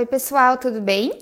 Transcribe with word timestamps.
Oi, 0.00 0.06
pessoal, 0.06 0.56
tudo 0.56 0.80
bem? 0.80 1.12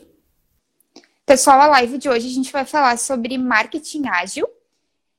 Pessoal, 1.27 1.61
a 1.63 1.67
live 1.67 1.99
de 1.99 2.09
hoje 2.09 2.29
a 2.29 2.31
gente 2.31 2.53
vai 2.53 2.65
falar 2.65 2.97
sobre 2.97 3.37
marketing 3.37 4.07
ágil. 4.07 4.49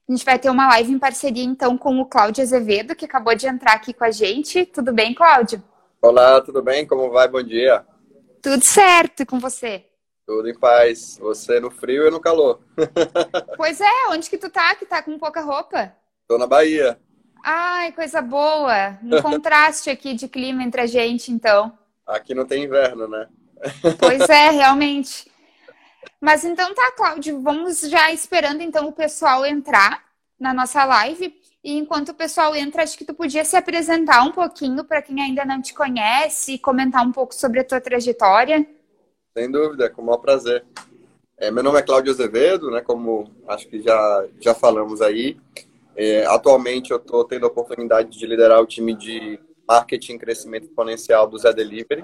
A 0.07 0.11
gente 0.13 0.23
vai 0.23 0.39
ter 0.39 0.49
uma 0.49 0.69
live 0.69 0.93
em 0.93 0.97
parceria, 0.97 1.43
então, 1.43 1.77
com 1.77 1.99
o 1.99 2.05
Cláudio 2.05 2.41
Azevedo, 2.41 2.95
que 2.95 3.03
acabou 3.03 3.35
de 3.35 3.47
entrar 3.47 3.73
aqui 3.73 3.93
com 3.93 4.05
a 4.05 4.11
gente. 4.11 4.65
Tudo 4.65 4.93
bem, 4.93 5.13
Cláudio? 5.13 5.61
Olá, 6.01 6.39
tudo 6.39 6.61
bem? 6.61 6.87
Como 6.87 7.09
vai? 7.09 7.27
Bom 7.27 7.43
dia. 7.43 7.85
Tudo 8.41 8.63
certo 8.63 9.25
com 9.25 9.41
você? 9.41 9.83
Tudo 10.25 10.47
em 10.47 10.57
paz. 10.57 11.17
Você 11.19 11.59
no 11.59 11.69
frio 11.69 12.07
e 12.07 12.11
no 12.11 12.21
calor. 12.21 12.61
pois 13.57 13.81
é, 13.81 14.07
onde 14.11 14.29
que 14.29 14.37
tu 14.37 14.49
tá? 14.49 14.73
Que 14.75 14.85
tá 14.85 15.03
com 15.03 15.19
pouca 15.19 15.41
roupa? 15.41 15.93
Tô 16.29 16.37
na 16.37 16.47
Bahia. 16.47 16.97
Ai, 17.43 17.91
coisa 17.91 18.21
boa. 18.21 18.97
Um 19.03 19.21
contraste 19.21 19.89
aqui 19.89 20.13
de 20.13 20.29
clima 20.29 20.63
entre 20.63 20.79
a 20.79 20.87
gente, 20.87 21.29
então. 21.29 21.77
Aqui 22.07 22.33
não 22.33 22.45
tem 22.45 22.63
inverno, 22.63 23.05
né? 23.05 23.27
Pois 23.99 24.29
é, 24.29 24.49
realmente. 24.51 25.29
Mas 26.19 26.43
então 26.43 26.73
tá, 26.73 26.91
Cláudio, 26.95 27.41
vamos 27.41 27.81
já 27.81 28.11
esperando 28.11 28.61
então 28.61 28.87
o 28.87 28.93
pessoal 28.93 29.45
entrar 29.45 30.03
na 30.39 30.53
nossa 30.53 30.83
live. 30.85 31.35
E 31.63 31.77
enquanto 31.77 32.09
o 32.09 32.13
pessoal 32.13 32.55
entra, 32.55 32.83
acho 32.83 32.97
que 32.97 33.05
tu 33.05 33.13
podia 33.13 33.43
se 33.43 33.57
apresentar 33.57 34.23
um 34.23 34.31
pouquinho 34.31 34.83
para 34.83 35.01
quem 35.01 35.21
ainda 35.21 35.43
não 35.43 35.61
te 35.61 35.73
conhece, 35.73 36.57
comentar 36.57 37.05
um 37.05 37.11
pouco 37.11 37.35
sobre 37.35 37.59
a 37.59 37.63
tua 37.63 37.81
trajetória. 37.81 38.65
Sem 39.37 39.51
dúvida, 39.51 39.89
com 39.89 40.01
o 40.01 40.05
maior 40.05 40.19
prazer. 40.19 40.65
É, 41.37 41.51
meu 41.51 41.63
nome 41.63 41.79
é 41.79 41.81
Cláudio 41.81 42.11
Azevedo, 42.11 42.71
né? 42.71 42.81
Como 42.81 43.29
acho 43.47 43.67
que 43.67 43.81
já, 43.81 44.25
já 44.39 44.53
falamos 44.53 45.01
aí. 45.01 45.37
É, 45.95 46.25
atualmente 46.25 46.91
eu 46.91 46.97
estou 46.97 47.25
tendo 47.25 47.45
a 47.45 47.49
oportunidade 47.49 48.17
de 48.17 48.25
liderar 48.25 48.61
o 48.61 48.65
time 48.65 48.93
de 48.95 49.39
marketing 49.67 50.13
e 50.13 50.19
crescimento 50.19 50.63
exponencial 50.63 51.27
do 51.27 51.37
Zé 51.37 51.53
Delivery. 51.53 52.03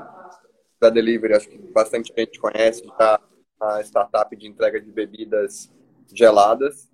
Zé 0.83 0.91
Delivery, 0.91 1.33
acho 1.33 1.49
que 1.49 1.57
bastante 1.57 2.13
gente 2.17 2.39
conhece, 2.39 2.83
já 2.99 3.19
a 3.59 3.81
startup 3.81 4.35
de 4.35 4.47
entrega 4.47 4.79
de 4.79 4.91
bebidas 4.91 5.71
geladas, 6.13 6.89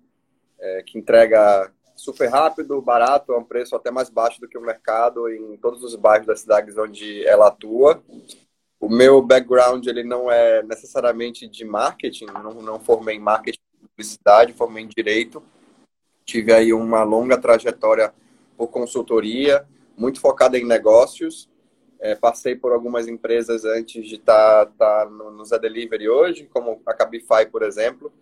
é, 0.58 0.82
que 0.82 0.98
entrega 0.98 1.72
super 1.96 2.28
rápido, 2.28 2.80
barato, 2.80 3.32
a 3.32 3.38
um 3.38 3.44
preço 3.44 3.76
até 3.76 3.90
mais 3.90 4.08
baixo 4.08 4.40
do 4.40 4.48
que 4.48 4.56
o 4.56 4.62
mercado 4.62 5.28
em 5.28 5.56
todos 5.56 5.82
os 5.82 5.94
bairros 5.94 6.26
das 6.26 6.40
cidades 6.40 6.78
onde 6.78 7.26
ela 7.26 7.48
atua. 7.48 8.02
O 8.80 8.88
meu 8.88 9.22
background 9.22 9.86
ele 9.86 10.02
não 10.02 10.30
é 10.30 10.62
necessariamente 10.62 11.46
de 11.46 11.64
marketing, 11.64 12.26
não, 12.26 12.54
não 12.54 12.80
formei 12.80 13.16
em 13.16 13.20
marketing 13.20 13.60
publicidade, 13.94 14.52
formei 14.52 14.84
em 14.84 14.88
direito, 14.88 15.42
Tive 16.24 16.52
aí 16.52 16.72
uma 16.72 17.02
longa 17.02 17.36
trajetória 17.36 18.12
por 18.56 18.68
consultoria, 18.68 19.66
muito 19.96 20.20
focada 20.20 20.58
em 20.58 20.64
negócios. 20.64 21.48
É, 22.02 22.16
passei 22.16 22.56
por 22.56 22.72
algumas 22.72 23.06
empresas 23.06 23.64
antes 23.64 24.08
de 24.08 24.16
estar 24.16 24.66
tá, 24.66 25.04
tá 25.04 25.08
no, 25.08 25.30
no 25.30 25.44
Zé 25.44 25.56
Delivery 25.56 26.08
hoje, 26.08 26.50
como 26.52 26.82
a 26.84 26.92
Cabify, 26.92 27.46
por 27.48 27.62
exemplo. 27.62 28.12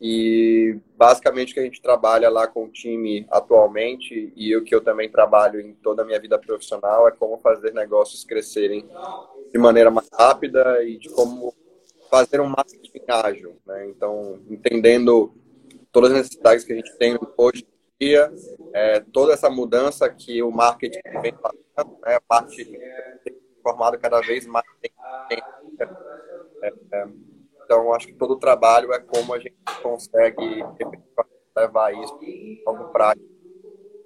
E 0.00 0.78
basicamente 0.96 1.50
o 1.50 1.54
que 1.54 1.60
a 1.60 1.64
gente 1.64 1.82
trabalha 1.82 2.30
lá 2.30 2.46
com 2.46 2.64
o 2.64 2.70
time 2.70 3.26
atualmente 3.30 4.32
e 4.34 4.56
o 4.56 4.64
que 4.64 4.74
eu 4.74 4.80
também 4.80 5.10
trabalho 5.10 5.60
em 5.60 5.74
toda 5.74 6.00
a 6.00 6.04
minha 6.06 6.18
vida 6.18 6.38
profissional 6.38 7.06
é 7.06 7.10
como 7.10 7.36
fazer 7.36 7.74
negócios 7.74 8.24
crescerem 8.24 8.88
de 9.52 9.58
maneira 9.58 9.90
mais 9.90 10.08
rápida 10.10 10.82
e 10.82 10.96
de 10.96 11.10
como 11.10 11.54
fazer 12.10 12.40
um 12.40 12.48
marketing 12.48 13.04
ágil. 13.06 13.56
Né? 13.66 13.88
Então, 13.88 14.40
entendendo 14.48 15.34
todas 15.92 16.10
as 16.12 16.16
necessidades 16.16 16.64
que 16.64 16.72
a 16.72 16.76
gente 16.76 16.96
tem 16.96 17.18
hoje 17.36 17.66
é, 18.74 19.00
toda 19.12 19.32
essa 19.32 19.50
mudança 19.50 20.08
que 20.08 20.42
o 20.42 20.50
marketing 20.50 21.00
vem 21.20 21.34
fazendo, 21.34 21.98
né, 22.04 22.14
a 22.14 22.20
parte 22.20 22.66
formada 23.62 23.98
cada 23.98 24.20
vez 24.20 24.46
mais. 24.46 24.64
É, 26.62 26.72
é, 26.92 27.08
então, 27.64 27.92
acho 27.92 28.06
que 28.06 28.14
todo 28.14 28.32
o 28.32 28.38
trabalho 28.38 28.92
é 28.92 28.98
como 28.98 29.34
a 29.34 29.38
gente 29.38 29.54
consegue 29.82 30.64
levar 31.56 31.92
isso 31.92 32.18
como 32.64 32.88
prática 32.88 33.30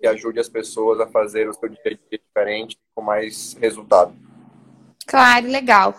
que 0.00 0.06
ajude 0.06 0.38
as 0.38 0.50
pessoas 0.50 1.00
a 1.00 1.06
fazer 1.06 1.48
o 1.48 1.54
seu 1.54 1.69
dia 1.69 1.98
diferente 2.10 2.78
com 2.94 3.02
mais 3.02 3.54
resultado. 3.54 4.14
Claro, 5.06 5.46
legal. 5.46 5.94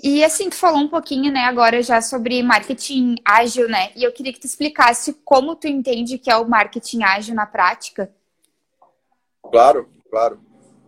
E 0.00 0.22
assim, 0.22 0.48
tu 0.48 0.54
falou 0.54 0.80
um 0.80 0.88
pouquinho, 0.88 1.32
né, 1.32 1.40
agora 1.40 1.82
já 1.82 2.00
sobre 2.00 2.40
marketing 2.40 3.16
ágil, 3.24 3.68
né? 3.68 3.90
E 3.96 4.04
eu 4.04 4.12
queria 4.12 4.32
que 4.32 4.38
tu 4.38 4.46
explicasse 4.46 5.12
como 5.24 5.56
tu 5.56 5.66
entende 5.66 6.18
que 6.18 6.30
é 6.30 6.36
o 6.36 6.48
marketing 6.48 7.02
ágil 7.02 7.34
na 7.34 7.46
prática. 7.46 8.08
Claro, 9.50 9.88
claro. 10.08 10.40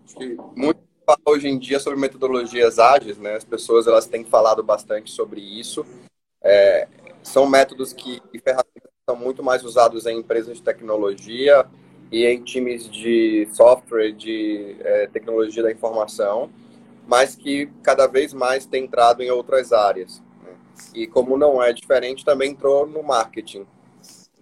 Acho 0.04 0.16
que 0.16 0.36
muito 0.54 0.80
hoje 1.26 1.48
em 1.48 1.58
dia 1.58 1.80
sobre 1.80 1.98
metodologias 1.98 2.78
ágeis, 2.78 3.18
né? 3.18 3.34
As 3.34 3.44
pessoas 3.44 3.88
elas 3.88 4.06
têm 4.06 4.24
falado 4.24 4.62
bastante 4.62 5.10
sobre 5.10 5.40
isso. 5.40 5.84
É, 6.40 6.86
são 7.20 7.48
métodos 7.48 7.92
que 7.92 8.22
e 8.32 8.38
ferramentas 8.38 8.90
são 9.08 9.16
muito 9.16 9.42
mais 9.42 9.64
usados 9.64 10.06
em 10.06 10.18
empresas 10.18 10.58
de 10.58 10.62
tecnologia 10.62 11.66
e 12.12 12.24
em 12.24 12.40
times 12.44 12.88
de 12.88 13.48
software, 13.52 14.12
de 14.12 14.76
é, 14.80 15.08
tecnologia 15.08 15.64
da 15.64 15.72
informação 15.72 16.48
mas 17.10 17.34
que 17.34 17.66
cada 17.82 18.06
vez 18.06 18.32
mais 18.32 18.64
tem 18.64 18.84
entrado 18.84 19.20
em 19.20 19.32
outras 19.32 19.72
áreas. 19.72 20.22
Né? 20.44 20.56
E 20.94 21.08
como 21.08 21.36
não 21.36 21.60
é 21.60 21.72
diferente, 21.72 22.24
também 22.24 22.52
entrou 22.52 22.86
no 22.86 23.02
marketing. 23.02 23.66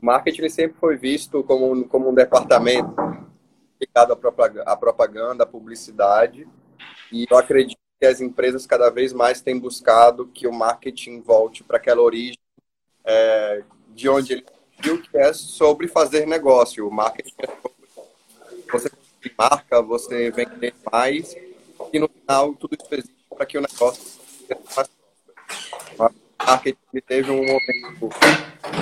O 0.01 0.05
marketing 0.05 0.51
sempre 0.51 0.79
foi 0.79 0.95
visto 0.99 1.43
como, 1.45 1.89
como 1.89 2.11
um 2.11 2.15
departamento 2.15 2.95
ligado 3.81 4.13
à 4.67 4.77
propaganda, 4.77 5.45
à 5.45 5.47
publicidade, 5.47 6.47
e 7.11 7.27
eu 7.31 7.39
acredito 7.39 7.79
que 7.99 8.05
as 8.05 8.21
empresas 8.21 8.67
cada 8.67 8.91
vez 8.91 9.15
mais 9.15 9.41
têm 9.41 9.59
buscado 9.59 10.27
que 10.27 10.47
o 10.47 10.53
marketing 10.53 11.23
volte 11.23 11.65
para 11.65 11.79
aquela 11.79 12.03
origem 12.03 12.39
é, 13.03 13.63
de 13.95 14.11
onde 14.11 14.35
ele 14.35 14.47
viu 14.79 15.01
que 15.01 15.17
é 15.17 15.33
sobre 15.33 15.89
fazer 15.89 16.27
negócio. 16.27 16.87
O 16.87 16.93
marketing 16.93 17.35
é 17.39 17.47
sobre 17.47 17.79
você 18.71 18.91
marca, 19.37 19.81
você 19.81 20.31
vender 20.31 20.75
mais 20.93 21.35
e 21.93 21.99
no 21.99 22.09
final 22.09 22.55
tudo 22.55 22.77
isso 22.79 22.95
existe 22.95 23.25
para 23.35 23.47
que 23.47 23.59
o 23.59 23.61
negócio 23.61 24.03
seja 24.03 24.61
mais 24.77 24.89
próspero. 25.97 26.29
Marketing 26.39 27.01
teve 27.07 27.31
um 27.31 27.39
momento 27.39 28.09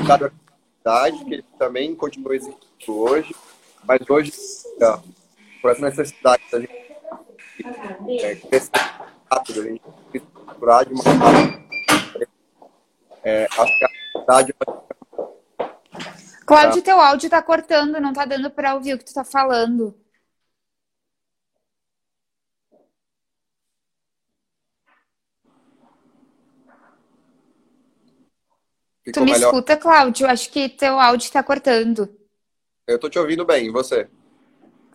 cada 0.06 0.26
atividade 0.26 1.24
que 1.24 1.34
ele 1.34 1.44
também 1.58 1.94
continua 1.94 2.36
existindo 2.36 2.98
hoje, 2.98 3.34
mas 3.84 4.00
hoje, 4.08 4.32
por 5.60 5.70
essa 5.70 5.82
necessidade 5.82 6.42
da 6.50 6.60
gente 6.60 6.86
é, 8.20 8.34
crescer 8.36 8.70
rápido, 9.30 9.60
a 9.60 9.64
gente 9.64 9.82
procurar 10.32 10.84
de 10.84 10.92
uma 10.92 11.02
forma 11.02 11.66
é, 13.24 13.48
a 13.56 13.62
atividade 13.62 14.54
Cláudio, 16.46 16.80
teu 16.80 17.00
áudio 17.00 17.28
tá 17.28 17.42
cortando, 17.42 18.00
não 18.00 18.12
tá 18.12 18.24
dando 18.24 18.48
para 18.48 18.74
ouvir 18.76 18.94
o 18.94 18.98
que 18.98 19.04
tu 19.04 19.12
tá 19.12 19.24
falando. 19.24 19.92
Ficou 29.06 29.22
tu 29.22 29.24
me 29.24 29.32
melhor? 29.32 29.50
escuta, 29.50 29.76
Cláudio? 29.76 30.26
Acho 30.26 30.50
que 30.50 30.68
teu 30.68 30.98
áudio 30.98 31.26
está 31.26 31.40
cortando. 31.40 32.08
Eu 32.88 32.98
tô 32.98 33.08
te 33.08 33.18
ouvindo 33.20 33.44
bem, 33.44 33.66
e 33.66 33.70
você? 33.70 34.08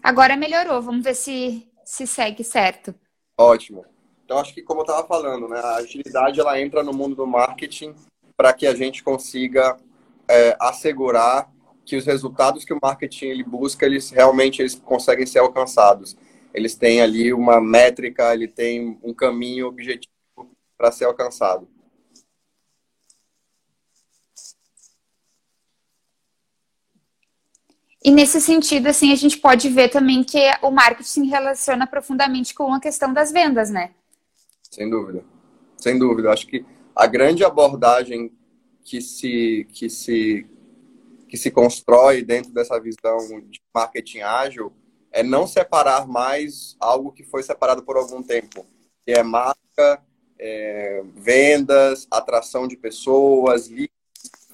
Agora 0.03 0.35
melhorou, 0.35 0.81
vamos 0.81 1.01
ver 1.01 1.15
se, 1.15 1.65
se 1.85 2.05
segue 2.05 2.43
certo. 2.43 2.93
Ótimo. 3.37 3.85
Então, 4.25 4.37
acho 4.37 4.53
que 4.53 4.61
como 4.61 4.81
eu 4.81 4.83
estava 4.83 5.07
falando, 5.07 5.47
né, 5.47 5.59
a 5.59 5.75
agilidade 5.75 6.41
ela 6.41 6.59
entra 6.59 6.83
no 6.83 6.93
mundo 6.93 7.15
do 7.15 7.25
marketing 7.25 7.95
para 8.35 8.51
que 8.51 8.67
a 8.67 8.75
gente 8.75 9.01
consiga 9.01 9.77
é, 10.27 10.57
assegurar 10.59 11.49
que 11.85 11.95
os 11.95 12.05
resultados 12.05 12.65
que 12.65 12.73
o 12.73 12.79
marketing 12.81 13.27
ele 13.27 13.43
busca, 13.43 13.85
eles 13.85 14.09
realmente 14.09 14.61
eles 14.61 14.75
conseguem 14.75 15.25
ser 15.25 15.39
alcançados. 15.39 16.17
Eles 16.53 16.75
têm 16.75 17.01
ali 17.01 17.31
uma 17.31 17.61
métrica, 17.61 18.33
ele 18.33 18.47
tem 18.47 18.99
um 19.01 19.13
caminho 19.13 19.67
objetivo 19.67 20.11
para 20.77 20.91
ser 20.91 21.05
alcançado. 21.05 21.67
E 28.03 28.09
nesse 28.09 28.41
sentido, 28.41 28.87
assim, 28.87 29.11
a 29.11 29.15
gente 29.15 29.37
pode 29.37 29.69
ver 29.69 29.89
também 29.89 30.23
que 30.23 30.39
o 30.63 30.71
marketing 30.71 31.25
relaciona 31.25 31.85
profundamente 31.85 32.53
com 32.53 32.73
a 32.73 32.79
questão 32.79 33.13
das 33.13 33.31
vendas, 33.31 33.69
né? 33.69 33.91
Sem 34.71 34.89
dúvida. 34.89 35.23
Sem 35.77 35.99
dúvida. 35.99 36.31
Acho 36.31 36.47
que 36.47 36.65
a 36.95 37.05
grande 37.05 37.43
abordagem 37.43 38.31
que 38.83 39.01
se, 39.01 39.67
que 39.71 39.87
se, 39.87 40.47
que 41.27 41.37
se 41.37 41.51
constrói 41.51 42.23
dentro 42.23 42.51
dessa 42.51 42.79
visão 42.79 43.19
de 43.47 43.61
marketing 43.71 44.21
ágil 44.21 44.73
é 45.11 45.21
não 45.21 45.45
separar 45.45 46.07
mais 46.07 46.75
algo 46.79 47.11
que 47.11 47.23
foi 47.23 47.43
separado 47.43 47.83
por 47.83 47.97
algum 47.97 48.23
tempo, 48.23 48.65
que 49.05 49.11
é 49.11 49.21
marca, 49.21 50.01
é, 50.39 51.03
vendas, 51.13 52.07
atração 52.09 52.67
de 52.67 52.75
pessoas, 52.75 53.69
leads. 53.69 53.91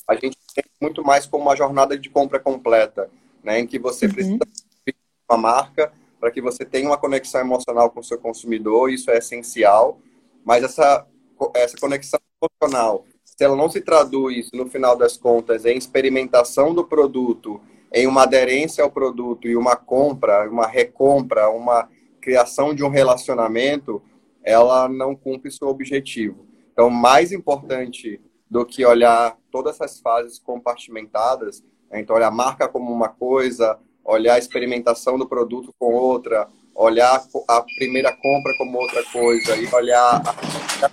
A 0.06 0.16
gente 0.16 0.38
tem 0.54 0.66
muito 0.82 1.02
mais 1.02 1.26
como 1.26 1.44
uma 1.44 1.56
jornada 1.56 1.98
de 1.98 2.10
compra 2.10 2.40
completa 2.40 3.10
né, 3.44 3.60
em 3.60 3.68
que 3.68 3.80
você 3.80 4.06
uhum. 4.06 4.14
precisa 4.14 4.40
de 4.86 4.96
uma 5.30 5.38
marca 5.38 5.92
para 6.20 6.32
que 6.32 6.42
você 6.42 6.66
tenha 6.66 6.90
uma 6.90 6.98
conexão 6.98 7.42
emocional 7.42 7.90
com 7.92 8.00
o 8.00 8.04
seu 8.04 8.18
consumidor, 8.18 8.90
isso 8.90 9.12
é 9.12 9.18
essencial, 9.18 10.00
mas 10.44 10.64
essa 10.64 11.06
essa 11.54 11.78
conexão 11.78 12.20
emocional, 12.42 13.06
se 13.24 13.44
ela 13.44 13.56
não 13.56 13.70
se 13.70 13.82
traduz, 13.82 14.50
no 14.54 14.68
final 14.68 14.98
das 14.98 15.18
contas, 15.18 15.66
em 15.66 15.78
experimentação 15.78 16.74
do 16.74 16.84
produto, 16.84 17.62
em 17.94 18.08
uma 18.08 18.24
aderência 18.24 18.84
ao 18.84 18.92
produto 18.92 19.48
e 19.48 19.56
uma 19.56 19.76
compra, 19.76 20.50
uma 20.50 20.66
recompra, 20.66 21.50
uma 21.50 21.88
criação 22.20 22.74
de 22.74 22.84
um 22.84 22.90
relacionamento, 22.90 24.02
ela 24.44 24.90
não 24.90 25.16
cumpre 25.16 25.52
seu 25.52 25.68
objetivo. 25.68 26.46
Então, 26.72 26.90
mais 26.90 27.32
importante 27.32 28.20
do 28.50 28.66
que 28.66 28.86
olhar 28.86 29.38
todas 29.52 29.76
essas 29.76 30.00
fases 30.00 30.40
compartimentadas? 30.40 31.64
Então 31.92 32.16
olhar 32.16 32.28
a 32.28 32.32
marca 32.32 32.68
como 32.68 32.92
uma 32.92 33.10
coisa, 33.10 33.80
olhar 34.04 34.36
a 34.36 34.40
experimentação 34.40 35.18
do 35.18 35.28
produto 35.28 35.74
com 35.78 35.94
outra, 35.94 36.48
olhar 36.74 37.24
a 37.48 37.62
primeira 37.78 38.12
compra 38.12 38.54
como 38.58 38.78
outra 38.78 39.04
coisa 39.12 39.56
e 39.56 39.68
olhar 39.74 40.22
a 40.22 40.90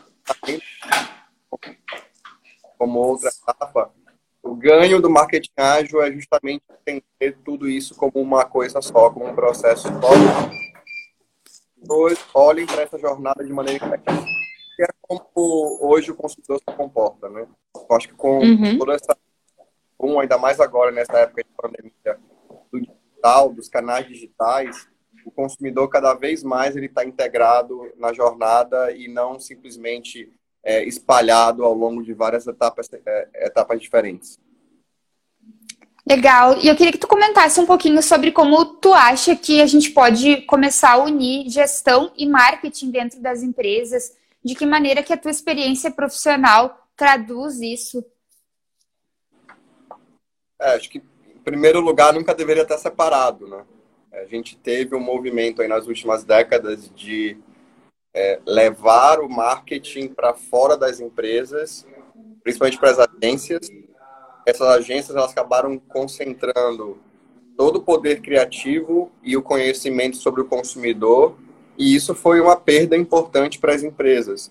como 2.79 2.99
outra 2.99 3.31
etapa, 3.31 3.93
o 4.43 4.55
ganho 4.55 5.00
do 5.00 5.08
marketing 5.08 5.52
ágil 5.56 6.02
é 6.02 6.12
justamente 6.12 6.62
entender 6.87 7.38
tudo 7.44 7.69
isso 7.69 7.94
como 7.94 8.12
uma 8.17 8.44
coisa 8.44 8.82
só, 8.82 9.08
como 9.11 9.26
um 9.26 9.35
processo 9.35 9.88
só. 9.88 10.11
Dois, 11.76 12.19
olhem 12.35 12.67
para 12.67 12.82
essa 12.82 12.99
jornada 12.99 13.44
de 13.44 13.52
maneira 13.52 13.79
que 13.79 14.82
é 14.82 14.87
como 15.00 15.79
hoje 15.81 16.11
o 16.11 16.14
consumidor 16.14 16.58
se 16.58 16.76
comporta, 16.76 17.29
né? 17.29 17.46
Eu 17.75 17.96
acho 17.96 18.08
que 18.08 18.14
com 18.14 18.38
uhum. 18.38 18.79
toda 18.79 18.94
essa 18.94 19.17
um 19.99 20.20
ainda 20.20 20.38
mais 20.38 20.61
agora 20.61 20.91
nessa 20.91 21.19
época 21.19 21.43
de 21.43 21.50
pandemia 21.56 22.19
do 22.70 22.81
digital, 22.81 23.52
dos 23.52 23.69
canais 23.69 24.06
digitais, 24.06 24.88
o 25.25 25.31
consumidor 25.31 25.88
cada 25.88 26.14
vez 26.14 26.43
mais 26.43 26.76
ele 26.76 26.87
está 26.87 27.05
integrado 27.05 27.91
na 27.96 28.12
jornada 28.12 28.93
e 28.93 29.08
não 29.08 29.41
simplesmente 29.41 30.31
é, 30.62 30.85
espalhado 30.85 31.64
ao 31.64 31.75
longo 31.75 32.02
de 32.02 32.12
várias 32.12 32.46
etapas, 32.46 32.88
é, 32.93 33.29
etapas 33.46 33.81
diferentes. 33.81 34.38
Legal. 36.06 36.58
E 36.58 36.69
eu 36.69 36.76
queria 36.76 36.93
que 36.93 36.99
tu 36.99 37.08
comentasse 37.08 37.58
um 37.58 37.64
pouquinho 37.64 38.02
sobre 38.02 38.31
como 38.31 38.62
tu 38.76 38.93
acha 38.93 39.35
que 39.35 39.62
a 39.62 39.67
gente 39.67 39.91
pode 39.91 40.43
começar 40.43 40.93
a 40.93 41.02
unir 41.02 41.49
gestão 41.49 42.12
e 42.17 42.26
marketing 42.26 42.91
dentro 42.91 43.20
das 43.20 43.43
empresas. 43.43 44.12
De 44.44 44.55
que 44.55 44.67
maneira 44.67 45.02
que 45.02 45.14
a 45.14 45.17
tua 45.17 45.31
experiência 45.31 45.91
profissional 45.91 46.79
traduz 46.94 47.61
isso? 47.62 48.05
É, 50.61 50.75
acho 50.75 50.89
que, 50.89 50.99
em 50.99 51.39
primeiro 51.39 51.81
lugar, 51.81 52.12
nunca 52.12 52.35
deveria 52.35 52.62
estar 52.62 52.79
separado, 52.79 53.47
né? 53.47 53.65
A 54.12 54.25
gente 54.27 54.56
teve 54.56 54.95
um 54.95 55.01
movimento 55.01 55.61
aí 55.61 55.69
nas 55.69 55.87
últimas 55.87 56.23
décadas 56.23 56.89
de 56.95 57.37
é, 58.15 58.39
levar 58.47 59.21
o 59.21 59.29
marketing 59.29 60.09
para 60.09 60.33
fora 60.35 60.77
das 60.77 61.01
empresas, 61.01 61.85
principalmente 62.43 62.79
para 62.79 62.91
as 62.91 62.99
agências. 63.01 63.69
Essas 64.47 64.69
agências 64.69 65.17
elas 65.17 65.33
acabaram 65.33 65.79
concentrando 65.79 66.99
todo 67.56 67.77
o 67.77 67.83
poder 67.83 68.21
criativo 68.21 69.11
e 69.23 69.37
o 69.37 69.43
conhecimento 69.43 70.17
sobre 70.17 70.41
o 70.41 70.45
consumidor, 70.45 71.37
e 71.77 71.95
isso 71.95 72.15
foi 72.15 72.41
uma 72.41 72.56
perda 72.56 72.97
importante 72.97 73.59
para 73.59 73.75
as 73.75 73.83
empresas, 73.83 74.51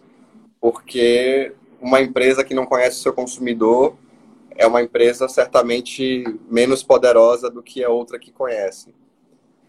porque 0.60 1.54
uma 1.82 2.02
empresa 2.02 2.44
que 2.44 2.54
não 2.54 2.66
conhece 2.66 3.00
o 3.00 3.04
seu 3.04 3.14
consumidor 3.14 3.96
é 4.56 4.68
uma 4.68 4.82
empresa 4.82 5.28
certamente 5.28 6.24
menos 6.50 6.84
poderosa 6.84 7.50
do 7.50 7.64
que 7.64 7.84
a 7.84 7.90
outra 7.90 8.20
que 8.20 8.32
conhece. 8.32 8.94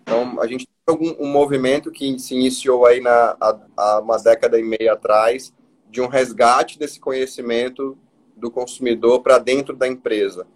Então, 0.02 0.40
a 0.40 0.46
gente 0.46 0.69
tem 0.86 1.16
um, 1.19 1.26
movimento 1.26 1.90
que 1.90 2.19
se 2.19 2.34
iniciou 2.34 2.84
aí 2.84 3.00
na, 3.00 3.36
há, 3.76 4.00
uma 4.00 4.19
década 4.19 4.58
e 4.58 4.62
meia 4.62 4.92
atrás, 4.92 5.52
de 5.90 6.00
um 6.00 6.06
resgate 6.06 6.78
desse 6.78 7.00
conhecimento 7.00 7.96
do 8.36 8.50
consumidor 8.50 9.22
para 9.22 9.38
dentro 9.38 9.75
da 9.75 9.88
empresa. 9.88 10.46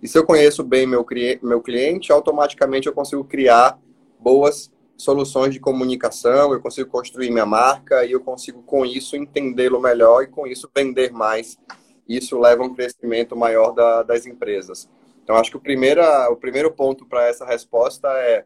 E 0.00 0.08
se 0.08 0.16
eu 0.16 0.24
conheço 0.24 0.62
bem 0.62 0.86
meu, 0.86 1.04
meu 1.42 1.60
cliente, 1.60 2.12
automaticamente 2.12 2.86
eu 2.86 2.92
consigo 2.92 3.24
criar 3.24 3.78
boas 4.18 4.72
soluções 4.96 5.52
de 5.52 5.60
comunicação, 5.60 6.52
eu 6.52 6.60
consigo 6.60 6.88
construir 6.88 7.30
minha 7.30 7.46
marca 7.46 8.04
e 8.04 8.12
eu 8.12 8.20
consigo, 8.20 8.62
com 8.62 8.86
isso, 8.86 9.16
entendê-lo 9.16 9.80
melhor 9.80 10.22
e, 10.22 10.28
com 10.28 10.46
isso, 10.46 10.70
vender 10.74 11.12
mais. 11.12 11.58
Isso 12.08 12.38
leva 12.38 12.62
a 12.62 12.66
um 12.66 12.74
crescimento 12.74 13.36
maior 13.36 13.72
da, 13.72 14.02
das 14.02 14.26
empresas. 14.26 14.88
Então, 15.22 15.36
acho 15.36 15.50
que 15.50 15.56
o, 15.56 15.60
primeira, 15.60 16.30
o 16.30 16.36
primeiro 16.36 16.70
ponto 16.70 17.06
para 17.06 17.26
essa 17.26 17.46
resposta 17.46 18.08
é 18.08 18.44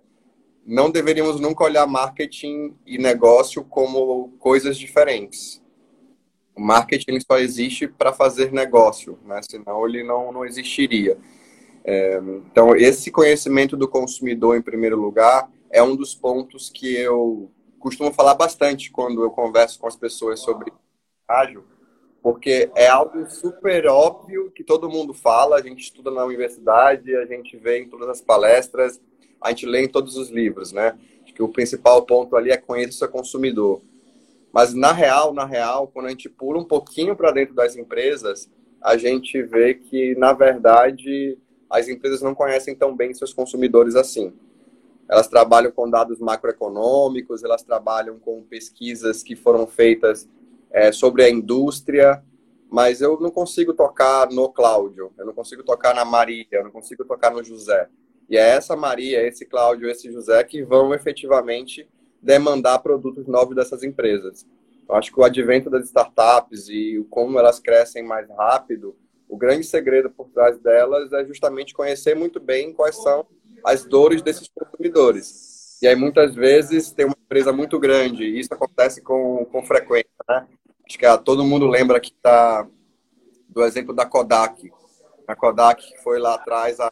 não 0.64 0.90
deveríamos 0.90 1.40
nunca 1.40 1.64
olhar 1.64 1.87
marketing 1.87 2.76
e 2.87 2.99
negócio 2.99 3.64
como 3.64 4.31
coisas 4.38 4.76
diferentes. 4.76 5.62
O 6.55 6.60
marketing 6.60 7.19
só 7.20 7.38
existe 7.38 7.88
para 7.88 8.12
fazer 8.12 8.52
negócio, 8.52 9.19
né? 9.25 9.40
senão 9.49 9.88
ele 9.88 10.02
não, 10.02 10.31
não 10.31 10.44
existiria. 10.44 11.16
É, 11.82 12.20
então, 12.50 12.76
esse 12.76 13.11
conhecimento 13.11 13.76
do 13.76 13.88
consumidor, 13.88 14.56
em 14.56 14.62
primeiro 14.62 15.00
lugar, 15.00 15.50
é 15.70 15.82
um 15.82 15.96
dos 15.96 16.14
pontos 16.14 16.69
que 16.69 16.94
eu 16.96 17.50
costumo 17.78 18.12
falar 18.12 18.34
bastante 18.34 18.90
quando 18.90 19.22
eu 19.22 19.31
converso 19.31 19.78
com 19.78 19.87
as 19.87 19.96
pessoas 19.96 20.40
sobre 20.40 20.70
ágil, 21.26 21.64
porque 22.30 22.70
é 22.76 22.86
algo 22.86 23.26
super 23.30 23.86
óbvio 23.86 24.50
que 24.50 24.62
todo 24.62 24.90
mundo 24.90 25.14
fala, 25.14 25.56
a 25.56 25.62
gente 25.62 25.84
estuda 25.84 26.10
na 26.10 26.26
universidade, 26.26 27.16
a 27.16 27.25
gente 27.25 27.56
vê 27.56 27.78
em 27.78 27.88
todas 27.88 28.06
as 28.06 28.20
palestras, 28.20 29.00
a 29.40 29.48
gente 29.48 29.64
lê 29.64 29.84
em 29.84 29.88
todos 29.88 30.14
os 30.19 30.28
livros, 30.28 30.70
né? 30.70 30.94
Acho 31.25 31.32
que 31.32 31.42
o 31.42 31.48
principal 31.48 32.02
ponto 32.02 32.36
ali 32.36 32.50
é 32.50 32.58
conhecer 32.58 32.90
o 32.90 32.92
seu 32.92 33.08
consumidor. 33.08 33.80
Mas 34.52 34.75
na 34.75 34.92
real, 34.92 35.32
na 35.32 35.46
real, 35.46 35.88
quando 35.88 36.04
a 36.04 36.10
gente 36.10 36.28
pula 36.28 36.58
um 36.58 36.64
pouquinho 36.66 37.16
para 37.16 37.30
dentro 37.30 37.54
das 37.54 37.76
empresas, 37.76 38.46
a 38.82 38.98
gente 38.98 39.42
vê 39.42 39.72
que 39.72 40.14
na 40.16 40.34
verdade 40.34 41.38
as 41.70 41.88
empresas 41.88 42.20
não 42.20 42.34
conhecem 42.34 42.75
tão 42.75 42.94
bem 42.94 43.14
seus 43.14 43.32
consumidores 43.32 43.96
assim. 43.96 44.34
Elas 45.08 45.28
trabalham 45.28 45.72
com 45.72 45.88
dados 45.88 46.19
macroeconômicos, 46.19 47.42
elas 47.42 47.62
trabalham 47.62 48.19
com 48.19 48.42
pesquisas 48.42 49.22
que 49.22 49.34
foram 49.34 49.66
feitas 49.66 50.28
é, 50.70 50.93
sobre 50.93 51.23
a 51.25 51.31
indústria, 51.31 52.23
mas 52.70 53.00
eu 53.00 53.19
não 53.20 53.31
consigo 53.31 53.73
tocar 53.73 54.31
no 54.31 54.49
Cláudio, 54.49 55.12
eu 55.19 55.26
não 55.26 55.33
consigo 55.33 55.62
tocar 55.62 55.95
na 55.95 56.04
Maria, 56.04 56.47
eu 56.52 56.64
não 56.64 56.71
consigo 56.71 57.04
tocar 57.04 57.31
no 57.31 57.42
José. 57.42 57.88
E 58.28 58.37
é 58.37 58.50
essa 58.50 58.76
Maria, 58.76 59.26
esse 59.26 59.47
Cláudio, 59.47 59.88
esse 59.88 60.12
José 60.12 60.45
que 60.45 60.62
vão 60.62 60.95
efetivamente 60.95 61.88
demandar 62.21 62.81
produtos 62.81 63.26
novos 63.26 63.57
dessas 63.57 63.83
empresas. 63.83 64.47
Eu 64.88 64.95
acho 64.95 65.12
que 65.12 65.21
o 65.21 65.25
advento 65.25 65.71
das 65.71 65.87
startups 65.87 66.69
e 66.69 67.04
como 67.11 67.38
elas 67.38 67.59
crescem 67.59 68.02
mais 68.02 68.28
rápido, 68.28 68.97
o 69.28 69.37
grande 69.37 69.64
segredo 69.64 70.11
por 70.11 70.28
trás 70.31 70.59
delas 70.59 71.12
é 71.12 71.25
justamente 71.25 71.75
conhecer 71.75 72.14
muito 72.14 72.40
bem 72.40 72.73
quais 72.73 72.97
são 72.97 73.26
as 73.64 73.85
dores 73.85 74.23
desses 74.23 74.49
consumidores. 74.49 75.78
E 75.83 75.87
aí, 75.87 75.95
muitas 75.95 76.35
vezes, 76.35 76.90
tem 76.90 77.07
uma 77.07 77.16
empresa 77.25 77.52
muito 77.52 77.78
grande, 77.78 78.25
e 78.25 78.40
isso 78.40 78.52
acontece 78.52 79.00
com, 79.00 79.45
com 79.45 79.62
frequência, 79.62 80.09
né? 80.28 80.47
Acho 80.88 80.99
que 80.99 81.07
ah, 81.07 81.18
todo 81.18 81.45
mundo 81.45 81.66
lembra 81.66 82.00
que 82.00 82.12
tá 82.12 82.66
do 83.49 83.62
exemplo 83.64 83.95
da 83.95 84.07
Kodak. 84.07 84.71
A 85.26 85.37
Kodak 85.37 85.83
foi 86.02 86.18
lá 86.18 86.35
atrás, 86.35 86.80
a 86.80 86.90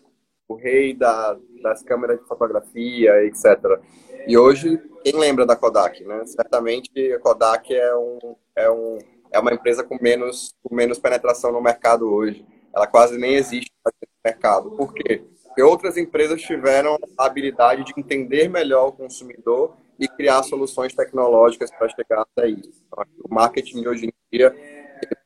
o 0.48 0.54
rei 0.54 0.94
da, 0.94 1.36
das 1.62 1.82
câmeras 1.82 2.20
de 2.20 2.26
fotografia, 2.26 3.24
etc. 3.24 3.80
E 4.26 4.38
hoje, 4.38 4.80
quem 5.02 5.16
lembra 5.16 5.44
da 5.44 5.56
Kodak, 5.56 6.04
né? 6.04 6.24
Certamente 6.24 6.90
a 7.12 7.18
Kodak 7.18 7.74
é, 7.74 7.96
um, 7.96 8.36
é, 8.54 8.70
um, 8.70 8.98
é 9.32 9.38
uma 9.38 9.52
empresa 9.52 9.82
com 9.82 9.98
menos, 10.00 10.54
com 10.62 10.74
menos 10.74 10.98
penetração 10.98 11.52
no 11.52 11.60
mercado 11.60 12.12
hoje. 12.12 12.46
Ela 12.74 12.86
quase 12.86 13.18
nem 13.18 13.34
existe 13.34 13.72
no 13.84 13.92
mercado. 14.24 14.70
Por 14.70 14.92
quê? 14.92 15.24
Porque 15.44 15.62
outras 15.62 15.96
empresas 15.96 16.40
tiveram 16.42 16.98
a 17.18 17.26
habilidade 17.26 17.84
de 17.84 17.92
entender 17.96 18.48
melhor 18.48 18.88
o 18.88 18.92
consumidor 18.92 19.74
e 19.98 20.08
criar 20.08 20.42
soluções 20.42 20.94
tecnológicas 20.94 21.70
para 21.70 21.88
chegar 21.88 22.22
até 22.22 22.48
isso. 22.48 22.84
O 23.24 23.34
marketing 23.34 23.86
hoje 23.86 24.06
em 24.06 24.12
dia 24.30 24.50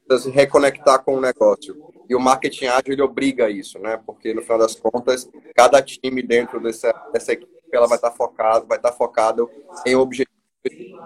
precisa 0.08 0.30
se 0.30 0.30
reconectar 0.30 1.02
com 1.02 1.16
o 1.16 1.20
negócio. 1.20 1.76
E 2.08 2.14
o 2.14 2.20
marketing 2.20 2.66
ágil 2.66 2.92
ele 2.92 3.02
obriga 3.02 3.48
isso, 3.48 3.78
né? 3.78 3.96
Porque 4.04 4.34
no 4.34 4.42
final 4.42 4.58
das 4.58 4.74
contas, 4.74 5.28
cada 5.54 5.80
time 5.80 6.22
dentro 6.22 6.60
dessa, 6.60 6.92
dessa 7.12 7.32
equipe 7.32 7.50
ela 7.72 7.86
vai 7.86 7.96
estar 7.96 8.10
focado, 8.10 8.66
vai 8.66 8.78
estar 8.78 8.92
focado 8.92 9.48
em 9.86 9.94
objetivos 9.94 10.36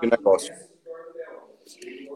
de 0.01 0.07
negócio. 0.11 0.55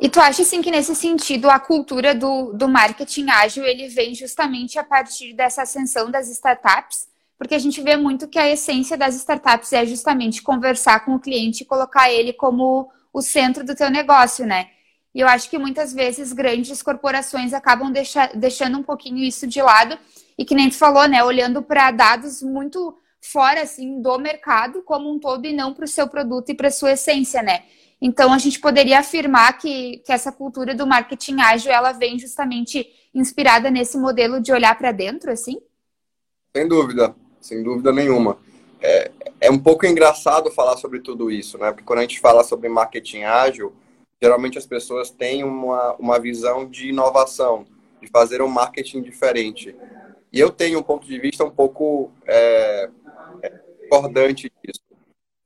E 0.01 0.09
tu 0.09 0.21
acha 0.21 0.43
assim 0.43 0.63
que 0.63 0.71
nesse 0.71 0.95
sentido 0.95 1.51
a 1.51 1.59
cultura 1.59 2.15
do, 2.15 2.53
do 2.53 2.69
marketing 2.69 3.29
ágil 3.31 3.65
ele 3.65 3.89
vem 3.89 4.15
justamente 4.15 4.79
a 4.79 4.85
partir 4.85 5.33
dessa 5.33 5.63
ascensão 5.63 6.11
das 6.11 6.29
startups? 6.29 7.09
Porque 7.39 7.55
a 7.55 7.59
gente 7.59 7.81
vê 7.81 7.97
muito 7.97 8.27
que 8.27 8.39
a 8.39 8.51
essência 8.51 8.97
das 8.97 9.15
startups 9.15 9.73
é 9.73 9.87
justamente 9.87 10.43
conversar 10.43 11.05
com 11.05 11.15
o 11.15 11.21
cliente 11.21 11.63
e 11.63 11.67
colocar 11.67 12.11
ele 12.11 12.33
como 12.33 12.91
o 13.13 13.23
centro 13.23 13.65
do 13.65 13.77
teu 13.77 13.89
negócio, 13.89 14.45
né? 14.45 14.69
E 15.15 15.21
eu 15.21 15.29
acho 15.29 15.49
que 15.49 15.57
muitas 15.57 15.93
vezes 15.93 16.33
grandes 16.33 16.83
corporações 16.83 17.55
acabam 17.55 17.91
deixa, 17.91 18.27
deixando 18.35 18.79
um 18.79 18.83
pouquinho 18.83 19.19
isso 19.19 19.47
de 19.47 19.63
lado. 19.63 19.97
E 20.37 20.45
que 20.45 20.55
nem 20.55 20.69
tu 20.69 20.77
falou, 20.77 21.09
né? 21.09 21.23
Olhando 21.23 21.63
para 21.63 21.91
dados 21.93 22.43
muito 22.43 22.97
fora 23.21 23.63
assim 23.63 24.01
do 24.01 24.19
mercado 24.19 24.83
como 24.83 25.13
um 25.13 25.19
todo 25.19 25.47
e 25.47 25.53
não 25.53 25.75
para 25.75 25.85
o 25.85 25.89
seu 25.89 26.09
produto 26.09 26.51
e 26.51 26.55
para 26.55 26.71
sua 26.71 26.93
essência, 26.93 27.43
né? 27.43 27.63
Então, 28.01 28.33
a 28.33 28.39
gente 28.39 28.61
poderia 28.61 29.01
afirmar 29.01 29.59
que, 29.59 29.99
que 29.99 30.13
essa 30.13 30.31
cultura 30.31 30.73
do 30.75 30.87
marketing 30.87 31.41
ágil, 31.41 31.73
ela 31.73 31.91
vem 31.91 32.17
justamente 32.19 32.87
inspirada 33.13 33.71
nesse 33.71 33.99
modelo 33.99 34.41
de 34.41 34.53
olhar 34.53 34.77
para 34.79 34.93
dentro, 34.93 35.33
assim? 35.33 35.61
Sem 36.57 36.69
dúvida, 36.69 37.15
sem 37.41 37.63
dúvida 37.63 37.93
nenhuma. 37.93 38.39
É, 38.81 39.11
é 39.41 39.51
um 39.51 39.59
pouco 39.59 39.87
engraçado 39.87 40.51
falar 40.51 40.77
sobre 40.77 41.01
tudo 41.01 41.31
isso, 41.31 41.59
né? 41.59 41.71
Porque 41.71 41.85
quando 41.85 42.01
a 42.01 42.03
gente 42.03 42.21
fala 42.21 42.45
sobre 42.45 42.69
marketing 42.69 43.23
ágil, 43.23 43.73
geralmente 44.21 44.59
as 44.59 44.67
pessoas 44.67 45.11
têm 45.11 45.45
uma, 45.45 45.95
uma 45.95 46.19
visão 46.19 46.69
de 46.69 46.89
inovação, 46.89 47.67
de 48.01 48.09
fazer 48.09 48.43
um 48.43 48.49
marketing 48.49 49.03
diferente. 49.03 49.75
E 50.33 50.39
eu 50.39 50.51
tenho 50.51 50.79
um 50.79 50.83
ponto 50.83 51.07
de 51.07 51.19
vista 51.19 51.45
um 51.45 51.51
pouco 51.51 52.11
é, 52.27 52.89
é, 53.43 54.33
disso. 54.33 54.81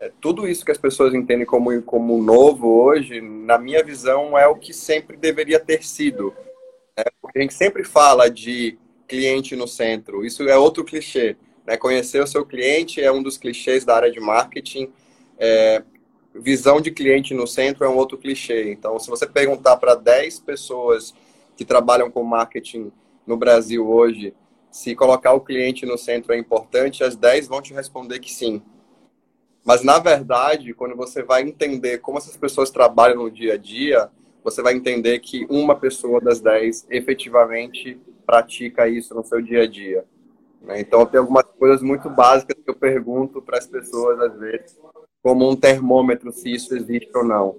É, 0.00 0.11
tudo 0.20 0.49
isso 0.49 0.64
que 0.64 0.72
as 0.72 0.78
pessoas 0.78 1.14
entendem 1.14 1.46
como, 1.46 1.80
como 1.82 2.20
novo 2.20 2.68
hoje, 2.68 3.20
na 3.20 3.56
minha 3.56 3.84
visão, 3.84 4.37
é 4.37 4.46
o 4.46 4.56
que 4.56 4.75
sempre 4.75 5.16
deveria 5.16 5.61
ter 5.61 5.84
sido. 5.84 6.34
Né? 6.99 7.04
Porque 7.20 7.38
a 7.38 7.42
gente 7.42 7.54
sempre 7.54 7.84
fala 7.84 8.28
de 8.28 8.76
cliente 9.06 9.54
no 9.54 9.68
centro, 9.68 10.25
isso 10.25 10.42
é 10.49 10.56
outro 10.56 10.84
clichê. 10.84 11.37
Né? 11.66 11.76
Conhecer 11.76 12.23
o 12.23 12.26
seu 12.26 12.45
cliente 12.45 13.00
é 13.00 13.11
um 13.11 13.23
dos 13.23 13.37
clichês 13.37 13.85
da 13.85 13.97
área 13.97 14.11
de 14.11 14.21
marketing. 14.21 14.92
É, 15.38 15.83
visão 16.35 16.81
de 16.81 16.90
cliente 16.90 17.35
no 17.35 17.47
centro 17.47 17.85
é 17.85 17.88
um 17.88 17.97
outro 17.97 18.19
clichê. 18.19 18.73
Então, 18.73 18.99
se 18.99 19.09
você 19.09 19.26
perguntar 19.26 19.76
para 19.76 19.95
10 19.95 20.40
pessoas 20.40 21.14
que 21.57 21.64
trabalham 21.64 22.11
com 22.11 22.23
marketing 22.23 22.90
no 23.26 23.37
Brasil 23.37 23.88
hoje, 23.88 24.35
se 24.71 24.95
colocar 24.95 25.33
o 25.35 25.40
cliente 25.40 25.85
no 25.85 25.99
centro 25.99 26.33
é 26.33 26.38
importante, 26.38 27.04
as 27.04 27.14
10 27.14 27.47
vão 27.49 27.61
te 27.61 27.75
responder 27.75 28.19
que 28.19 28.33
sim. 28.33 28.62
Mas, 29.64 29.83
na 29.83 29.99
verdade, 29.99 30.75
quando 30.75 30.97
você 30.97 31.23
vai 31.23 31.42
entender 31.42 31.99
como 31.99 32.19
essas 32.19 32.37
pessoas 32.37 32.71
trabalham 32.71 33.23
no 33.23 33.31
dia 33.31 33.54
a 33.54 33.57
dia, 33.57 34.11
você 34.42 34.61
vai 34.61 34.75
entender 34.75 35.21
que 35.21 35.47
uma 35.49 35.76
pessoa 35.76 36.21
das 36.21 36.40
10 36.40 36.87
efetivamente 36.90 38.00
pratica 38.26 38.88
isso 38.88 39.14
no 39.14 39.23
seu 39.23 39.40
dia 39.40 39.62
a 39.62 39.66
dia. 39.69 40.04
Né? 40.62 40.81
Então, 40.81 41.04
tem 41.07 41.21
algumas 41.21 41.45
coisas 41.59 41.83
muito 41.83 42.09
básicas 42.09 42.57
que 42.62 42.71
eu 42.71 42.75
pergunto 42.75 43.42
para 43.42 43.59
as 43.59 43.66
pessoas, 43.66 44.21
às 44.21 44.38
vezes, 44.38 44.78
como 45.23 45.49
um 45.49 45.57
termômetro, 45.57 46.33
se 46.33 46.52
isso 46.52 46.75
existe 46.75 47.11
ou 47.16 47.25
não. 47.25 47.57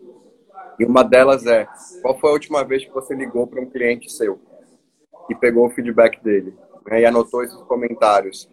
E 0.80 0.86
uma 0.86 1.04
delas 1.04 1.46
é: 1.46 1.68
qual 2.02 2.18
foi 2.20 2.30
a 2.30 2.34
última 2.34 2.64
vez 2.64 2.84
que 2.84 2.92
você 2.92 3.14
ligou 3.14 3.48
para 3.48 3.62
um 3.62 3.70
cliente 3.70 4.12
seu 4.12 4.40
e 5.30 5.36
pegou 5.36 5.68
o 5.68 5.70
feedback 5.70 6.22
dele 6.22 6.54
né? 6.88 7.02
e 7.02 7.06
anotou 7.06 7.44
esses 7.44 7.62
comentários? 7.64 8.50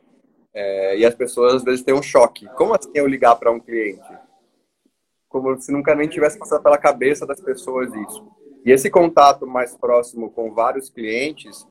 É, 0.53 0.99
e 0.99 1.07
as 1.07 1.15
pessoas 1.15 1.55
às 1.55 1.65
vezes 1.65 1.83
têm 1.83 1.95
um 1.95 2.03
choque. 2.03 2.47
Como 2.57 2.75
assim 2.75 2.91
eu 2.95 3.07
ligar 3.07 3.37
para 3.37 3.53
um 3.53 3.61
cliente? 3.61 4.09
Como 5.29 5.57
se 5.61 5.71
nunca 5.73 5.95
nem 5.95 6.09
tivesse 6.09 6.39
passado 6.39 6.63
pela 6.63 6.77
cabeça 6.77 7.25
das 7.25 7.41
pessoas 7.41 7.93
isso. 7.95 8.27
E 8.65 8.73
esse 8.73 8.91
contato 8.91 9.47
mais 9.47 9.77
próximo 9.77 10.31
com 10.31 10.53
vários 10.53 10.91
clientes, 10.91 11.67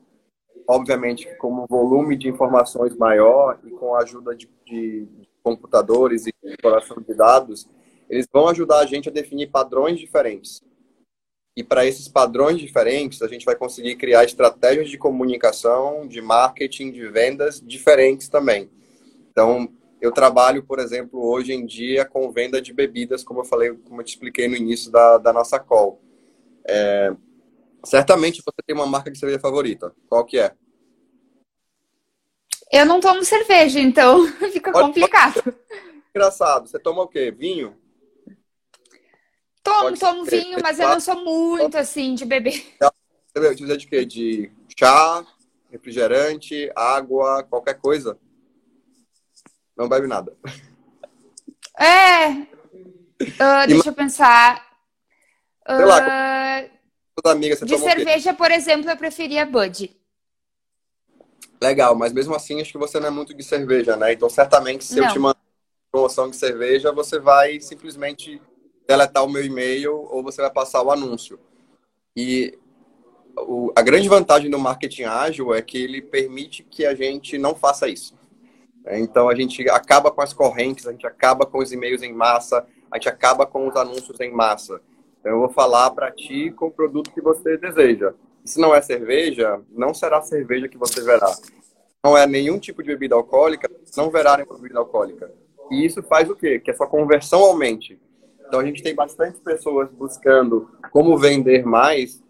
obviamente 0.70 1.26
com 1.36 1.52
um 1.52 1.66
volume 1.66 2.16
de 2.16 2.28
informações 2.28 2.96
maior 2.96 3.58
e 3.64 3.70
com 3.70 3.94
a 3.94 4.02
ajuda 4.02 4.36
de, 4.36 4.48
de 4.64 5.06
computadores 5.42 6.26
e 6.26 6.34
exploração 6.44 7.02
de 7.02 7.12
dados, 7.12 7.68
eles 8.08 8.26
vão 8.32 8.46
ajudar 8.48 8.78
a 8.78 8.86
gente 8.86 9.08
a 9.08 9.12
definir 9.12 9.50
padrões 9.50 9.98
diferentes. 9.98 10.62
E 11.56 11.64
para 11.64 11.84
esses 11.84 12.06
padrões 12.06 12.60
diferentes, 12.60 13.20
a 13.20 13.26
gente 13.26 13.44
vai 13.44 13.56
conseguir 13.56 13.96
criar 13.96 14.24
estratégias 14.24 14.88
de 14.88 14.96
comunicação, 14.96 16.06
de 16.06 16.22
marketing, 16.22 16.92
de 16.92 17.08
vendas 17.08 17.60
diferentes 17.60 18.28
também. 18.28 18.70
Então, 19.30 19.68
eu 20.00 20.12
trabalho, 20.12 20.62
por 20.62 20.78
exemplo, 20.78 21.20
hoje 21.20 21.52
em 21.52 21.66
dia 21.66 22.04
com 22.04 22.30
venda 22.30 22.62
de 22.62 22.72
bebidas, 22.72 23.24
como 23.24 23.40
eu 23.40 23.44
falei, 23.44 23.72
como 23.72 24.00
eu 24.00 24.04
te 24.04 24.10
expliquei 24.10 24.46
no 24.46 24.56
início 24.56 24.90
da, 24.90 25.18
da 25.18 25.32
nossa 25.32 25.58
call. 25.58 26.00
É, 26.66 27.12
certamente 27.84 28.42
você 28.44 28.62
tem 28.64 28.76
uma 28.76 28.86
marca 28.86 29.10
de 29.10 29.18
cerveja 29.18 29.40
favorita. 29.40 29.92
Qual 30.08 30.24
que 30.24 30.38
é? 30.38 30.54
Eu 32.70 32.86
não 32.86 33.00
tomo 33.00 33.24
cerveja, 33.24 33.80
então 33.80 34.26
fica 34.52 34.70
complicado. 34.70 35.42
Engraçado. 36.14 36.68
Você 36.68 36.78
toma 36.78 37.02
o 37.02 37.08
quê? 37.08 37.30
Vinho? 37.30 37.76
Tomo, 39.62 39.80
Pode 39.80 40.00
tomo 40.00 40.24
vinho, 40.24 40.58
mas 40.62 40.78
eu 40.78 40.88
não 40.88 41.00
sou 41.00 41.16
muito 41.22 41.76
assim 41.76 42.14
de 42.14 42.24
beber. 42.24 42.64
Você 43.34 43.48
utiliza 43.48 43.76
de 43.76 43.86
quê? 43.86 44.04
De 44.04 44.50
chá, 44.78 45.24
refrigerante, 45.70 46.70
água, 46.74 47.42
qualquer 47.42 47.74
coisa? 47.74 48.18
Não 49.76 49.88
bebe 49.88 50.06
nada. 50.06 50.36
É. 51.78 52.48
Uh, 53.20 53.66
deixa 53.68 53.90
eu 53.90 53.92
pensar. 53.92 54.66
Uh, 55.68 55.76
Sei 55.76 55.84
lá, 55.84 56.64
uh, 57.22 57.28
amiga, 57.28 57.54
de 57.54 57.78
cerveja, 57.78 58.32
por 58.32 58.50
exemplo, 58.50 58.90
eu 58.90 58.96
preferia 58.96 59.44
Bud. 59.44 59.94
Legal, 61.62 61.94
mas 61.94 62.12
mesmo 62.12 62.34
assim 62.34 62.60
acho 62.60 62.72
que 62.72 62.78
você 62.78 62.98
não 62.98 63.08
é 63.08 63.10
muito 63.10 63.34
de 63.34 63.42
cerveja, 63.42 63.96
né? 63.96 64.12
Então 64.12 64.30
certamente 64.30 64.84
se 64.84 64.96
não. 64.96 65.06
eu 65.06 65.12
te 65.12 65.18
mandar 65.18 65.40
promoção 65.90 66.30
de 66.30 66.36
cerveja, 66.36 66.92
você 66.92 67.18
vai 67.18 67.60
simplesmente 67.60 68.40
deletar 68.86 69.24
o 69.24 69.28
meu 69.28 69.44
e-mail 69.44 69.94
ou 70.10 70.22
você 70.22 70.40
vai 70.40 70.50
passar 70.50 70.82
o 70.82 70.90
anúncio. 70.90 71.38
E 72.16 72.58
o, 73.36 73.72
a 73.76 73.82
grande 73.82 74.08
vantagem 74.08 74.50
do 74.50 74.58
marketing 74.58 75.04
ágil 75.04 75.54
é 75.54 75.60
que 75.60 75.78
ele 75.78 76.00
permite 76.00 76.62
que 76.62 76.86
a 76.86 76.94
gente 76.94 77.36
não 77.38 77.54
faça 77.54 77.88
isso. 77.88 78.18
Então 78.86 79.28
a 79.28 79.34
gente 79.34 79.68
acaba 79.68 80.10
com 80.10 80.22
as 80.22 80.32
correntes, 80.32 80.86
a 80.86 80.92
gente 80.92 81.06
acaba 81.06 81.44
com 81.44 81.58
os 81.58 81.72
e-mails 81.72 82.02
em 82.02 82.12
massa, 82.12 82.66
a 82.90 82.96
gente 82.96 83.08
acaba 83.08 83.46
com 83.46 83.68
os 83.68 83.76
anúncios 83.76 84.18
em 84.20 84.32
massa. 84.32 84.80
Então 85.20 85.32
eu 85.32 85.38
vou 85.40 85.50
falar 85.50 85.90
para 85.90 86.10
ti 86.10 86.50
com 86.50 86.66
o 86.66 86.70
produto 86.70 87.12
que 87.12 87.20
você 87.20 87.56
deseja. 87.58 88.14
Se 88.44 88.60
não 88.60 88.74
é 88.74 88.80
cerveja, 88.80 89.60
não 89.70 89.92
será 89.92 90.20
cerveja 90.22 90.68
que 90.68 90.78
você 90.78 91.00
verá. 91.02 91.32
Não 92.02 92.16
é 92.16 92.26
nenhum 92.26 92.58
tipo 92.58 92.82
de 92.82 92.88
bebida 92.88 93.14
alcoólica, 93.14 93.70
não 93.96 94.10
verá 94.10 94.36
nenhuma 94.36 94.56
bebida 94.56 94.78
alcoólica. 94.78 95.30
E 95.70 95.84
isso 95.84 96.02
faz 96.02 96.28
o 96.30 96.34
quê? 96.34 96.58
Que 96.58 96.70
a 96.70 96.74
sua 96.74 96.86
conversão 96.86 97.40
aumente. 97.40 98.00
Então 98.46 98.58
a 98.58 98.64
gente 98.64 98.82
tem 98.82 98.94
bastante 98.94 99.38
pessoas 99.40 99.88
buscando 99.90 100.68
como 100.90 101.16
vender 101.16 101.64
mais, 101.64 102.22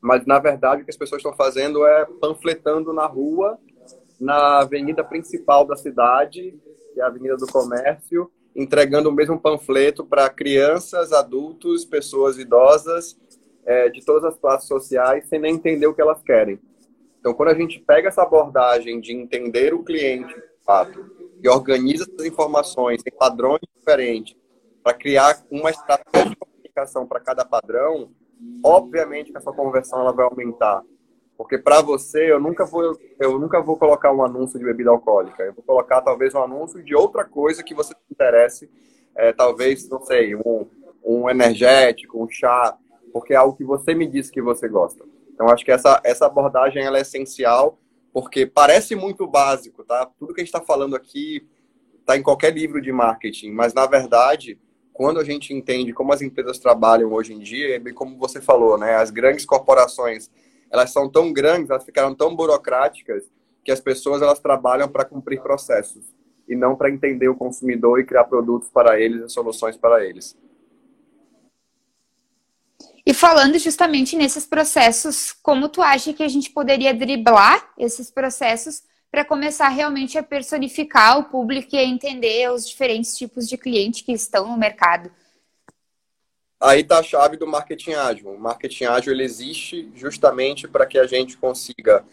mas 0.00 0.24
na 0.24 0.38
verdade 0.38 0.82
o 0.82 0.84
que 0.84 0.90
as 0.90 0.96
pessoas 0.96 1.20
estão 1.20 1.34
fazendo 1.34 1.84
é 1.84 2.06
panfletando 2.20 2.92
na 2.92 3.06
rua, 3.06 3.58
na 4.20 4.60
avenida 4.60 5.02
principal 5.02 5.66
da 5.66 5.74
cidade, 5.74 6.54
que 6.92 7.00
é 7.00 7.02
a 7.02 7.06
Avenida 7.06 7.36
do 7.36 7.46
Comércio, 7.46 8.30
entregando 8.54 9.08
o 9.08 9.12
mesmo 9.12 9.40
panfleto 9.40 10.04
para 10.04 10.28
crianças, 10.28 11.12
adultos, 11.12 11.84
pessoas 11.84 12.38
idosas 12.38 13.18
é, 13.64 13.88
de 13.88 14.04
todas 14.04 14.24
as 14.24 14.38
classes 14.38 14.68
sociais 14.68 15.26
sem 15.28 15.38
nem 15.38 15.54
entender 15.54 15.86
o 15.86 15.94
que 15.94 16.02
elas 16.02 16.22
querem. 16.22 16.58
Então, 17.18 17.34
quando 17.34 17.50
a 17.50 17.54
gente 17.54 17.78
pega 17.78 18.08
essa 18.08 18.22
abordagem 18.22 19.00
de 19.00 19.12
entender 19.12 19.74
o 19.74 19.84
cliente, 19.84 20.34
de 20.34 20.64
fato, 20.64 21.10
e 21.42 21.48
organiza 21.48 22.04
essas 22.04 22.26
informações 22.26 23.02
em 23.06 23.10
padrões 23.10 23.60
diferentes 23.76 24.36
para 24.82 24.94
criar 24.94 25.42
uma 25.50 25.70
estratégia 25.70 26.30
de 26.30 26.36
comunicação 26.36 27.06
para 27.06 27.20
cada 27.20 27.44
padrão, 27.44 28.10
obviamente 28.64 29.30
que 29.30 29.36
essa 29.36 29.52
conversão 29.52 30.00
ela 30.00 30.12
vai 30.12 30.24
aumentar. 30.24 30.82
Porque 31.36 31.56
para 31.56 31.80
você, 31.80 32.30
eu 32.30 32.38
nunca 32.38 32.66
vou 32.66 32.98
eu 33.18 33.38
nunca 33.38 33.62
vou 33.62 33.76
colocar 33.76 34.12
um 34.12 34.22
anúncio 34.22 34.58
de 34.58 34.64
bebida 34.64 34.90
alcoólica. 34.90 35.42
Eu 35.42 35.54
vou 35.54 35.64
colocar 35.64 36.02
talvez 36.02 36.34
um 36.34 36.42
anúncio 36.42 36.82
de 36.82 36.94
outra 36.94 37.24
coisa 37.24 37.62
que 37.62 37.74
você 37.74 37.94
se 37.94 38.12
interesse, 38.12 38.70
é, 39.16 39.32
talvez, 39.32 39.88
não 39.88 40.02
sei, 40.02 40.34
um, 40.34 40.66
um 41.02 41.30
energético, 41.30 42.22
um 42.22 42.28
chá, 42.28 42.76
porque 43.12 43.32
é 43.32 43.36
algo 43.36 43.56
que 43.56 43.64
você 43.64 43.94
me 43.94 44.06
disse 44.06 44.30
que 44.30 44.42
você 44.42 44.68
gosta. 44.68 45.04
Então, 45.32 45.48
acho 45.48 45.64
que 45.64 45.72
essa, 45.72 46.00
essa 46.04 46.26
abordagem 46.26 46.82
ela 46.82 46.98
é 46.98 47.02
essencial, 47.02 47.78
porque 48.12 48.46
parece 48.46 48.94
muito 48.94 49.26
básico, 49.26 49.84
tá? 49.84 50.06
Tudo 50.18 50.34
que 50.34 50.40
a 50.40 50.44
gente 50.44 50.54
está 50.54 50.60
falando 50.60 50.96
aqui 50.96 51.46
está 52.00 52.16
em 52.16 52.22
qualquer 52.22 52.52
livro 52.52 52.80
de 52.80 52.92
marketing, 52.92 53.52
mas, 53.52 53.72
na 53.72 53.86
verdade, 53.86 54.58
quando 54.92 55.18
a 55.20 55.24
gente 55.24 55.54
entende 55.54 55.92
como 55.92 56.12
as 56.12 56.20
empresas 56.20 56.58
trabalham 56.58 57.12
hoje 57.12 57.32
em 57.32 57.38
dia, 57.38 57.76
é 57.76 57.78
bem 57.78 57.94
como 57.94 58.18
você 58.18 58.40
falou, 58.40 58.76
né? 58.76 58.96
As 58.96 59.10
grandes 59.10 59.46
corporações, 59.46 60.30
elas 60.70 60.92
são 60.92 61.08
tão 61.08 61.32
grandes, 61.32 61.70
elas 61.70 61.84
ficaram 61.84 62.14
tão 62.14 62.34
burocráticas, 62.34 63.24
que 63.64 63.70
as 63.70 63.80
pessoas 63.80 64.22
elas 64.22 64.38
trabalham 64.38 64.88
para 64.88 65.04
cumprir 65.04 65.40
processos 65.40 66.04
e 66.48 66.56
não 66.56 66.74
para 66.74 66.90
entender 66.90 67.28
o 67.28 67.36
consumidor 67.36 68.00
e 68.00 68.04
criar 68.04 68.24
produtos 68.24 68.68
para 68.70 69.00
eles 69.00 69.22
e 69.22 69.28
soluções 69.28 69.76
para 69.76 70.04
eles. 70.04 70.36
E 73.10 73.12
falando 73.12 73.58
justamente 73.58 74.14
nesses 74.14 74.46
processos, 74.46 75.32
como 75.42 75.68
tu 75.68 75.82
acha 75.82 76.12
que 76.12 76.22
a 76.22 76.28
gente 76.28 76.48
poderia 76.48 76.94
driblar 76.94 77.72
esses 77.76 78.08
processos 78.08 78.84
para 79.10 79.24
começar 79.24 79.68
realmente 79.68 80.16
a 80.16 80.22
personificar 80.22 81.18
o 81.18 81.24
público 81.24 81.74
e 81.74 81.78
a 81.78 81.82
entender 81.82 82.48
os 82.52 82.68
diferentes 82.68 83.18
tipos 83.18 83.48
de 83.48 83.58
cliente 83.58 84.04
que 84.04 84.12
estão 84.12 84.46
no 84.46 84.56
mercado? 84.56 85.10
Aí 86.60 86.82
está 86.82 87.00
a 87.00 87.02
chave 87.02 87.36
do 87.36 87.48
marketing 87.48 87.94
ágil. 87.94 88.30
O 88.30 88.38
marketing 88.38 88.84
ágil 88.84 89.12
ele 89.12 89.24
existe 89.24 89.90
justamente 89.96 90.68
para 90.68 90.86
que 90.86 90.96
a 90.96 91.04
gente 91.08 91.36
consiga 91.36 92.04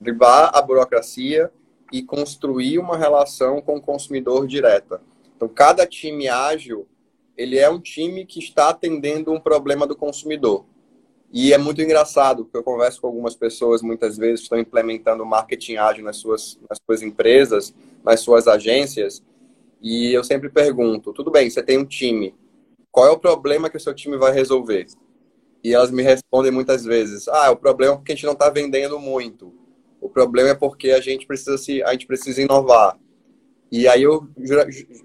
driblar 0.00 0.50
a 0.52 0.60
burocracia 0.60 1.48
e 1.92 2.02
construir 2.02 2.80
uma 2.80 2.98
relação 2.98 3.62
com 3.62 3.76
o 3.76 3.80
consumidor 3.80 4.48
direta. 4.48 5.00
Então, 5.36 5.46
cada 5.46 5.86
time 5.86 6.26
ágil 6.26 6.88
ele 7.36 7.58
é 7.58 7.68
um 7.68 7.80
time 7.80 8.24
que 8.24 8.38
está 8.38 8.68
atendendo 8.68 9.32
um 9.32 9.40
problema 9.40 9.86
do 9.86 9.96
consumidor. 9.96 10.64
E 11.32 11.52
é 11.52 11.58
muito 11.58 11.82
engraçado, 11.82 12.44
porque 12.44 12.56
eu 12.56 12.62
converso 12.62 13.00
com 13.00 13.08
algumas 13.08 13.34
pessoas, 13.34 13.82
muitas 13.82 14.16
vezes, 14.16 14.40
que 14.40 14.44
estão 14.44 14.58
implementando 14.58 15.26
marketing 15.26 15.76
ágil 15.76 16.04
nas 16.04 16.16
suas, 16.16 16.60
nas 16.68 16.78
suas 16.84 17.02
empresas, 17.02 17.74
nas 18.04 18.20
suas 18.20 18.46
agências, 18.46 19.22
e 19.82 20.12
eu 20.12 20.24
sempre 20.24 20.48
pergunto, 20.48 21.12
tudo 21.12 21.30
bem, 21.30 21.50
você 21.50 21.62
tem 21.62 21.76
um 21.76 21.84
time, 21.84 22.34
qual 22.90 23.06
é 23.06 23.10
o 23.10 23.18
problema 23.18 23.68
que 23.68 23.76
o 23.76 23.80
seu 23.80 23.92
time 23.92 24.16
vai 24.16 24.32
resolver? 24.32 24.86
E 25.62 25.74
elas 25.74 25.90
me 25.90 26.02
respondem 26.02 26.52
muitas 26.52 26.84
vezes, 26.84 27.28
ah, 27.28 27.50
o 27.50 27.56
problema 27.56 27.94
é 27.94 27.96
porque 27.96 28.12
a 28.12 28.14
gente 28.14 28.24
não 28.24 28.32
está 28.32 28.48
vendendo 28.48 28.98
muito. 28.98 29.52
O 30.00 30.08
problema 30.08 30.50
é 30.50 30.54
porque 30.54 30.90
a 30.90 31.00
gente 31.00 31.26
precisa 31.26 31.58
se, 31.58 31.82
a 31.82 31.92
gente 31.92 32.06
precisa 32.06 32.40
inovar. 32.40 32.98
E 33.72 33.88
aí 33.88 34.02
eu 34.02 34.28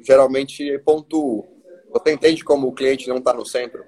geralmente 0.01 0.77
pontuo. 0.85 1.47
Você 1.91 2.11
entende 2.11 2.43
como 2.43 2.67
o 2.67 2.73
cliente 2.73 3.09
não 3.09 3.17
está 3.17 3.33
no 3.33 3.45
centro? 3.45 3.83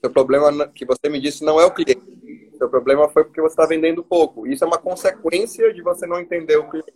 Seu 0.00 0.10
problema 0.10 0.68
que 0.68 0.84
você 0.84 1.08
me 1.08 1.20
disse 1.20 1.44
não 1.44 1.60
é 1.60 1.64
o 1.64 1.70
cliente. 1.70 2.02
Seu 2.56 2.68
problema 2.70 3.08
foi 3.08 3.24
porque 3.24 3.40
você 3.40 3.52
está 3.52 3.66
vendendo 3.66 4.02
pouco. 4.02 4.46
Isso 4.46 4.64
é 4.64 4.66
uma 4.66 4.78
consequência 4.78 5.72
de 5.74 5.82
você 5.82 6.06
não 6.06 6.18
entender 6.18 6.56
o 6.56 6.68
cliente. 6.68 6.94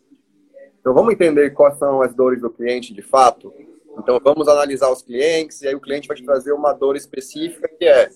Então 0.80 0.94
vamos 0.94 1.12
entender 1.12 1.50
quais 1.50 1.76
são 1.78 2.00
as 2.00 2.14
dores 2.14 2.40
do 2.40 2.48
cliente 2.48 2.94
de 2.94 3.02
fato. 3.02 3.52
Então 3.98 4.18
vamos 4.22 4.48
analisar 4.48 4.90
os 4.90 5.02
clientes 5.02 5.60
e 5.60 5.68
aí 5.68 5.74
o 5.74 5.80
cliente 5.80 6.08
vai 6.08 6.16
te 6.16 6.24
trazer 6.24 6.52
uma 6.52 6.72
dor 6.72 6.96
específica 6.96 7.68
que 7.68 7.84
é 7.84 8.08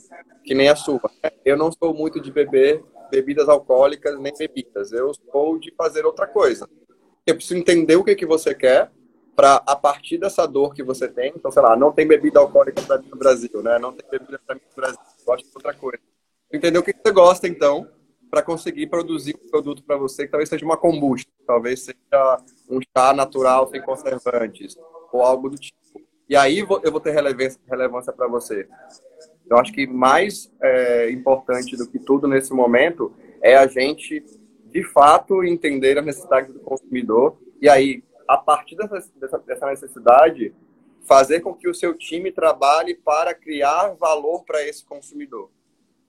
que 0.43 0.55
nem 0.55 0.69
a 0.69 0.76
sua. 0.76 1.00
Né? 1.23 1.31
Eu 1.45 1.57
não 1.57 1.71
sou 1.71 1.93
muito 1.93 2.21
de 2.21 2.31
beber 2.31 2.83
bebidas 3.11 3.49
alcoólicas 3.49 4.19
nem 4.19 4.33
bebidas. 4.37 4.93
Eu 4.93 5.12
sou 5.31 5.59
de 5.59 5.73
fazer 5.76 6.07
outra 6.07 6.26
coisa. 6.26 6.69
Eu 7.26 7.35
preciso 7.35 7.59
entender 7.59 7.97
o 7.97 8.05
que 8.05 8.14
que 8.14 8.26
você 8.26 8.55
quer 8.55 8.91
para 9.35 9.57
a 9.67 9.75
partir 9.75 10.19
dessa 10.19 10.47
dor 10.47 10.75
que 10.75 10.83
você 10.83 11.09
tem, 11.09 11.33
então, 11.35 11.50
sei 11.50 11.62
lá, 11.62 11.76
não 11.76 11.93
tem 11.93 12.07
bebida 12.07 12.38
alcoólica 12.38 12.81
para 12.83 12.99
mim 12.99 13.09
no 13.11 13.17
Brasil, 13.17 13.62
né? 13.62 13.79
Não 13.79 13.93
tem 13.93 14.09
bebida 14.11 14.41
para 14.47 14.55
mim 14.55 14.61
no 14.69 14.76
Brasil, 14.76 15.00
gosto 15.26 15.45
de 15.45 15.53
outra 15.55 15.75
coisa. 15.75 15.99
Entender 16.53 16.79
o 16.79 16.83
que 16.83 16.95
você 16.95 17.12
gosta, 17.12 17.49
então, 17.49 17.88
para 18.31 18.43
conseguir 18.43 18.87
produzir 18.87 19.35
um 19.35 19.49
produto 19.49 19.83
para 19.83 19.97
você 19.97 20.25
que 20.25 20.31
talvez 20.31 20.49
seja 20.49 20.64
uma 20.64 20.76
kombucha, 20.76 21.26
talvez 21.47 21.85
seja 21.85 22.43
um 22.69 22.81
chá 22.81 23.12
natural 23.12 23.69
sem 23.69 23.83
conservantes, 23.83 24.76
ou 25.12 25.23
algo 25.23 25.50
do 25.50 25.57
tipo. 25.57 25.75
E 26.29 26.35
aí 26.35 26.59
eu 26.59 26.67
vou 26.67 27.00
ter 27.00 27.12
relevância, 27.12 27.61
relevância 27.69 28.12
para 28.12 28.26
você. 28.26 28.69
Eu 29.49 29.59
acho 29.59 29.73
que 29.73 29.87
mais 29.87 30.50
é, 30.61 31.11
importante 31.11 31.76
do 31.76 31.87
que 31.87 31.99
tudo 31.99 32.26
nesse 32.26 32.53
momento 32.53 33.12
é 33.43 33.57
a 33.57 33.67
gente, 33.67 34.25
de 34.64 34.83
fato, 34.83 35.45
entender 35.45 35.99
a 35.99 36.03
necessidade 36.03 36.53
do 36.53 36.61
consumidor 36.61 37.38
e 37.61 37.69
aí 37.69 38.03
a 38.28 38.37
partir 38.37 38.76
dessa, 38.76 39.38
dessa, 39.47 39.66
necessidade, 39.66 40.54
fazer 41.07 41.40
com 41.40 41.54
que 41.54 41.69
o 41.69 41.75
seu 41.75 41.97
time 41.97 42.33
trabalhe 42.33 42.95
para 42.95 43.35
criar 43.35 43.95
valor 43.95 44.45
para 44.45 44.66
esse 44.66 44.85
consumidor. 44.85 45.50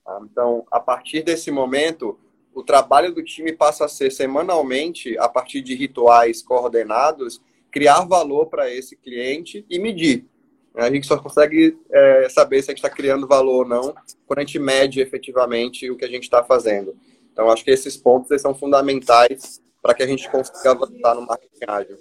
Tá? 0.04 0.20
Então, 0.24 0.66
a 0.72 0.80
partir 0.80 1.24
desse 1.24 1.52
momento, 1.52 2.18
o 2.54 2.64
trabalho 2.64 3.14
do 3.14 3.24
time 3.24 3.52
passa 3.52 3.86
a 3.86 3.90
ser 3.90 4.12
semanalmente, 4.12 5.18
a 5.18 5.28
partir 5.28 5.62
de 5.62 5.76
rituais 5.76 6.42
coordenados, 6.42 7.42
criar 7.70 8.06
valor 8.06 8.46
para 8.46 8.72
esse 8.72 8.96
cliente 8.96 9.66
e 9.70 9.78
medir. 9.78 10.26
A 10.74 10.90
gente 10.90 11.08
só 11.08 11.18
consegue 11.18 11.78
é, 11.90 12.28
saber 12.30 12.62
se 12.62 12.70
a 12.70 12.74
gente 12.74 12.84
está 12.84 12.90
criando 12.90 13.28
valor 13.28 13.64
ou 13.64 13.68
não 13.68 13.96
quando 14.26 14.40
a 14.40 14.42
gente 14.42 14.60
mede 14.60 15.02
efetivamente 15.02 15.90
o 15.90 15.96
que 15.96 16.06
a 16.06 16.10
gente 16.10 16.24
está 16.24 16.44
fazendo. 16.44 16.96
Então, 17.32 17.50
acho 17.50 17.64
que 17.64 17.72
esses 17.72 17.98
pontos 17.98 18.42
são 18.42 18.54
fundamentais 18.54 19.62
para 19.86 19.94
que 19.94 20.02
a 20.02 20.08
gente 20.08 20.28
consiga 20.32 20.72
avançar 20.72 21.14
no 21.14 21.28
marketing 21.28 21.66
ágil. 21.68 21.98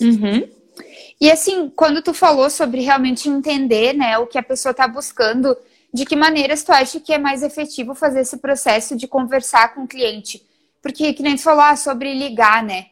Uhum. 0.00 0.48
E 1.20 1.30
assim, 1.30 1.68
quando 1.68 2.00
tu 2.00 2.14
falou 2.14 2.48
sobre 2.48 2.80
realmente 2.80 3.28
entender 3.28 3.92
né, 3.92 4.16
o 4.16 4.26
que 4.26 4.38
a 4.38 4.42
pessoa 4.42 4.70
está 4.70 4.88
buscando, 4.88 5.54
de 5.92 6.06
que 6.06 6.16
maneiras 6.16 6.64
tu 6.64 6.72
acha 6.72 6.98
que 6.98 7.12
é 7.12 7.18
mais 7.18 7.42
efetivo 7.42 7.94
fazer 7.94 8.20
esse 8.20 8.38
processo 8.38 8.96
de 8.96 9.06
conversar 9.06 9.74
com 9.74 9.82
o 9.82 9.86
cliente? 9.86 10.48
Porque, 10.80 11.12
que 11.12 11.22
nem 11.22 11.36
tu 11.36 11.42
falou 11.42 11.60
ah, 11.62 11.76
sobre 11.76 12.14
ligar, 12.14 12.62
né? 12.62 12.86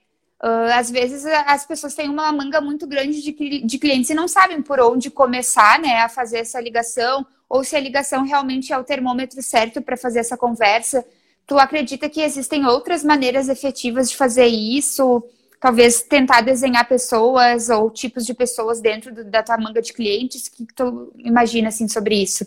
Uh, 0.44 0.72
às 0.74 0.90
vezes 0.90 1.24
as 1.24 1.64
pessoas 1.64 1.94
têm 1.94 2.09
uma 2.11 2.31
manga 2.33 2.61
muito 2.61 2.87
grande 2.87 3.22
de, 3.22 3.62
de 3.64 3.78
clientes 3.78 4.11
e 4.11 4.14
não 4.14 4.28
sabem 4.28 4.61
por 4.61 4.78
onde 4.78 5.11
começar 5.11 5.78
né, 5.78 6.02
a 6.02 6.09
fazer 6.09 6.40
essa 6.40 6.61
ligação, 6.61 7.26
ou 7.48 7.64
se 7.64 7.74
a 7.76 7.81
ligação 7.81 8.24
realmente 8.24 8.74
é 8.74 8.78
o 8.78 8.85
termômetro 8.85 9.42
certo 9.42 9.81
para 9.81 9.96
fazer 9.96 10.18
essa 10.18 10.37
conversa. 10.37 11.02
Tu 11.50 11.58
acredita 11.58 12.08
que 12.08 12.20
existem 12.20 12.64
outras 12.64 13.02
maneiras 13.02 13.48
efetivas 13.48 14.08
de 14.08 14.16
fazer 14.16 14.46
isso? 14.46 15.20
Talvez 15.58 16.00
tentar 16.00 16.42
desenhar 16.42 16.88
pessoas 16.88 17.68
ou 17.68 17.90
tipos 17.90 18.24
de 18.24 18.32
pessoas 18.32 18.80
dentro 18.80 19.12
do, 19.12 19.24
da 19.24 19.42
tua 19.42 19.58
manga 19.58 19.82
de 19.82 19.92
clientes? 19.92 20.46
O 20.46 20.52
que 20.52 20.66
tu 20.72 21.12
imagina 21.18 21.66
assim 21.66 21.88
sobre 21.88 22.22
isso? 22.22 22.46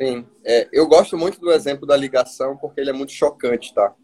Sim, 0.00 0.26
é, 0.44 0.68
eu 0.72 0.84
gosto 0.88 1.16
muito 1.16 1.38
do 1.38 1.52
exemplo 1.52 1.86
da 1.86 1.96
ligação 1.96 2.56
porque 2.56 2.80
ele 2.80 2.90
é 2.90 2.92
muito 2.92 3.12
chocante, 3.12 3.72
tá? 3.72 3.94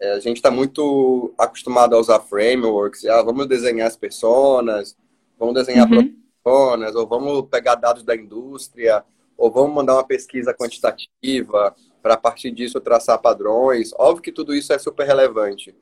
É, 0.00 0.12
a 0.12 0.20
gente 0.20 0.36
está 0.36 0.52
muito 0.52 1.34
acostumado 1.36 1.96
a 1.96 1.98
usar 1.98 2.20
frameworks, 2.20 3.04
ah, 3.06 3.20
vamos 3.20 3.48
desenhar 3.48 3.88
as 3.88 3.96
pessoas, 3.96 4.96
vamos 5.36 5.54
desenhar 5.54 5.90
uhum. 5.90 6.14
pessoas, 6.44 6.94
ou 6.94 7.04
vamos 7.08 7.48
pegar 7.50 7.74
dados 7.74 8.04
da 8.04 8.14
indústria, 8.14 9.04
ou 9.36 9.50
vamos 9.50 9.74
mandar 9.74 9.94
uma 9.94 10.06
pesquisa 10.06 10.54
quantitativa, 10.54 11.74
para 12.02 12.14
a 12.14 12.18
partir 12.18 12.50
disso 12.50 12.80
traçar 12.80 13.20
padrões. 13.20 13.92
Óbvio 13.96 14.22
que 14.22 14.32
tudo 14.32 14.54
isso 14.54 14.72
é 14.72 14.78
super 14.78 15.06
relevante. 15.06 15.74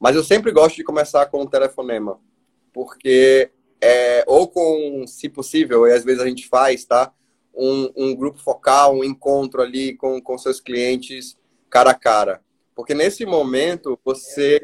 Mas 0.00 0.16
eu 0.16 0.24
sempre 0.24 0.50
gosto 0.50 0.76
de 0.76 0.84
começar 0.84 1.26
com 1.26 1.42
um 1.42 1.46
telefonema, 1.46 2.18
porque 2.72 3.50
é, 3.80 4.24
ou 4.26 4.48
com, 4.48 5.04
se 5.06 5.28
possível, 5.28 5.86
e 5.86 5.92
às 5.92 6.04
vezes 6.04 6.20
a 6.20 6.26
gente 6.26 6.48
faz, 6.48 6.84
tá? 6.84 7.12
Um, 7.54 7.92
um 7.96 8.16
grupo 8.16 8.38
focal, 8.38 8.96
um 8.96 9.04
encontro 9.04 9.60
ali 9.60 9.94
com, 9.94 10.20
com 10.20 10.38
seus 10.38 10.60
clientes 10.60 11.36
cara 11.68 11.90
a 11.90 11.94
cara. 11.94 12.40
Porque 12.74 12.94
nesse 12.94 13.26
momento 13.26 13.98
você 14.04 14.60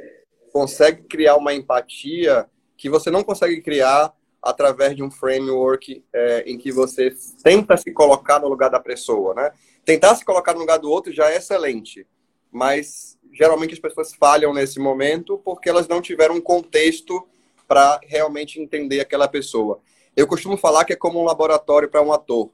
consegue 0.53 1.03
criar 1.03 1.37
uma 1.37 1.53
empatia 1.53 2.49
que 2.77 2.89
você 2.89 3.11
não 3.11 3.23
consegue 3.23 3.61
criar 3.61 4.15
através 4.43 4.95
de 4.95 5.03
um 5.03 5.11
framework 5.11 6.05
é, 6.13 6.45
em 6.47 6.57
que 6.57 6.71
você 6.71 7.15
tenta 7.43 7.77
se 7.77 7.93
colocar 7.93 8.41
no 8.41 8.49
lugar 8.49 8.71
da 8.71 8.81
pessoa, 8.81 9.35
né? 9.35 9.53
Tentar 9.89 10.15
se 10.17 10.23
colocar 10.23 10.53
no 10.53 10.61
lugar 10.61 10.79
do 10.79 10.91
outro 10.91 11.11
já 11.11 11.31
é 11.31 11.39
excelente, 11.39 12.07
mas 12.53 13.19
geralmente 13.33 13.73
as 13.73 13.81
pessoas 13.81 14.15
falham 14.15 14.53
nesse 14.53 14.79
momento 14.79 15.39
porque 15.39 15.67
elas 15.67 15.89
não 15.89 16.03
tiveram 16.03 16.35
um 16.35 16.43
contexto 16.43 17.27
para 17.67 17.99
realmente 18.03 18.61
entender 18.61 19.01
aquela 19.01 19.27
pessoa. 19.27 19.81
Eu 20.15 20.27
costumo 20.27 20.59
falar 20.59 20.85
que 20.85 20.93
é 20.93 20.97
como 20.97 21.19
um 21.19 21.25
laboratório 21.25 21.89
para 21.89 22.03
um 22.03 22.13
ator. 22.13 22.51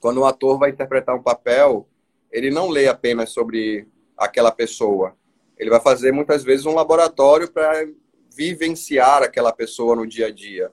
Quando 0.00 0.22
um 0.22 0.24
ator 0.24 0.58
vai 0.58 0.70
interpretar 0.70 1.14
um 1.14 1.22
papel, 1.22 1.86
ele 2.32 2.50
não 2.50 2.68
lê 2.68 2.88
apenas 2.88 3.30
sobre 3.30 3.86
aquela 4.18 4.50
pessoa. 4.50 5.16
Ele 5.56 5.70
vai 5.70 5.78
fazer 5.78 6.10
muitas 6.10 6.42
vezes 6.42 6.66
um 6.66 6.74
laboratório 6.74 7.48
para 7.48 7.88
vivenciar 8.34 9.22
aquela 9.22 9.52
pessoa 9.52 9.94
no 9.94 10.04
dia 10.04 10.26
a 10.26 10.32
dia. 10.32 10.72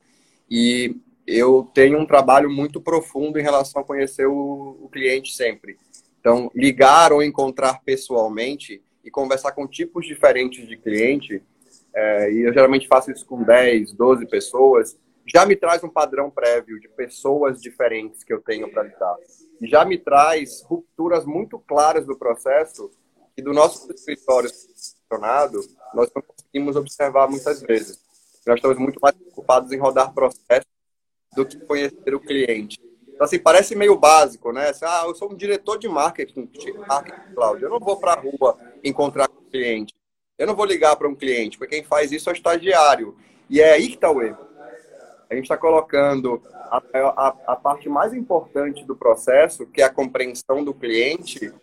E 0.49 0.95
eu 1.27 1.69
tenho 1.73 1.99
um 1.99 2.05
trabalho 2.05 2.49
muito 2.49 2.79
profundo 2.79 3.37
em 3.37 3.43
relação 3.43 3.81
a 3.81 3.85
conhecer 3.85 4.25
o, 4.25 4.77
o 4.81 4.89
cliente 4.89 5.35
sempre. 5.35 5.77
Então, 6.21 6.49
ligar 6.55 7.11
ou 7.11 7.21
encontrar 7.21 7.81
pessoalmente 7.83 8.81
e 9.03 9.11
conversar 9.11 9.51
com 9.51 9.67
tipos 9.67 10.05
diferentes 10.05 10.65
de 10.65 10.77
cliente, 10.77 11.43
é, 11.93 12.31
e 12.31 12.47
eu 12.47 12.53
geralmente 12.53 12.87
faço 12.87 13.11
isso 13.11 13.25
com 13.25 13.43
10, 13.43 13.91
12 13.93 14.25
pessoas, 14.27 14.97
já 15.25 15.45
me 15.45 15.57
traz 15.57 15.83
um 15.83 15.89
padrão 15.89 16.29
prévio 16.29 16.79
de 16.79 16.87
pessoas 16.87 17.61
diferentes 17.61 18.23
que 18.23 18.31
eu 18.31 18.41
tenho 18.41 18.71
para 18.71 18.83
lidar. 18.83 19.15
Já 19.63 19.83
me 19.83 19.97
traz 19.97 20.61
rupturas 20.63 21.25
muito 21.25 21.59
claras 21.59 22.05
do 22.05 22.17
processo 22.17 22.89
e 23.35 23.41
do 23.41 23.53
nosso 23.53 23.91
escritório 23.91 24.49
funcionado, 24.49 25.59
nós 25.93 26.09
não 26.15 26.21
conseguimos 26.21 26.75
observar 26.77 27.29
muitas 27.29 27.61
vezes. 27.61 27.99
Nós 28.45 28.55
estamos 28.55 28.77
muito 28.77 28.99
mais 29.01 29.15
preocupados 29.15 29.71
em 29.73 29.77
rodar 29.77 30.13
processos 30.13 30.76
do 31.37 31.45
que 31.45 31.57
conhecer 31.65 32.15
o 32.15 32.19
cliente. 32.19 32.79
Então, 33.07 33.25
assim, 33.25 33.39
parece 33.39 33.75
meio 33.75 33.95
básico, 33.97 34.51
né? 34.51 34.69
Assim, 34.69 34.85
ah, 34.85 35.03
eu 35.05 35.15
sou 35.15 35.31
um 35.31 35.35
diretor 35.35 35.77
de 35.77 35.87
marketing, 35.87 36.49
marketing 36.87 37.33
Cláudio. 37.33 37.65
Eu 37.65 37.69
não 37.69 37.79
vou 37.79 37.97
para 37.97 38.13
a 38.13 38.19
rua 38.19 38.57
encontrar 38.83 39.29
o 39.29 39.49
cliente. 39.51 39.93
Eu 40.37 40.47
não 40.47 40.55
vou 40.55 40.65
ligar 40.65 40.95
para 40.95 41.07
um 41.07 41.15
cliente, 41.15 41.57
porque 41.57 41.75
quem 41.75 41.83
faz 41.83 42.11
isso 42.11 42.29
é 42.29 42.33
o 42.33 42.35
estagiário. 42.35 43.15
E 43.49 43.61
é 43.61 43.73
aí 43.73 43.87
que 43.87 43.95
está 43.95 44.11
o 44.11 44.21
erro. 44.21 44.45
A 45.29 45.35
gente 45.35 45.43
está 45.43 45.57
colocando 45.57 46.41
a, 46.53 46.81
a, 46.93 47.35
a, 47.47 47.55
parte 47.55 47.89
mais 47.89 48.13
importante 48.13 48.85
do 48.85 48.95
processo, 48.95 49.65
que 49.65 49.81
é 49.81 49.85
a 49.85 49.89
compreensão 49.89 50.63
do 50.63 50.73
cliente, 50.73 51.53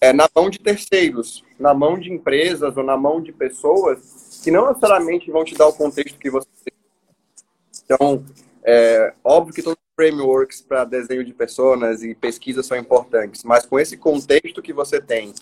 é 0.00 0.12
na 0.12 0.28
mão 0.34 0.50
de 0.50 0.58
terceiros, 0.58 1.44
na 1.58 1.72
mão 1.72 1.98
de 1.98 2.12
empresas 2.12 2.76
ou 2.76 2.82
na 2.82 2.96
mão 2.96 3.20
de 3.20 3.32
pessoas 3.32 4.40
que 4.42 4.50
não 4.50 4.68
necessariamente 4.68 5.30
vão 5.30 5.44
te 5.44 5.54
dar 5.54 5.68
o 5.68 5.72
contexto 5.72 6.18
que 6.18 6.30
você 6.30 6.48
Então, 7.84 8.24
é 8.66 9.14
óbvio 9.22 9.54
que 9.54 9.62
todos 9.62 9.78
os 9.78 9.94
frameworks 9.94 10.60
para 10.60 10.84
desenho 10.84 11.24
de 11.24 11.32
pessoas 11.32 12.02
e 12.02 12.14
pesquisa 12.14 12.62
são 12.62 12.76
importantes, 12.76 13.44
mas 13.44 13.64
com 13.64 13.78
esse 13.78 13.96
contexto 13.96 14.60
que 14.60 14.72
você 14.72 15.00
tem, 15.00 15.32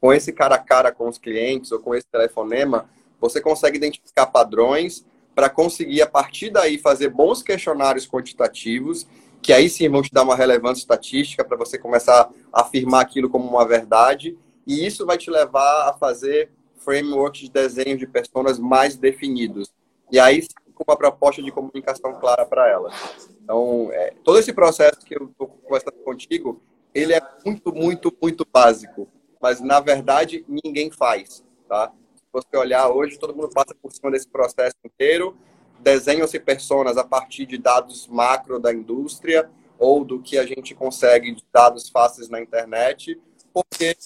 com 0.00 0.12
esse 0.12 0.32
cara 0.32 0.56
a 0.56 0.58
cara 0.58 0.92
com 0.92 1.08
os 1.08 1.16
clientes 1.16 1.72
ou 1.72 1.80
com 1.80 1.94
esse 1.94 2.06
telefonema, 2.06 2.88
você 3.18 3.40
consegue 3.40 3.78
identificar 3.78 4.26
padrões, 4.26 5.04
para 5.34 5.50
conseguir, 5.50 6.00
a 6.00 6.06
partir 6.06 6.50
daí, 6.50 6.78
fazer 6.78 7.08
bons 7.08 7.42
questionários 7.42 8.06
quantitativos, 8.06 9.06
que 9.42 9.52
aí 9.52 9.68
sim 9.68 9.88
vão 9.88 10.00
te 10.00 10.12
dar 10.12 10.22
uma 10.22 10.36
relevância 10.36 10.80
estatística 10.80 11.44
para 11.44 11.56
você 11.56 11.76
começar 11.76 12.30
a 12.52 12.60
afirmar 12.62 13.02
aquilo 13.02 13.28
como 13.28 13.48
uma 13.48 13.66
verdade. 13.66 14.38
E 14.66 14.86
isso 14.86 15.04
vai 15.04 15.18
te 15.18 15.30
levar 15.30 15.88
a 15.88 15.92
fazer 15.92 16.50
frameworks 16.76 17.42
de 17.42 17.50
desenho 17.50 17.98
de 17.98 18.06
pessoas 18.06 18.58
mais 18.58 18.96
definidos. 18.96 19.72
E 20.10 20.18
aí, 20.18 20.46
com 20.74 20.84
uma 20.86 20.96
proposta 20.96 21.42
de 21.42 21.50
comunicação 21.50 22.14
clara 22.14 22.44
para 22.44 22.68
elas. 22.68 23.28
Então, 23.42 23.90
é, 23.92 24.12
todo 24.24 24.38
esse 24.38 24.52
processo 24.52 25.00
que 25.00 25.16
eu 25.16 25.26
estou 25.26 25.48
conversando 25.48 25.98
contigo, 26.04 26.60
ele 26.94 27.12
é 27.12 27.20
muito, 27.44 27.72
muito, 27.72 28.16
muito 28.20 28.46
básico. 28.50 29.08
Mas, 29.40 29.60
na 29.60 29.80
verdade, 29.80 30.44
ninguém 30.48 30.90
faz, 30.90 31.44
tá? 31.68 31.92
você 32.34 32.56
olhar 32.56 32.88
hoje, 32.88 33.16
todo 33.16 33.34
mundo 33.34 33.48
passa 33.50 33.74
por 33.80 33.92
cima 33.92 34.10
desse 34.10 34.26
processo 34.26 34.74
inteiro, 34.84 35.36
desenham-se 35.78 36.40
personas 36.40 36.96
a 36.96 37.04
partir 37.04 37.46
de 37.46 37.56
dados 37.56 38.08
macro 38.08 38.58
da 38.58 38.72
indústria 38.72 39.48
ou 39.78 40.04
do 40.04 40.20
que 40.20 40.36
a 40.36 40.44
gente 40.44 40.74
consegue 40.74 41.32
de 41.32 41.44
dados 41.52 41.88
fáceis 41.88 42.28
na 42.28 42.40
internet, 42.40 43.20
porque 43.52 43.96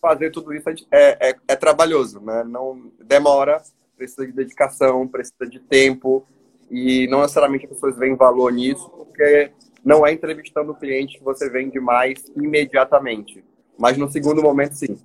fazer 0.00 0.30
tudo 0.30 0.54
isso 0.54 0.68
é, 0.90 1.30
é, 1.30 1.36
é 1.48 1.56
trabalhoso, 1.56 2.20
né? 2.20 2.42
Não 2.44 2.90
demora, 3.00 3.62
precisa 3.96 4.26
de 4.26 4.32
dedicação, 4.32 5.06
precisa 5.06 5.46
de 5.48 5.60
tempo 5.60 6.26
e 6.70 7.06
não 7.08 7.22
necessariamente 7.22 7.66
as 7.66 7.72
pessoas 7.72 7.96
veem 7.96 8.16
valor 8.16 8.52
nisso, 8.52 8.88
porque 8.90 9.50
não 9.84 10.06
é 10.06 10.12
entrevistando 10.12 10.72
o 10.72 10.74
cliente 10.74 11.18
que 11.18 11.24
você 11.24 11.48
vende 11.50 11.78
mais 11.78 12.24
imediatamente, 12.36 13.44
mas 13.78 13.96
no 13.96 14.10
segundo 14.10 14.42
momento 14.42 14.74
sim. 14.74 14.98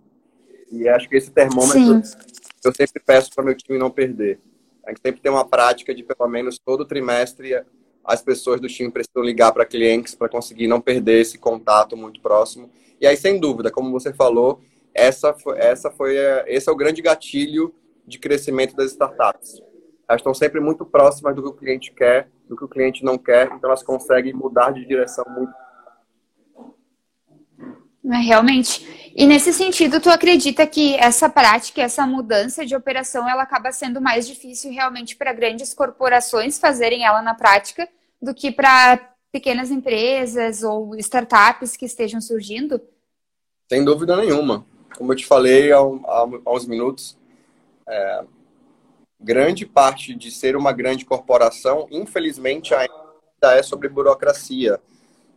E 0.71 0.87
acho 0.87 1.09
que 1.09 1.17
esse 1.17 1.31
termômetro 1.31 2.05
sim 2.05 2.39
eu 2.63 2.73
sempre 2.73 3.01
peço 3.05 3.33
para 3.33 3.43
meu 3.43 3.55
time 3.55 3.77
não 3.77 3.89
perder. 3.89 4.39
A 4.85 4.89
gente 4.89 5.01
sempre 5.01 5.21
tem 5.21 5.31
uma 5.31 5.47
prática 5.47 5.93
de 5.93 6.03
pelo 6.03 6.29
menos 6.29 6.57
todo 6.59 6.85
trimestre 6.85 7.63
as 8.03 8.21
pessoas 8.21 8.59
do 8.59 8.67
time 8.67 8.91
precisam 8.91 9.21
ligar 9.21 9.51
para 9.51 9.65
clientes 9.65 10.15
para 10.15 10.29
conseguir 10.29 10.67
não 10.67 10.81
perder 10.81 11.21
esse 11.21 11.37
contato 11.37 11.95
muito 11.95 12.19
próximo. 12.21 12.69
E 12.99 13.05
aí, 13.05 13.15
sem 13.15 13.39
dúvida, 13.39 13.69
como 13.69 13.91
você 13.91 14.11
falou, 14.11 14.61
essa 14.93 15.33
foi, 15.33 15.57
essa 15.59 15.91
foi 15.91 16.15
esse 16.47 16.67
é 16.67 16.71
o 16.71 16.75
grande 16.75 17.01
gatilho 17.01 17.73
de 18.09 18.19
crescimento 18.19 18.75
das 18.75 18.91
startups. 18.91 19.61
Elas 20.07 20.19
estão 20.19 20.33
sempre 20.33 20.59
muito 20.59 20.85
próximas 20.85 21.35
do 21.35 21.43
que 21.43 21.49
o 21.49 21.53
cliente 21.53 21.93
quer, 21.93 22.29
do 22.47 22.57
que 22.57 22.65
o 22.65 22.67
cliente 22.67 23.05
não 23.05 23.17
quer, 23.17 23.45
então 23.47 23.69
elas 23.69 23.83
conseguem 23.83 24.33
mudar 24.33 24.71
de 24.71 24.85
direção 24.85 25.23
muito 25.29 25.53
né, 28.09 28.17
realmente. 28.17 29.11
E 29.15 29.27
nesse 29.27 29.53
sentido, 29.53 30.01
tu 30.01 30.09
acredita 30.09 30.65
que 30.65 30.95
essa 30.95 31.29
prática, 31.29 31.83
essa 31.83 32.07
mudança 32.07 32.65
de 32.65 32.75
operação, 32.75 33.29
ela 33.29 33.43
acaba 33.43 33.71
sendo 33.71 34.01
mais 34.01 34.27
difícil 34.27 34.71
realmente 34.71 35.15
para 35.15 35.31
grandes 35.31 35.75
corporações 35.75 36.57
fazerem 36.57 37.05
ela 37.05 37.21
na 37.21 37.35
prática 37.35 37.87
do 38.19 38.33
que 38.33 38.51
para 38.51 39.13
pequenas 39.31 39.69
empresas 39.69 40.63
ou 40.63 40.95
startups 40.95 41.77
que 41.77 41.85
estejam 41.85 42.19
surgindo? 42.19 42.81
Sem 43.69 43.85
dúvida 43.85 44.15
nenhuma. 44.15 44.65
Como 44.97 45.11
eu 45.11 45.15
te 45.15 45.27
falei 45.27 45.71
há, 45.71 45.77
há 45.77 46.51
uns 46.51 46.65
minutos, 46.65 47.15
é, 47.89 48.23
grande 49.19 49.65
parte 49.65 50.15
de 50.15 50.31
ser 50.31 50.55
uma 50.55 50.71
grande 50.71 51.05
corporação, 51.05 51.87
infelizmente, 51.91 52.73
ainda 52.73 52.93
é 53.55 53.63
sobre 53.63 53.89
burocracia, 53.89 54.79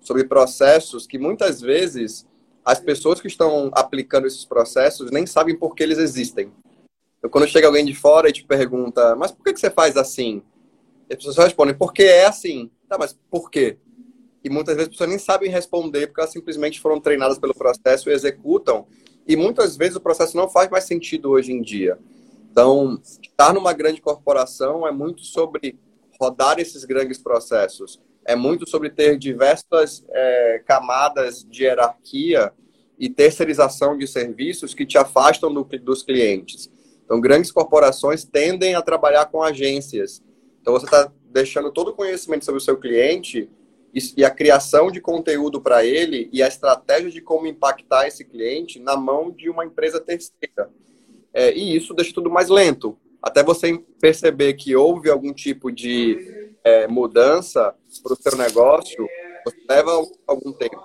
sobre 0.01 0.25
processos 0.25 1.07
que 1.07 1.19
muitas 1.19 1.61
vezes 1.61 2.27
as 2.65 2.79
pessoas 2.79 3.21
que 3.21 3.27
estão 3.27 3.71
aplicando 3.75 4.27
esses 4.27 4.45
processos 4.45 5.11
nem 5.11 5.27
sabem 5.27 5.57
por 5.57 5.75
que 5.75 5.83
eles 5.83 5.99
existem. 5.99 6.53
Então, 7.19 7.31
quando 7.31 7.49
chega 7.49 7.67
alguém 7.67 7.85
de 7.85 7.95
fora 7.95 8.29
e 8.29 8.33
te 8.33 8.45
pergunta, 8.45 9.17
mas 9.17 9.33
por 9.33 9.43
que 9.45 9.57
você 9.57 9.71
faz 9.71 9.97
assim? 9.97 10.43
E 11.09 11.15
as 11.15 11.19
pessoas 11.19 11.37
respondem, 11.37 11.75
porque 11.75 12.03
é 12.03 12.27
assim. 12.27 12.71
Tá, 12.89 12.97
mas 12.99 13.19
por 13.31 13.51
quê? 13.51 13.79
E 14.45 14.51
muitas 14.51 14.75
vezes 14.75 14.89
as 14.89 14.95
pessoas 14.95 15.11
nem 15.11 15.19
sabem 15.19 15.51
responder 15.51 16.09
porque 16.09 16.21
elas 16.21 16.33
simplesmente 16.33 16.81
foram 16.81 17.01
treinadas 17.01 17.39
pelo 17.39 17.55
processo 17.55 18.11
e 18.11 18.13
executam. 18.13 18.87
E 19.27 19.37
muitas 19.37 19.77
vezes 19.77 19.97
o 19.97 20.01
processo 20.01 20.37
não 20.37 20.49
faz 20.49 20.69
mais 20.69 20.85
sentido 20.85 21.31
hoje 21.31 21.53
em 21.53 21.63
dia. 21.63 21.99
Então, 22.53 23.01
estar 23.03 23.53
numa 23.53 23.73
grande 23.73 24.01
corporação 24.01 24.87
é 24.87 24.93
muito 24.93 25.23
sobre 25.23 25.77
rodar 26.21 26.61
esses 26.61 26.85
grandes 26.85 27.19
processos 27.19 28.01
é 28.25 28.37
muito 28.37 28.69
sobre 28.69 28.91
ter 28.91 29.19
diversas 29.19 30.05
é, 30.11 30.63
camadas 30.67 31.45
de 31.45 31.65
hierarquia 31.65 32.53
e 32.99 33.09
terceirização 33.09 33.97
de 33.97 34.07
serviços 34.07 34.75
que 34.75 34.87
te 34.87 34.97
afastam 34.97 35.53
do, 35.53 35.65
dos 35.65 36.03
clientes. 36.03 36.71
Então, 37.05 37.21
grandes 37.21 37.51
corporações 37.51 38.25
tendem 38.25 38.75
a 38.75 38.83
trabalhar 38.83 39.27
com 39.27 39.43
agências. 39.43 40.23
Então, 40.61 40.73
você 40.73 40.85
está 40.85 41.11
deixando 41.31 41.73
todo 41.73 41.89
o 41.89 41.95
conhecimento 41.95 42.45
sobre 42.45 42.61
o 42.61 42.65
seu 42.65 42.77
cliente 42.77 43.51
e 44.17 44.25
a 44.25 44.31
criação 44.31 44.91
de 44.91 45.01
conteúdo 45.01 45.61
para 45.61 45.85
ele 45.85 46.31
e 46.33 46.43
a 46.43 46.49
estratégia 46.49 47.11
de 47.11 47.21
como 47.21 47.47
impactar 47.47 48.07
esse 48.07 48.25
cliente 48.25 48.79
na 48.79 48.97
mão 48.97 49.31
de 49.31 49.51
uma 49.51 49.67
empresa 49.67 50.01
terceira. 50.01 50.71
É, 51.35 51.53
e 51.53 51.77
isso 51.77 51.95
deixa 51.95 52.13
tudo 52.13 52.31
mais 52.31 52.49
lento. 52.49 52.97
Até 53.23 53.43
você 53.43 53.79
perceber 54.01 54.55
que 54.55 54.75
houve 54.75 55.09
algum 55.09 55.33
tipo 55.33 55.71
de 55.71 56.53
é, 56.65 56.87
mudança 56.87 57.75
para 58.03 58.13
o 58.13 58.17
seu 58.17 58.37
negócio 58.37 59.09
leva 59.69 59.91
algum 60.27 60.53
tempo. 60.53 60.81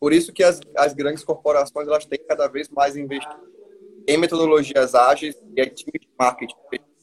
Por 0.00 0.12
isso 0.12 0.32
que 0.32 0.42
as, 0.42 0.60
as 0.76 0.92
grandes 0.92 1.22
corporações 1.22 1.86
elas 1.86 2.04
têm 2.04 2.18
cada 2.26 2.48
vez 2.48 2.68
mais 2.68 2.96
investido 2.96 3.52
em 4.06 4.16
metodologias 4.16 4.94
ágeis 4.94 5.36
e 5.56 5.60
em 5.60 5.68
time 5.68 5.98
de 5.98 6.08
marketing, 6.18 6.56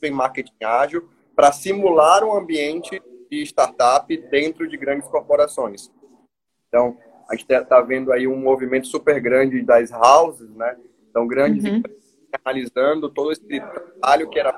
em 0.03 0.11
marketing 0.11 0.63
ágil, 0.63 1.09
para 1.35 1.51
simular 1.51 2.23
um 2.23 2.35
ambiente 2.35 3.01
de 3.31 3.41
startup 3.43 4.15
dentro 4.29 4.67
de 4.67 4.75
grandes 4.75 5.07
corporações. 5.07 5.89
Então, 6.67 6.97
a 7.29 7.35
gente 7.35 7.49
está 7.49 7.79
vendo 7.81 8.11
aí 8.11 8.27
um 8.27 8.35
movimento 8.35 8.87
super 8.87 9.19
grande 9.21 9.61
das 9.61 9.91
houses, 9.91 10.49
né? 10.55 10.75
Então, 11.09 11.27
grandes 11.27 11.63
uhum. 11.63 11.81
Analisando 12.43 13.09
todo 13.09 13.31
esse 13.31 13.45
trabalho 13.45 14.29
que 14.29 14.39
era 14.39 14.53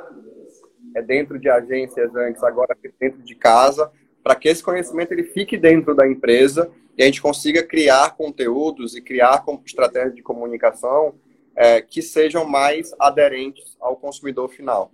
é 0.93 1.01
dentro 1.01 1.39
de 1.39 1.49
agências 1.49 2.13
antes, 2.15 2.43
agora 2.43 2.77
dentro 2.99 3.21
de 3.23 3.36
casa, 3.36 3.91
para 4.21 4.36
que 4.36 4.49
esse 4.49 4.62
conhecimento 4.62 5.13
ele 5.13 5.23
fique 5.23 5.57
dentro 5.57 5.95
da 5.95 6.07
empresa 6.07 6.69
e 6.97 7.03
a 7.03 7.05
gente 7.05 7.21
consiga 7.21 7.63
criar 7.63 8.15
conteúdos 8.15 8.95
e 8.95 9.01
criar 9.01 9.43
estratégias 9.65 10.13
de 10.13 10.21
comunicação 10.21 11.15
é, 11.55 11.81
que 11.81 12.01
sejam 12.01 12.45
mais 12.45 12.93
aderentes 12.99 13.77
ao 13.79 13.95
consumidor 13.95 14.49
final. 14.49 14.91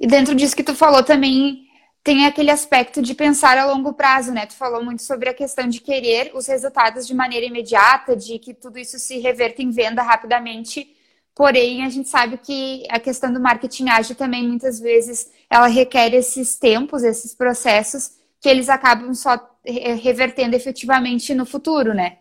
E 0.00 0.06
dentro 0.06 0.34
disso 0.34 0.56
que 0.56 0.64
tu 0.64 0.74
falou 0.74 1.02
também 1.02 1.67
tem 2.08 2.24
aquele 2.24 2.50
aspecto 2.50 3.02
de 3.02 3.14
pensar 3.14 3.58
a 3.58 3.66
longo 3.66 3.92
prazo, 3.92 4.32
né? 4.32 4.46
Tu 4.46 4.54
falou 4.54 4.82
muito 4.82 5.02
sobre 5.02 5.28
a 5.28 5.34
questão 5.34 5.68
de 5.68 5.78
querer 5.78 6.30
os 6.34 6.46
resultados 6.46 7.06
de 7.06 7.12
maneira 7.12 7.44
imediata, 7.44 8.16
de 8.16 8.38
que 8.38 8.54
tudo 8.54 8.78
isso 8.78 8.98
se 8.98 9.18
reverta 9.18 9.60
em 9.62 9.70
venda 9.70 10.02
rapidamente 10.02 10.94
Porém, 11.38 11.84
a 11.84 11.88
gente 11.88 12.08
sabe 12.08 12.36
que 12.36 12.84
a 12.90 12.98
questão 12.98 13.32
do 13.32 13.38
marketing 13.38 13.90
ágil 13.90 14.16
também 14.16 14.42
muitas 14.42 14.80
vezes 14.80 15.30
ela 15.48 15.68
requer 15.68 16.12
esses 16.12 16.56
tempos, 16.56 17.04
esses 17.04 17.32
processos 17.32 18.10
que 18.40 18.48
eles 18.48 18.68
acabam 18.68 19.14
só 19.14 19.38
revertendo 19.64 20.56
efetivamente 20.56 21.32
no 21.36 21.46
futuro, 21.46 21.94
né? 21.94 22.18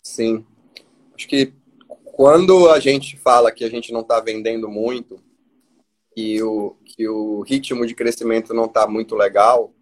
Sim. 0.00 0.46
Acho 1.12 1.26
que 1.26 1.52
quando 2.04 2.70
a 2.70 2.78
gente 2.78 3.16
fala 3.16 3.50
que 3.50 3.64
a 3.64 3.68
gente 3.68 3.92
não 3.92 4.02
está 4.02 4.20
vendendo 4.20 4.68
muito 4.68 5.18
e 6.16 6.42
o, 6.42 6.76
que 6.84 7.08
o 7.08 7.40
ritmo 7.42 7.86
de 7.86 7.94
crescimento 7.94 8.52
não 8.52 8.66
está 8.66 8.86
muito 8.86 9.14
legal, 9.14 9.72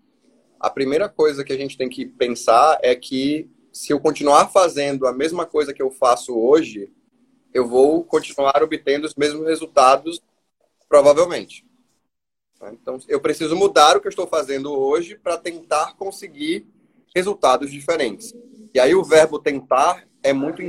a 0.59 0.69
primeira 0.71 1.09
coisa 1.09 1.43
que 1.43 1.53
a 1.53 1.57
gente 1.57 1.77
tem 1.77 1.89
que 1.89 2.07
pensar 2.07 2.79
é 2.83 2.95
que 2.95 3.51
se 3.73 3.93
eu 3.93 4.01
continuar 4.01 4.49
fazendo 4.49 5.07
a 5.07 5.13
mesma 5.13 5.47
coisa 5.47 5.73
que 5.73 5.83
eu 5.83 5.91
faço 5.91 6.39
hoje, 6.39 6.93
eu 7.53 7.67
vou 7.67 8.05
continuar 8.05 8.63
obtendo 8.63 9.07
os 9.07 9.15
mesmos 9.15 9.47
resultados, 9.47 10.21
provavelmente. 10.89 11.67
Então, 12.73 12.99
eu 13.09 13.21
preciso 13.21 13.57
mudar 13.57 13.97
o 13.97 14.01
que 14.01 14.07
eu 14.07 14.11
estou 14.11 14.27
fazendo 14.27 14.71
hoje 14.73 15.17
para 15.17 15.39
tentar 15.39 15.97
conseguir 15.97 16.67
resultados 17.15 17.71
diferentes. 17.71 18.35
E 18.75 18.79
aí 18.79 18.95
o 18.95 19.03
verbo 19.03 19.39
tentar 19.39 20.07
é 20.23 20.33
muito 20.33 20.63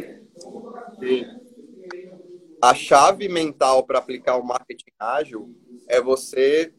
a 2.62 2.76
chave 2.76 3.28
mental 3.28 3.84
para 3.84 3.98
aplicar 3.98 4.38
o 4.38 4.44
marketing 4.44 4.92
ágil 5.00 5.50
é 5.88 6.00
você 6.00 6.72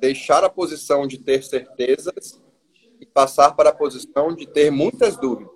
deixar 0.00 0.42
a 0.42 0.48
posição 0.48 1.06
de 1.06 1.18
ter 1.18 1.44
certezas 1.44 2.42
e 2.98 3.04
passar 3.04 3.52
para 3.52 3.70
a 3.70 3.74
posição 3.74 4.34
de 4.34 4.46
ter 4.46 4.70
muitas 4.70 5.16
dúvidas. 5.16 5.52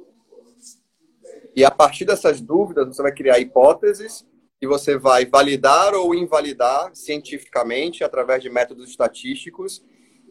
E 1.54 1.64
a 1.64 1.70
partir 1.70 2.04
dessas 2.04 2.40
dúvidas, 2.40 2.86
você 2.86 3.02
vai 3.02 3.12
criar 3.12 3.38
hipóteses 3.38 4.26
e 4.60 4.66
você 4.66 4.98
vai 4.98 5.24
validar 5.24 5.94
ou 5.94 6.14
invalidar 6.14 6.90
cientificamente 6.94 8.04
através 8.04 8.42
de 8.42 8.50
métodos 8.50 8.90
estatísticos. 8.90 9.82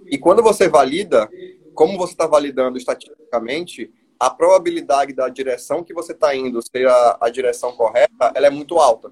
E 0.05 0.19
quando 0.19 0.43
você 0.43 0.69
valida, 0.69 1.27
como 1.73 1.97
você 1.97 2.13
está 2.13 2.27
validando 2.27 2.77
estatisticamente, 2.77 3.91
a 4.19 4.29
probabilidade 4.29 5.13
da 5.13 5.27
direção 5.29 5.83
que 5.83 5.93
você 5.93 6.13
está 6.13 6.35
indo 6.35 6.61
ser 6.61 6.87
a, 6.87 7.17
a, 7.21 7.29
direção 7.29 7.73
correta, 7.73 8.31
ela 8.33 8.47
é 8.47 8.49
muito 8.49 8.77
alta. 8.77 9.11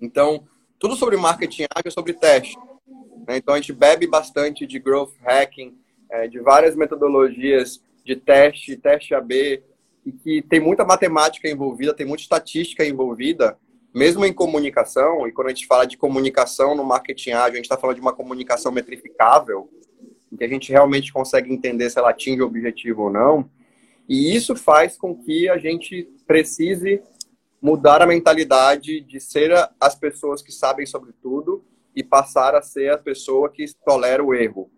Então, 0.00 0.44
tudo 0.78 0.96
sobre 0.96 1.16
marketing 1.16 1.64
ágil 1.74 1.88
é 1.88 1.90
sobre 1.90 2.12
teste. 2.14 2.56
Né? 3.26 3.36
Então 3.36 3.54
a 3.54 3.56
gente 3.56 3.72
bebe 3.72 4.06
bastante 4.06 4.66
de 4.66 4.78
growth 4.78 5.14
hacking, 5.22 5.76
é, 6.10 6.28
de 6.28 6.40
várias 6.40 6.74
metodologias 6.76 7.82
de 8.04 8.16
teste, 8.16 8.76
teste 8.76 9.14
AB, 9.14 9.62
e 10.04 10.12
que 10.12 10.42
tem 10.42 10.60
muita 10.60 10.84
matemática 10.84 11.48
envolvida, 11.48 11.94
tem 11.94 12.06
muita 12.06 12.22
estatística 12.22 12.84
envolvida, 12.84 13.56
mesmo 13.94 14.24
em 14.24 14.32
comunicação, 14.32 15.26
e 15.28 15.32
quando 15.32 15.48
a 15.48 15.50
gente 15.50 15.66
fala 15.66 15.86
de 15.86 15.96
comunicação 15.96 16.74
no 16.74 16.84
marketing 16.84 17.32
ágil, 17.32 17.52
a 17.52 17.56
gente 17.56 17.64
está 17.64 17.76
falando 17.76 17.96
de 17.96 18.02
uma 18.02 18.12
comunicação 18.12 18.72
metrificável, 18.72 19.68
em 20.32 20.36
que 20.36 20.44
a 20.44 20.48
gente 20.48 20.72
realmente 20.72 21.12
consegue 21.12 21.52
entender 21.52 21.90
se 21.90 21.98
ela 21.98 22.10
atinge 22.10 22.42
o 22.42 22.46
objetivo 22.46 23.02
ou 23.02 23.10
não. 23.10 23.48
E 24.08 24.34
isso 24.34 24.56
faz 24.56 24.96
com 24.96 25.16
que 25.16 25.48
a 25.48 25.58
gente 25.58 26.04
precise 26.26 27.02
mudar 27.60 28.02
a 28.02 28.06
mentalidade 28.06 29.00
de 29.00 29.20
ser 29.20 29.52
as 29.80 29.94
pessoas 29.94 30.42
que 30.42 30.50
sabem 30.50 30.84
sobre 30.84 31.12
tudo 31.12 31.64
e 31.94 32.02
passar 32.02 32.54
a 32.54 32.62
ser 32.62 32.90
a 32.92 32.98
pessoa 32.98 33.50
que 33.50 33.64
tolera 33.84 34.22
o 34.22 34.34
erro. 34.34 34.70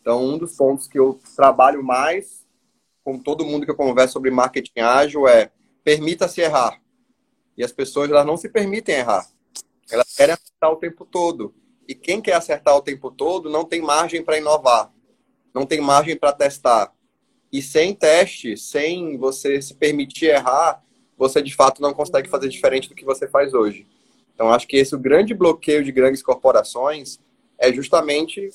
Então, 0.00 0.24
um 0.24 0.38
dos 0.38 0.54
pontos 0.56 0.86
que 0.86 0.98
eu 0.98 1.18
trabalho 1.34 1.82
mais 1.82 2.46
com 3.02 3.18
todo 3.18 3.44
mundo 3.44 3.64
que 3.64 3.70
eu 3.70 3.76
converso 3.76 4.12
sobre 4.14 4.30
marketing 4.30 4.80
ágil 4.80 5.26
é 5.26 5.50
permita-se 5.82 6.42
errar. 6.42 6.78
E 7.56 7.64
as 7.64 7.72
pessoas 7.72 8.10
elas 8.10 8.26
não 8.26 8.36
se 8.36 8.50
permitem 8.50 8.96
errar. 8.96 9.26
Elas 9.90 10.14
querem 10.14 10.34
acertar 10.34 10.70
o 10.70 10.76
tempo 10.76 11.06
todo. 11.06 11.54
E 11.88 11.94
quem 11.94 12.20
quer 12.20 12.34
acertar 12.34 12.76
o 12.76 12.82
tempo 12.82 13.10
todo 13.10 13.48
não 13.48 13.64
tem 13.64 13.80
margem 13.80 14.22
para 14.22 14.36
inovar, 14.36 14.92
não 15.54 15.64
tem 15.64 15.80
margem 15.80 16.14
para 16.14 16.34
testar. 16.34 16.92
E 17.52 17.62
sem 17.62 17.94
teste, 17.94 18.56
sem 18.56 19.16
você 19.16 19.60
se 19.62 19.74
permitir 19.74 20.26
errar, 20.26 20.82
você 21.16 21.42
de 21.42 21.54
fato 21.54 21.82
não 21.82 21.94
consegue 21.94 22.28
fazer 22.28 22.48
diferente 22.48 22.88
do 22.88 22.94
que 22.94 23.04
você 23.04 23.26
faz 23.26 23.54
hoje. 23.54 23.86
Então, 24.34 24.52
acho 24.52 24.68
que 24.68 24.76
esse 24.76 24.94
o 24.94 24.98
grande 24.98 25.34
bloqueio 25.34 25.82
de 25.82 25.90
grandes 25.90 26.22
corporações 26.22 27.18
é 27.58 27.72
justamente 27.72 28.48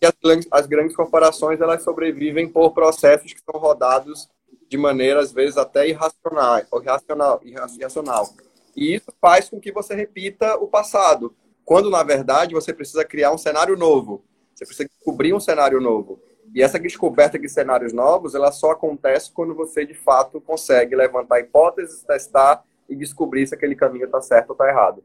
que 0.00 0.06
as 0.06 0.14
as 0.50 0.66
grandes 0.66 0.94
corporações 0.94 1.60
elas 1.60 1.82
sobrevivem 1.82 2.48
por 2.48 2.72
processos 2.72 3.32
que 3.32 3.40
são 3.40 3.60
rodados 3.60 4.28
de 4.68 4.76
maneira 4.76 5.20
às 5.20 5.32
vezes 5.32 5.56
até 5.56 5.88
irracional, 5.88 6.62
irracional, 6.82 7.40
irracional. 7.42 8.34
E 8.76 8.94
isso 8.94 9.12
faz 9.20 9.48
com 9.48 9.58
que 9.58 9.72
você 9.72 9.94
repita 9.94 10.56
o 10.56 10.68
passado, 10.68 11.34
quando 11.64 11.90
na 11.90 12.02
verdade 12.02 12.54
você 12.54 12.72
precisa 12.72 13.04
criar 13.04 13.32
um 13.32 13.38
cenário 13.38 13.76
novo. 13.76 14.22
Você 14.54 14.64
precisa 14.64 14.88
descobrir 14.88 15.34
um 15.34 15.40
cenário 15.40 15.80
novo. 15.80 16.20
E 16.54 16.62
essa 16.62 16.78
descoberta 16.78 17.38
de 17.38 17.48
cenários 17.48 17.92
novos, 17.92 18.34
ela 18.34 18.50
só 18.50 18.70
acontece 18.70 19.30
quando 19.32 19.54
você 19.54 19.84
de 19.84 19.94
fato 19.94 20.40
consegue 20.40 20.96
levantar 20.96 21.40
hipóteses, 21.40 22.02
testar 22.02 22.64
e 22.88 22.94
descobrir 22.94 23.46
se 23.46 23.54
aquele 23.54 23.74
caminho 23.74 24.06
está 24.06 24.20
certo 24.20 24.50
ou 24.50 24.54
está 24.54 24.68
errado. 24.68 25.02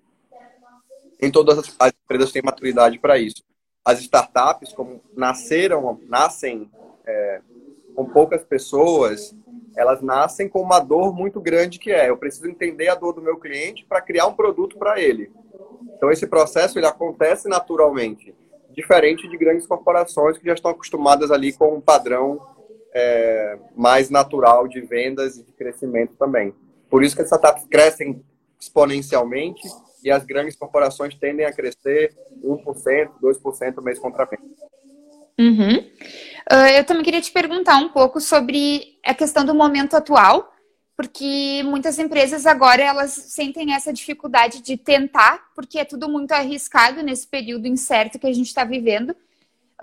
Nem 1.21 1.32
todas 1.32 1.58
as 1.58 1.93
empresas 2.04 2.32
têm 2.32 2.41
maturidade 2.41 2.97
para 2.99 3.17
isso. 3.17 3.43
As 3.84 3.99
startups, 3.99 4.73
como 4.73 5.01
nasceram, 5.15 5.99
nascem 6.08 6.69
é, 7.06 7.41
com 7.95 8.06
poucas 8.06 8.43
pessoas, 8.43 9.36
elas 9.75 10.01
nascem 10.01 10.47
com 10.47 10.62
uma 10.62 10.80
dor 10.80 11.13
muito 11.13 11.39
grande 11.39 11.80
que 11.80 11.91
é 11.91 12.10
eu 12.10 12.17
preciso 12.17 12.47
entender 12.47 12.89
a 12.89 12.95
dor 12.95 13.13
do 13.13 13.21
meu 13.21 13.38
cliente 13.38 13.86
para 13.86 14.01
criar 14.01 14.27
um 14.27 14.34
produto 14.34 14.77
para 14.77 14.99
ele. 14.99 15.32
Então 15.95 16.12
esse 16.12 16.27
processo 16.27 16.77
ele 16.77 16.86
acontece 16.86 17.47
naturalmente 17.47 18.36
diferente 18.73 19.27
de 19.27 19.38
grandes 19.38 19.67
corporações 19.67 20.38
que 20.38 20.45
já 20.45 20.53
estão 20.53 20.71
acostumadas 20.71 21.31
ali 21.31 21.53
com 21.53 21.75
um 21.75 21.81
padrão 21.81 22.39
é, 22.93 23.57
mais 23.75 24.10
natural 24.10 24.67
de 24.67 24.81
vendas 24.81 25.38
e 25.38 25.43
de 25.43 25.51
crescimento 25.53 26.13
também. 26.17 26.53
Por 26.89 27.03
isso 27.03 27.15
que 27.15 27.21
as 27.21 27.27
startups 27.27 27.65
crescem 27.69 28.23
exponencialmente 28.60 29.62
e 30.03 30.12
as 30.12 30.25
grandes 30.25 30.55
corporações 30.55 31.15
tendem 31.15 31.45
a 31.45 31.53
crescer 31.53 32.15
1%, 32.43 33.10
2% 33.21 33.81
mês 33.81 33.99
contra 33.99 34.27
mês. 34.29 34.41
Uhum. 35.39 35.77
Uh, 36.51 36.67
eu 36.75 36.84
também 36.84 37.03
queria 37.03 37.21
te 37.21 37.31
perguntar 37.31 37.77
um 37.77 37.89
pouco 37.89 38.19
sobre 38.19 38.99
a 39.05 39.13
questão 39.13 39.45
do 39.45 39.55
momento 39.55 39.95
atual 39.95 40.51
porque 41.02 41.64
muitas 41.66 41.98
empresas 41.98 42.46
agora 42.46 42.84
elas 42.84 43.10
sentem 43.10 43.74
essa 43.74 43.92
dificuldade 43.92 44.62
de 44.62 44.78
tentar, 44.78 45.50
porque 45.56 45.80
é 45.80 45.84
tudo 45.84 46.08
muito 46.08 46.32
arriscado 46.32 47.02
nesse 47.02 47.28
período 47.28 47.66
incerto 47.66 48.20
que 48.20 48.28
a 48.28 48.32
gente 48.32 48.46
está 48.46 48.64
vivendo. 48.64 49.10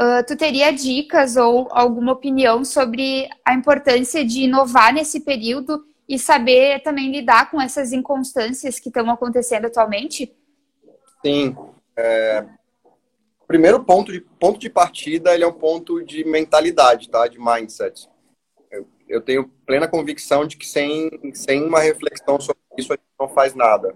Uh, 0.01 0.23
tu 0.29 0.37
teria 0.37 0.73
dicas 0.73 1.37
ou 1.37 1.67
alguma 1.73 2.13
opinião 2.13 2.65
sobre 2.65 3.29
a 3.45 3.53
importância 3.53 4.25
de 4.25 4.43
inovar 4.43 4.95
nesse 4.95 5.19
período 5.19 5.85
e 6.09 6.21
saber 6.21 6.85
também 6.85 7.11
lidar 7.11 7.51
com 7.51 7.61
essas 7.61 7.93
inconstâncias 7.93 8.79
que 8.79 8.89
estão 8.89 9.11
acontecendo 9.11 9.65
atualmente? 9.65 10.33
Sim. 11.21 11.57
É... 11.97 12.45
Primeiro 13.49 13.83
ponto 13.83 14.13
de, 14.13 14.21
ponto 14.21 14.57
de 14.61 14.71
partida, 14.71 15.35
ele 15.35 15.43
é 15.43 15.49
um 15.49 15.53
ponto 15.53 16.01
de 16.01 16.25
mentalidade, 16.25 17.09
tá? 17.09 17.27
De 17.27 17.41
mindset 17.41 18.09
eu 19.09 19.21
tenho 19.21 19.49
plena 19.66 19.88
convicção 19.88 20.47
de 20.47 20.57
que 20.57 20.66
sem, 20.66 21.11
sem 21.35 21.64
uma 21.64 21.81
reflexão 21.81 22.40
sobre 22.40 22.62
isso 22.77 22.92
a 22.92 22.97
gente 22.97 23.07
não 23.18 23.29
faz 23.29 23.55
nada. 23.55 23.94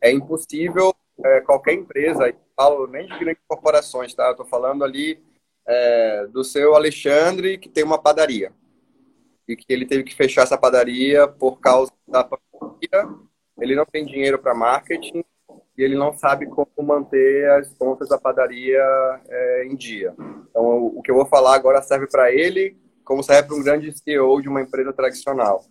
É 0.00 0.10
impossível 0.10 0.94
é, 1.24 1.40
qualquer 1.40 1.74
empresa, 1.74 2.34
falo 2.56 2.86
nem 2.86 3.06
de 3.06 3.18
grandes 3.18 3.42
corporações, 3.46 4.14
tá? 4.14 4.26
Eu 4.26 4.32
estou 4.32 4.46
falando 4.46 4.84
ali 4.84 5.22
é, 5.66 6.26
do 6.26 6.42
seu 6.42 6.74
Alexandre 6.74 7.58
que 7.58 7.68
tem 7.68 7.84
uma 7.84 7.98
padaria 7.98 8.52
e 9.46 9.56
que 9.56 9.66
ele 9.68 9.86
teve 9.86 10.04
que 10.04 10.14
fechar 10.14 10.42
essa 10.42 10.56
padaria 10.56 11.26
por 11.26 11.60
causa 11.60 11.92
da 12.06 12.24
pandemia. 12.24 13.16
Ele 13.60 13.74
não 13.74 13.84
tem 13.84 14.04
dinheiro 14.04 14.38
para 14.38 14.54
marketing 14.54 15.24
e 15.76 15.82
ele 15.82 15.96
não 15.96 16.12
sabe 16.12 16.46
como 16.46 16.68
manter 16.78 17.50
as 17.50 17.72
contas 17.74 18.08
da 18.08 18.18
padaria 18.18 18.82
é, 19.28 19.66
em 19.66 19.76
dia. 19.76 20.14
Então, 20.50 20.86
o 20.86 21.02
que 21.02 21.10
eu 21.10 21.14
vou 21.14 21.26
falar 21.26 21.54
agora 21.54 21.82
serve 21.82 22.06
para 22.06 22.32
ele 22.32 22.76
como 23.04 23.22
serve 23.22 23.48
para 23.48 23.56
um 23.56 23.62
grande 23.62 23.92
CEO 23.98 24.40
de 24.40 24.48
uma 24.48 24.62
empresa 24.62 24.92
tradicional. 24.92 25.64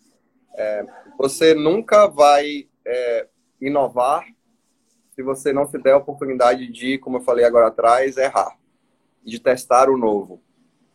É, 0.55 0.85
você 1.17 1.53
nunca 1.53 2.07
vai 2.07 2.67
é, 2.85 3.27
inovar 3.61 4.25
se 5.11 5.23
você 5.23 5.51
não 5.51 5.67
se 5.67 5.77
der 5.77 5.93
a 5.93 5.97
oportunidade 5.97 6.67
de, 6.71 6.97
como 6.97 7.17
eu 7.17 7.21
falei 7.21 7.45
agora 7.45 7.67
atrás, 7.67 8.17
errar, 8.17 8.57
de 9.23 9.39
testar 9.39 9.89
o 9.89 9.97
novo. 9.97 10.41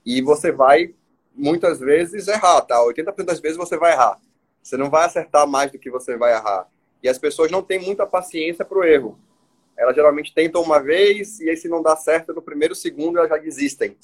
E 0.04 0.22
você 0.22 0.50
vai, 0.50 0.94
muitas 1.34 1.78
vezes, 1.78 2.26
errar, 2.28 2.62
tá? 2.62 2.78
80% 2.78 3.24
das 3.24 3.40
vezes 3.40 3.56
você 3.56 3.76
vai 3.76 3.92
errar. 3.92 4.18
Você 4.62 4.76
não 4.76 4.88
vai 4.88 5.04
acertar 5.04 5.46
mais 5.46 5.70
do 5.70 5.78
que 5.78 5.90
você 5.90 6.16
vai 6.16 6.32
errar. 6.32 6.66
E 7.02 7.08
as 7.08 7.18
pessoas 7.18 7.50
não 7.50 7.62
têm 7.62 7.78
muita 7.78 8.06
paciência 8.06 8.64
para 8.64 8.78
o 8.78 8.84
erro. 8.84 9.18
Elas 9.76 9.94
geralmente 9.94 10.32
tentam 10.32 10.62
uma 10.62 10.80
vez 10.80 11.40
e 11.40 11.50
aí 11.50 11.56
se 11.56 11.68
não 11.68 11.82
dá 11.82 11.96
certo 11.96 12.32
no 12.32 12.40
primeiro 12.40 12.74
segundo 12.74 13.18
elas 13.18 13.28
já 13.28 13.36
desistem 13.36 13.96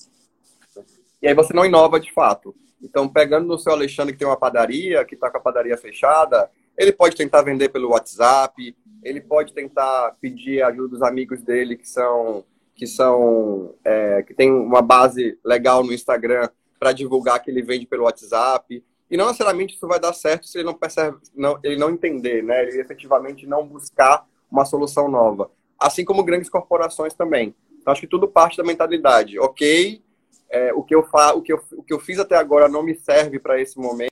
e 1.22 1.28
aí 1.28 1.34
você 1.34 1.52
não 1.52 1.64
inova 1.64 2.00
de 2.00 2.12
fato. 2.12 2.54
Então, 2.82 3.08
pegando 3.08 3.46
no 3.46 3.58
seu 3.58 3.72
Alexandre 3.72 4.12
que 4.12 4.18
tem 4.18 4.28
uma 4.28 4.38
padaria, 4.38 5.04
que 5.04 5.14
está 5.14 5.30
com 5.30 5.36
a 5.36 5.40
padaria 5.40 5.76
fechada, 5.76 6.50
ele 6.76 6.92
pode 6.92 7.14
tentar 7.14 7.42
vender 7.42 7.68
pelo 7.68 7.90
WhatsApp, 7.90 8.74
ele 9.02 9.20
pode 9.20 9.52
tentar 9.52 10.16
pedir 10.20 10.62
ajuda 10.62 10.88
dos 10.88 11.02
amigos 11.02 11.42
dele 11.42 11.76
que 11.76 11.88
são 11.88 12.44
que 12.74 12.86
são 12.86 13.74
é, 13.84 14.22
que 14.22 14.32
tem 14.32 14.50
uma 14.50 14.80
base 14.80 15.38
legal 15.44 15.84
no 15.84 15.92
Instagram 15.92 16.48
para 16.78 16.92
divulgar 16.92 17.42
que 17.42 17.50
ele 17.50 17.62
vende 17.62 17.86
pelo 17.86 18.04
WhatsApp. 18.04 18.82
E 19.10 19.16
não 19.16 19.26
necessariamente 19.26 19.74
isso 19.74 19.86
vai 19.86 20.00
dar 20.00 20.14
certo 20.14 20.46
se 20.46 20.56
ele 20.56 20.64
não 20.64 20.72
percebe, 20.72 21.18
não, 21.34 21.58
ele 21.62 21.76
não 21.76 21.90
entender, 21.90 22.42
né? 22.42 22.62
Ele 22.62 22.80
efetivamente 22.80 23.46
não 23.46 23.66
buscar 23.66 24.26
uma 24.50 24.64
solução 24.64 25.08
nova. 25.08 25.50
Assim 25.78 26.06
como 26.06 26.24
grandes 26.24 26.48
corporações 26.48 27.12
também. 27.12 27.54
Então, 27.78 27.92
acho 27.92 28.00
que 28.00 28.06
tudo 28.06 28.28
parte 28.28 28.56
da 28.56 28.64
mentalidade. 28.64 29.38
Ok, 29.38 30.02
é, 30.50 30.72
o, 30.74 30.82
que 30.82 30.94
eu 30.94 31.04
fa 31.04 31.32
o, 31.32 31.40
que 31.40 31.52
eu, 31.52 31.64
o 31.72 31.82
que 31.82 31.94
eu 31.94 32.00
fiz 32.00 32.18
até 32.18 32.34
agora 32.34 32.68
não 32.68 32.82
me 32.82 32.94
serve 32.94 33.38
para 33.38 33.60
esse 33.60 33.78
momento. 33.78 34.10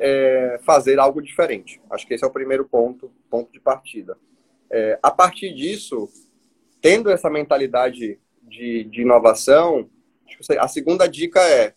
É, 0.00 0.60
fazer 0.64 1.00
algo 1.00 1.20
diferente. 1.20 1.80
Acho 1.90 2.06
que 2.06 2.14
esse 2.14 2.22
é 2.22 2.26
o 2.26 2.30
primeiro 2.30 2.64
ponto, 2.64 3.10
ponto 3.28 3.50
de 3.50 3.58
partida. 3.58 4.16
É, 4.70 4.96
a 5.02 5.10
partir 5.10 5.52
disso, 5.52 6.08
tendo 6.80 7.10
essa 7.10 7.28
mentalidade 7.28 8.20
de, 8.42 8.84
de 8.84 9.00
inovação, 9.00 9.90
a 10.60 10.68
segunda 10.68 11.08
dica 11.08 11.40
é 11.40 11.74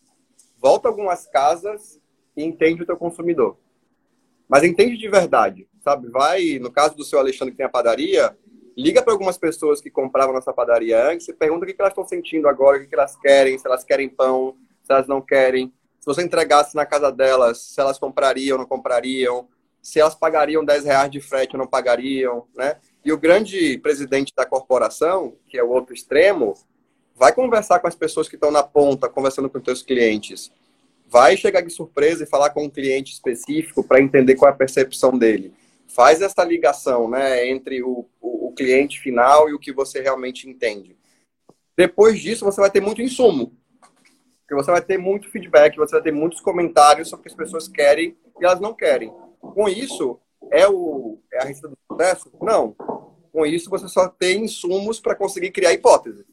volta 0.60 0.88
algumas 0.88 1.26
casas 1.26 2.00
e 2.38 2.44
entende 2.44 2.84
o 2.84 2.86
teu 2.86 2.96
consumidor 2.96 3.58
mas 4.52 4.66
entende 4.66 4.98
de 4.98 5.08
verdade, 5.08 5.66
sabe? 5.80 6.10
Vai, 6.10 6.60
no 6.60 6.70
caso 6.70 6.94
do 6.94 7.06
seu 7.06 7.18
Alexandre 7.18 7.54
que 7.54 7.58
tem 7.58 7.66
a 7.66 7.70
padaria, 7.70 8.36
liga 8.76 9.02
para 9.02 9.14
algumas 9.14 9.38
pessoas 9.38 9.80
que 9.80 9.90
compravam 9.90 10.36
nossa 10.36 10.52
padaria 10.52 11.10
antes 11.10 11.30
e 11.30 11.34
pergunta 11.34 11.64
o 11.64 11.66
que, 11.66 11.74
elas 11.80 11.94
estão 11.94 12.06
sentindo 12.06 12.50
agora, 12.50 12.78
o 12.78 12.86
que, 12.86 12.94
elas 12.94 13.16
querem, 13.16 13.58
se 13.58 13.66
elas 13.66 13.86
querem 13.86 14.10
pão, 14.10 14.58
se 14.84 14.92
elas 14.92 15.08
não 15.08 15.22
querem. 15.22 15.72
Se 16.02 16.06
você 16.06 16.22
entregasse 16.22 16.76
na 16.76 16.86
casa 16.86 17.10
delas, 17.14 17.62
se 17.62 17.80
elas 17.80 17.98
comprariam 17.98 18.56
ou 18.56 18.60
não 18.60 18.68
comprariam, 18.68 19.48
se 19.82 20.02
elas 20.02 20.16
pagariam 20.16 20.66
10 20.66 20.84
reais 20.84 21.10
de 21.10 21.22
frete 21.22 21.56
ou 21.56 21.60
não 21.60 21.68
pagariam, 21.68 22.46
né? 22.54 22.76
E 23.06 23.14
o 23.14 23.18
grande 23.18 23.78
presidente 23.78 24.34
da 24.36 24.46
corporação, 24.46 25.38
que 25.48 25.58
é 25.58 25.64
o 25.64 25.70
outro 25.70 25.94
extremo, 25.94 26.56
vai 27.16 27.34
conversar 27.34 27.80
com 27.80 27.88
as 27.88 27.96
pessoas 27.96 28.28
que 28.28 28.36
estão 28.36 28.52
na 28.52 28.64
ponta, 28.64 29.08
conversando 29.08 29.50
com 29.50 29.60
os 29.60 29.64
seus 29.64 29.82
clientes 29.82 30.52
vai 31.12 31.36
chegar 31.36 31.60
de 31.60 31.70
surpresa 31.70 32.24
e 32.24 32.28
falar 32.28 32.52
com 32.52 32.64
um 32.64 32.70
cliente 32.70 33.12
específico 33.12 33.84
para 33.84 34.02
entender 34.02 34.36
qual 34.36 34.50
é 34.50 34.54
a 34.54 34.58
percepção 34.58 35.18
dele. 35.18 35.54
Faz 35.94 36.22
essa 36.22 36.42
ligação 36.42 37.10
né, 37.10 37.50
entre 37.50 37.84
o, 37.84 38.08
o, 38.22 38.48
o 38.48 38.54
cliente 38.54 38.98
final 39.02 39.50
e 39.50 39.54
o 39.54 39.60
que 39.60 39.74
você 39.74 40.00
realmente 40.00 40.50
entende. 40.50 40.96
Depois 41.76 42.18
disso, 42.18 42.46
você 42.46 42.62
vai 42.62 42.72
ter 42.72 42.80
muito 42.80 43.02
insumo. 43.02 43.58
Porque 44.42 44.56
você 44.56 44.72
vai 44.72 44.82
ter 44.82 44.98
muito 44.98 45.30
feedback, 45.30 45.76
você 45.76 45.92
vai 45.92 46.02
ter 46.02 46.14
muitos 46.14 46.40
comentários 46.40 47.10
sobre 47.10 47.22
o 47.22 47.24
que 47.24 47.30
as 47.30 47.38
pessoas 47.38 47.68
querem 47.68 48.18
e 48.40 48.46
elas 48.46 48.62
não 48.62 48.74
querem. 48.74 49.14
Com 49.42 49.68
isso, 49.68 50.18
é, 50.50 50.66
o, 50.66 51.20
é 51.34 51.42
a 51.42 51.46
receita 51.46 51.70
do 51.70 51.78
sucesso? 51.92 52.32
Não. 52.42 52.74
Com 53.34 53.46
isso, 53.46 53.70
você 53.70 53.90
só 53.90 54.08
tem 54.08 54.46
insumos 54.46 55.00
para 55.00 55.16
conseguir 55.16 55.52
criar 55.52 55.74
hipóteses. 55.74 56.26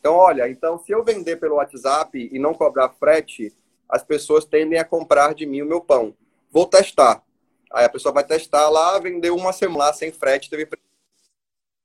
Então, 0.00 0.14
olha, 0.14 0.48
então 0.48 0.76
se 0.78 0.90
eu 0.90 1.04
vender 1.04 1.36
pelo 1.36 1.56
WhatsApp 1.56 2.28
e 2.32 2.38
não 2.38 2.54
cobrar 2.54 2.88
frete, 2.90 3.52
as 3.88 4.02
pessoas 4.02 4.44
tendem 4.44 4.78
a 4.78 4.84
comprar 4.84 5.34
de 5.34 5.46
mim 5.46 5.62
o 5.62 5.66
meu 5.66 5.80
pão. 5.80 6.14
Vou 6.50 6.66
testar. 6.66 7.22
Aí 7.72 7.84
a 7.84 7.88
pessoa 7.88 8.12
vai 8.12 8.24
testar 8.24 8.68
lá, 8.68 8.98
vendeu 8.98 9.36
uma 9.36 9.52
semana 9.52 9.92
sem 9.92 10.10
frete, 10.10 10.50
teve 10.50 10.68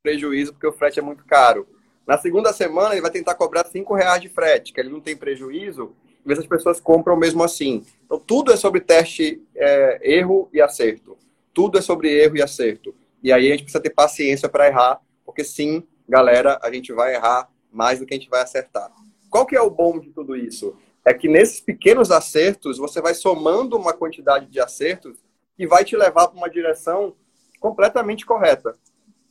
prejuízo 0.01 0.53
porque 0.53 0.67
o 0.67 0.73
frete 0.73 0.99
é 0.99 1.01
muito 1.01 1.25
caro. 1.25 1.67
Na 2.05 2.17
segunda 2.17 2.51
semana, 2.51 2.93
ele 2.93 3.01
vai 3.01 3.11
tentar 3.11 3.35
cobrar 3.35 3.65
cinco 3.65 3.93
reais 3.93 4.21
de 4.21 4.27
frete, 4.27 4.73
que 4.73 4.79
ele 4.79 4.89
não 4.89 4.99
tem 4.99 5.15
prejuízo, 5.15 5.95
se 6.25 6.33
as 6.33 6.45
pessoas 6.45 6.79
compram 6.79 7.15
mesmo 7.15 7.43
assim. 7.43 7.85
Então, 8.05 8.19
tudo 8.19 8.51
é 8.51 8.57
sobre 8.57 8.81
teste, 8.81 9.41
é, 9.55 9.99
erro 10.03 10.49
e 10.51 10.61
acerto. 10.61 11.17
Tudo 11.53 11.77
é 11.77 11.81
sobre 11.81 12.11
erro 12.11 12.35
e 12.35 12.41
acerto. 12.41 12.93
E 13.21 13.31
aí 13.31 13.47
a 13.47 13.51
gente 13.51 13.63
precisa 13.63 13.81
ter 13.81 13.91
paciência 13.91 14.49
para 14.49 14.67
errar, 14.67 15.01
porque 15.25 15.43
sim, 15.43 15.83
galera, 16.07 16.59
a 16.61 16.69
gente 16.71 16.91
vai 16.91 17.15
errar 17.15 17.49
mais 17.71 17.99
do 17.99 18.05
que 18.05 18.13
a 18.13 18.17
gente 18.17 18.29
vai 18.29 18.41
acertar. 18.41 18.91
Qual 19.29 19.45
que 19.45 19.55
é 19.55 19.61
o 19.61 19.69
bom 19.69 19.99
de 19.99 20.09
tudo 20.11 20.35
isso? 20.35 20.75
É 21.05 21.13
que 21.13 21.27
nesses 21.27 21.59
pequenos 21.59 22.11
acertos, 22.11 22.77
você 22.77 23.01
vai 23.01 23.13
somando 23.13 23.77
uma 23.77 23.93
quantidade 23.93 24.45
de 24.47 24.59
acertos 24.59 25.17
que 25.55 25.67
vai 25.67 25.83
te 25.83 25.95
levar 25.95 26.27
para 26.27 26.37
uma 26.37 26.49
direção 26.49 27.15
completamente 27.59 28.25
correta, 28.25 28.75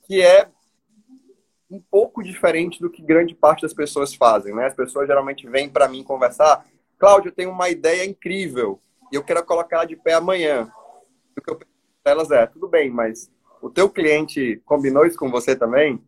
que 0.03 0.23
é 0.23 0.49
um 1.71 1.81
pouco 1.81 2.23
diferente 2.23 2.81
do 2.81 2.91
que 2.91 3.03
grande 3.03 3.35
parte 3.35 3.63
das 3.63 3.73
pessoas 3.73 4.15
fazem, 4.15 4.55
né? 4.55 4.67
As 4.67 4.75
pessoas 4.75 5.07
geralmente 5.07 5.49
vêm 5.49 5.69
para 5.69 5.89
mim 5.89 6.05
conversar, 6.05 6.67
Cláudio, 6.99 7.31
eu 7.31 7.35
tenho 7.35 7.51
uma 7.51 7.69
ideia 7.69 8.05
incrível 8.05 8.79
e 9.11 9.17
eu 9.17 9.25
quero 9.25 9.45
colocar 9.45 9.85
de 9.87 9.97
pé 9.97 10.15
amanhã. 10.15 10.71
O 11.37 11.41
que 11.41 11.51
eu 11.51 11.57
penso 11.57 11.73
elas 12.05 12.31
é, 12.31 12.47
tudo 12.47 12.69
bem, 12.69 12.91
mas 12.91 13.31
o 13.61 13.71
teu 13.71 13.89
cliente 13.89 14.61
combinou 14.65 15.07
isso 15.07 15.17
com 15.17 15.31
você 15.31 15.57
também? 15.57 16.03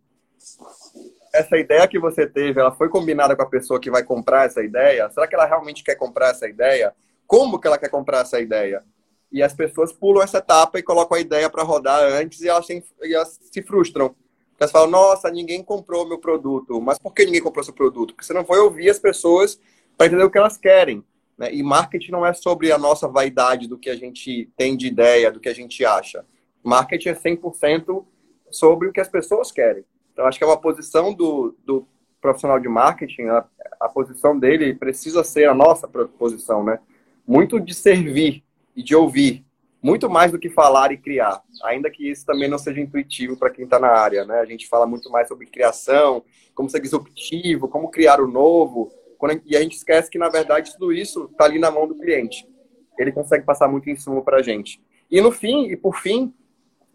Essa 1.35 1.59
ideia 1.59 1.87
que 1.89 1.99
você 1.99 2.27
teve, 2.27 2.61
ela 2.61 2.71
foi 2.71 2.89
combinada 2.89 3.35
com 3.35 3.43
a 3.43 3.49
pessoa 3.49 3.81
que 3.81 3.91
vai 3.91 4.05
comprar 4.05 4.47
essa 4.47 4.63
ideia? 4.63 5.11
Será 5.11 5.27
que 5.27 5.35
ela 5.35 5.45
realmente 5.45 5.83
quer 5.83 5.97
comprar 5.97 6.31
essa 6.31 6.49
ideia? 6.49 6.95
Como 7.27 7.59
que 7.59 7.67
ela 7.67 7.77
quer 7.77 7.89
comprar 7.89 8.21
essa 8.21 8.41
ideia? 8.41 8.85
E 9.33 9.43
as 9.43 9.53
pessoas 9.53 9.93
pulam 9.93 10.23
essa 10.23 10.39
etapa 10.39 10.79
e 10.79 10.83
colocam 10.83 11.17
a 11.17 11.21
ideia 11.21 11.51
para 11.51 11.65
rodar 11.65 12.01
antes 12.05 12.41
e 12.41 12.49
elas, 12.49 12.67
têm, 12.67 12.85
e 13.03 13.13
elas 13.13 13.41
se 13.51 13.63
frustram. 13.63 14.15
Elas 14.61 14.71
falam, 14.71 14.89
nossa, 14.89 15.29
ninguém 15.29 15.61
comprou 15.61 16.07
meu 16.07 16.19
produto. 16.19 16.81
Mas 16.81 17.01
por 17.01 17.13
que 17.13 17.25
ninguém 17.25 17.43
comprou 17.43 17.65
seu 17.65 17.75
produto? 17.75 18.15
Porque 18.15 18.25
você 18.25 18.33
não 18.33 18.45
foi 18.45 18.61
ouvir 18.61 18.89
as 18.89 19.01
pessoas 19.01 19.61
para 19.99 20.07
entender 20.07 20.23
o 20.23 20.31
que 20.31 20.39
elas 20.39 20.57
querem. 20.57 21.05
Né? 21.37 21.53
E 21.53 21.65
marketing 21.65 22.13
não 22.13 22.25
é 22.25 22.33
sobre 22.33 22.71
a 22.71 22.79
nossa 22.79 23.09
vaidade 23.09 23.67
do 23.67 23.77
que 23.77 23.91
a 23.91 23.97
gente 23.97 24.49
tem 24.57 24.77
de 24.77 24.87
ideia, 24.87 25.33
do 25.33 25.41
que 25.41 25.49
a 25.49 25.55
gente 25.55 25.85
acha. 25.85 26.25
Marketing 26.63 27.09
é 27.09 27.15
100% 27.15 28.05
sobre 28.53 28.87
o 28.87 28.93
que 28.93 29.01
as 29.01 29.09
pessoas 29.09 29.51
querem. 29.51 29.85
Então, 30.15 30.27
acho 30.27 30.39
que 30.39 30.45
é 30.45 30.47
uma 30.47 30.61
posição 30.61 31.13
do, 31.13 31.55
do 31.67 31.87
profissional 32.21 32.59
de 32.59 32.69
marketing, 32.69 33.25
a, 33.25 33.45
a 33.81 33.89
posição 33.89 34.39
dele 34.39 34.73
precisa 34.73 35.23
ser 35.23 35.49
a 35.49 35.55
nossa 35.55 35.87
posição, 35.87 36.65
né? 36.65 36.79
Muito 37.27 37.61
de 37.61 37.75
servir 37.75 38.43
e 38.75 38.83
de 38.83 38.95
ouvir, 38.95 39.45
muito 39.83 40.09
mais 40.09 40.33
do 40.33 40.39
que 40.39 40.49
falar 40.49 40.93
e 40.93 40.97
criar, 40.97 41.43
ainda 41.65 41.91
que 41.91 42.09
isso 42.09 42.25
também 42.25 42.49
não 42.49 42.57
seja 42.57 42.81
intuitivo 42.81 43.37
para 43.37 43.51
quem 43.51 43.65
está 43.65 43.79
na 43.79 43.89
área, 43.89 44.25
né? 44.25 44.39
A 44.39 44.45
gente 44.47 44.69
fala 44.69 44.87
muito 44.87 45.11
mais 45.11 45.29
sobre 45.29 45.47
criação, 45.47 46.25
como 46.55 46.71
ser 46.71 46.81
disruptivo, 46.81 47.69
como 47.69 47.91
criar 47.91 48.21
o 48.21 48.27
novo, 48.29 48.91
e 49.45 49.57
a 49.57 49.61
gente 49.61 49.77
esquece 49.77 50.11
que, 50.11 50.19
na 50.19 50.29
verdade, 50.29 50.73
tudo 50.73 50.93
isso 50.93 51.29
está 51.33 51.45
ali 51.45 51.59
na 51.59 51.71
mão 51.71 51.89
do 51.89 51.95
cliente. 51.97 52.47
Ele 52.99 53.11
consegue 53.11 53.45
passar 53.45 53.67
muito 53.69 53.91
insumo 53.91 54.23
para 54.23 54.39
a 54.39 54.43
gente. 54.43 54.81
E 55.11 55.21
no 55.21 55.33
fim, 55.33 55.67
e 55.67 55.77
por 55.77 55.97
fim, 55.97 56.33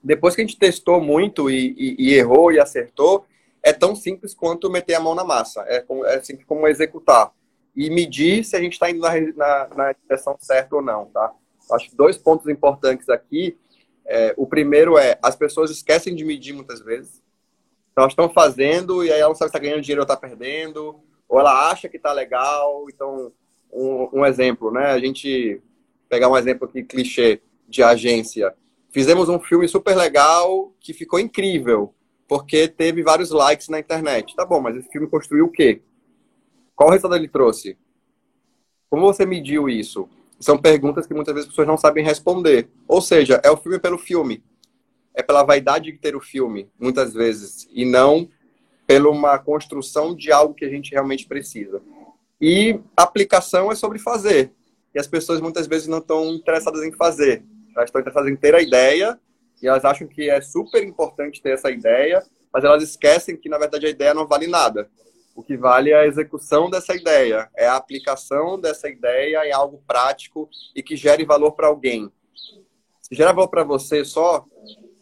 depois 0.03 0.35
que 0.35 0.41
a 0.41 0.45
gente 0.45 0.57
testou 0.57 1.01
muito 1.01 1.49
e, 1.49 1.75
e, 1.77 1.95
e, 1.99 2.13
errou 2.13 2.51
e 2.51 2.59
acertou, 2.59 3.25
é 3.62 3.73
tão 3.73 3.95
simples 3.95 4.33
quanto 4.33 4.69
meter 4.69 4.95
a 4.95 4.99
mão 4.99 5.13
na 5.13 5.23
massa. 5.23 5.63
É, 5.67 5.85
é 6.05 6.21
simples 6.21 6.45
como 6.47 6.67
executar. 6.67 7.31
E 7.75 7.89
medir 7.89 8.43
se 8.43 8.55
a 8.55 8.62
gente 8.62 8.73
está 8.73 8.89
indo 8.89 8.99
na, 8.99 9.19
na, 9.35 9.67
na, 9.75 9.93
direção 9.93 10.35
certa 10.39 10.75
ou 10.75 10.81
não, 10.81 11.05
tá? 11.05 11.31
Acho 11.71 11.89
que 11.89 11.95
dois 11.95 12.17
pontos 12.17 12.47
importantes 12.47 13.09
aqui. 13.09 13.57
É, 14.05 14.33
o 14.38 14.47
primeiro 14.47 14.97
é, 14.97 15.19
as 15.21 15.35
pessoas 15.35 15.69
esquecem 15.69 16.15
de 16.15 16.25
medir 16.25 16.53
muitas 16.53 16.81
vezes. 16.81 17.21
Então, 17.91 18.03
elas 18.03 18.13
estão 18.13 18.29
fazendo 18.29 19.03
e 19.03 19.12
aí 19.12 19.19
ela 19.19 19.29
não 19.29 19.35
sabe 19.35 19.51
se 19.51 19.57
está 19.57 19.59
ganhando 19.59 19.81
dinheiro 19.81 20.01
ou 20.01 20.03
está 20.03 20.17
perdendo. 20.17 20.99
Ou 21.27 21.39
ela 21.39 21.69
acha 21.69 21.88
que 21.88 21.97
está 21.97 22.12
legal. 22.12 22.85
Então, 22.89 23.31
um, 23.71 24.19
um 24.19 24.25
exemplo, 24.25 24.71
né? 24.71 24.88
A 24.88 24.99
gente 24.99 25.62
pegar 26.07 26.27
um 26.27 26.38
exemplo 26.38 26.67
aqui, 26.67 26.83
clichê, 26.83 27.39
de 27.67 27.83
agência 27.83 28.55
Fizemos 28.91 29.30
um 29.30 29.39
filme 29.39 29.67
super 29.67 29.95
legal 29.95 30.73
que 30.80 30.93
ficou 30.93 31.19
incrível, 31.19 31.93
porque 32.28 32.67
teve 32.67 33.04
vários 33.04 33.30
likes 33.30 33.69
na 33.69 33.80
internet. 33.80 34.36
Tá 34.36 34.45
bom, 34.45 34.60
mas 34.60 34.75
esse 34.75 34.89
filme 34.89 35.08
construiu 35.08 35.45
o 35.45 35.52
quê? 35.52 35.82
Qual 36.75 36.89
resultado 36.89 37.19
ele 37.19 37.28
trouxe? 37.28 37.78
Como 38.89 39.06
você 39.06 39.25
mediu 39.25 39.69
isso? 39.69 40.10
São 40.39 40.58
perguntas 40.58 41.06
que 41.06 41.13
muitas 41.13 41.34
vezes 41.34 41.47
as 41.47 41.52
pessoas 41.52 41.67
não 41.67 41.78
sabem 41.78 42.04
responder. 42.04 42.69
Ou 42.88 43.02
seja, 43.02 43.39
é 43.43 43.52
o 43.52 43.58
filme 43.58 43.78
pelo 43.78 43.97
filme. 43.97 44.43
É 45.13 45.21
pela 45.21 45.43
vaidade 45.43 45.91
de 45.91 45.97
ter 45.97 46.15
o 46.15 46.21
filme, 46.21 46.69
muitas 46.80 47.13
vezes, 47.13 47.67
e 47.71 47.86
não 47.86 48.30
pela 48.88 49.10
uma 49.10 49.38
construção 49.38 50.15
de 50.15 50.32
algo 50.32 50.56
que 50.56 50.65
a 50.65 50.69
gente 50.69 50.91
realmente 50.91 51.28
precisa. 51.28 51.82
E 52.41 52.80
aplicação 52.95 53.71
é 53.71 53.75
sobre 53.75 53.99
fazer. 53.99 54.52
E 54.95 54.99
as 54.99 55.06
pessoas 55.06 55.41
muitas 55.41 55.67
vezes 55.67 55.88
não 55.88 55.99
estão 55.99 56.34
interessadas 56.34 56.82
em 56.84 56.91
fazer. 56.91 57.43
Elas 57.80 57.89
estão 57.89 58.02
interessadas 58.02 58.32
em 58.32 58.36
ter 58.36 58.54
a 58.54 58.62
ideia 58.62 59.20
e 59.62 59.68
elas 59.68 59.86
acham 59.86 60.08
que 60.08 60.30
é 60.30 60.42
super 60.42 60.84
importante 60.84 61.42
ter 61.42 61.52
essa 61.52 61.72
ideia, 61.72 62.24
mas 62.54 62.63
elas 62.63 62.84
esquecem 62.84 63.38
que, 63.38 63.50
na 63.50 63.58
verdade, 63.58 63.86
a 63.86 63.89
ideia 63.89 64.13
não 64.13 64.28
vale 64.28 64.48
nada. 64.48 64.89
O 65.36 65.44
que 65.44 65.56
vale 65.56 65.92
é 65.92 65.96
a 65.96 66.06
execução 66.06 66.70
dessa 66.70 66.94
ideia, 66.96 67.50
é 67.56 67.68
a 67.68 67.78
aplicação 67.78 68.60
dessa 68.60 68.89
ideia 68.89 69.46
em 69.46 69.54
algo 69.54 69.82
prático 69.88 70.50
e 70.76 70.84
que 70.84 70.98
gere 70.98 71.24
valor 71.24 71.54
para 71.54 71.68
alguém. 71.68 72.12
Se 73.02 73.15
gera 73.15 73.32
valor 73.32 73.48
para 73.48 73.63
você 73.63 74.04
só, 74.04 74.46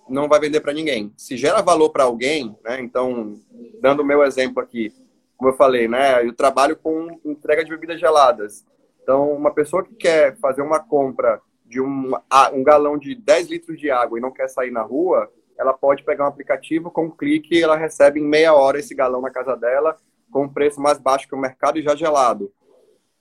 não 0.08 0.30
vai 0.30 0.40
vender 0.40 0.62
para 0.62 0.74
ninguém. 0.74 1.12
Se 1.18 1.36
gera 1.36 1.62
valor 1.62 1.90
para 1.90 2.04
alguém, 2.04 2.56
né? 2.64 2.80
Então, 2.80 3.36
dando 3.82 4.02
o 4.02 4.06
meu 4.06 4.24
exemplo 4.24 4.62
aqui, 4.62 4.94
como 5.36 5.52
eu 5.52 5.56
falei, 5.56 5.88
né? 5.88 6.24
Eu 6.26 6.34
trabalho 6.34 6.78
com 6.78 7.20
entrega 7.26 7.64
de 7.64 7.70
bebidas 7.70 8.00
geladas. 8.00 8.66
Então, 9.02 9.32
uma 9.32 9.54
pessoa 9.54 9.84
que 9.84 9.96
quer 9.96 10.38
fazer 10.38 10.62
uma 10.62 10.80
compra 10.80 11.42
de 11.68 11.82
um, 11.82 12.12
um 12.54 12.64
galão 12.64 12.98
de 12.98 13.14
10 13.14 13.50
litros 13.50 13.80
de 13.80 13.92
água 13.92 14.18
e 14.18 14.22
não 14.22 14.32
quer 14.32 14.48
sair 14.48 14.72
na 14.72 14.82
rua, 14.82 15.32
ela 15.58 15.74
pode 15.74 16.04
pegar 16.04 16.26
um 16.26 16.28
aplicativo 16.28 16.90
com 16.90 17.06
um 17.06 17.12
clique 17.12 17.56
e 17.56 17.64
ela 17.64 17.76
recebe 17.76 18.20
em 18.20 18.24
meia 18.24 18.54
hora 18.54 18.80
esse 18.80 18.96
galão 18.96 19.22
na 19.22 19.30
casa 19.30 19.56
dela 19.56 19.98
com 20.32 20.44
um 20.44 20.50
preço 20.50 20.80
mais 20.80 20.98
baixo 20.98 21.28
que 21.28 21.36
o 21.36 21.40
mercado 21.40 21.80
e 21.80 21.82
já 21.82 21.96
gelado. 21.96 22.52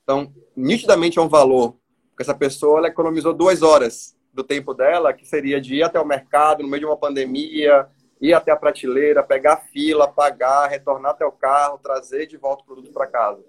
Então, 0.02 0.32
nitidamente 0.56 1.18
é 1.18 1.22
um 1.22 1.28
valor, 1.28 1.76
porque 2.10 2.22
essa 2.22 2.34
pessoa 2.34 2.78
ela 2.78 2.88
economizou 2.88 3.32
duas 3.32 3.62
horas 3.62 4.16
do 4.32 4.44
tempo 4.44 4.74
dela, 4.74 5.12
que 5.12 5.26
seria 5.26 5.60
de 5.60 5.76
ir 5.76 5.82
até 5.82 5.98
o 5.98 6.06
mercado 6.06 6.62
no 6.62 6.68
meio 6.68 6.80
de 6.80 6.86
uma 6.86 6.96
pandemia, 6.96 7.88
ir 8.20 8.34
até 8.34 8.50
a 8.52 8.56
prateleira, 8.56 9.22
pegar 9.22 9.54
a 9.54 9.56
fila, 9.56 10.06
pagar, 10.06 10.68
retornar 10.68 11.12
até 11.12 11.24
o 11.24 11.32
carro, 11.32 11.78
trazer 11.78 12.26
de 12.26 12.36
volta 12.36 12.62
o 12.62 12.66
produto 12.66 12.92
para 12.92 13.06
casa. 13.06 13.42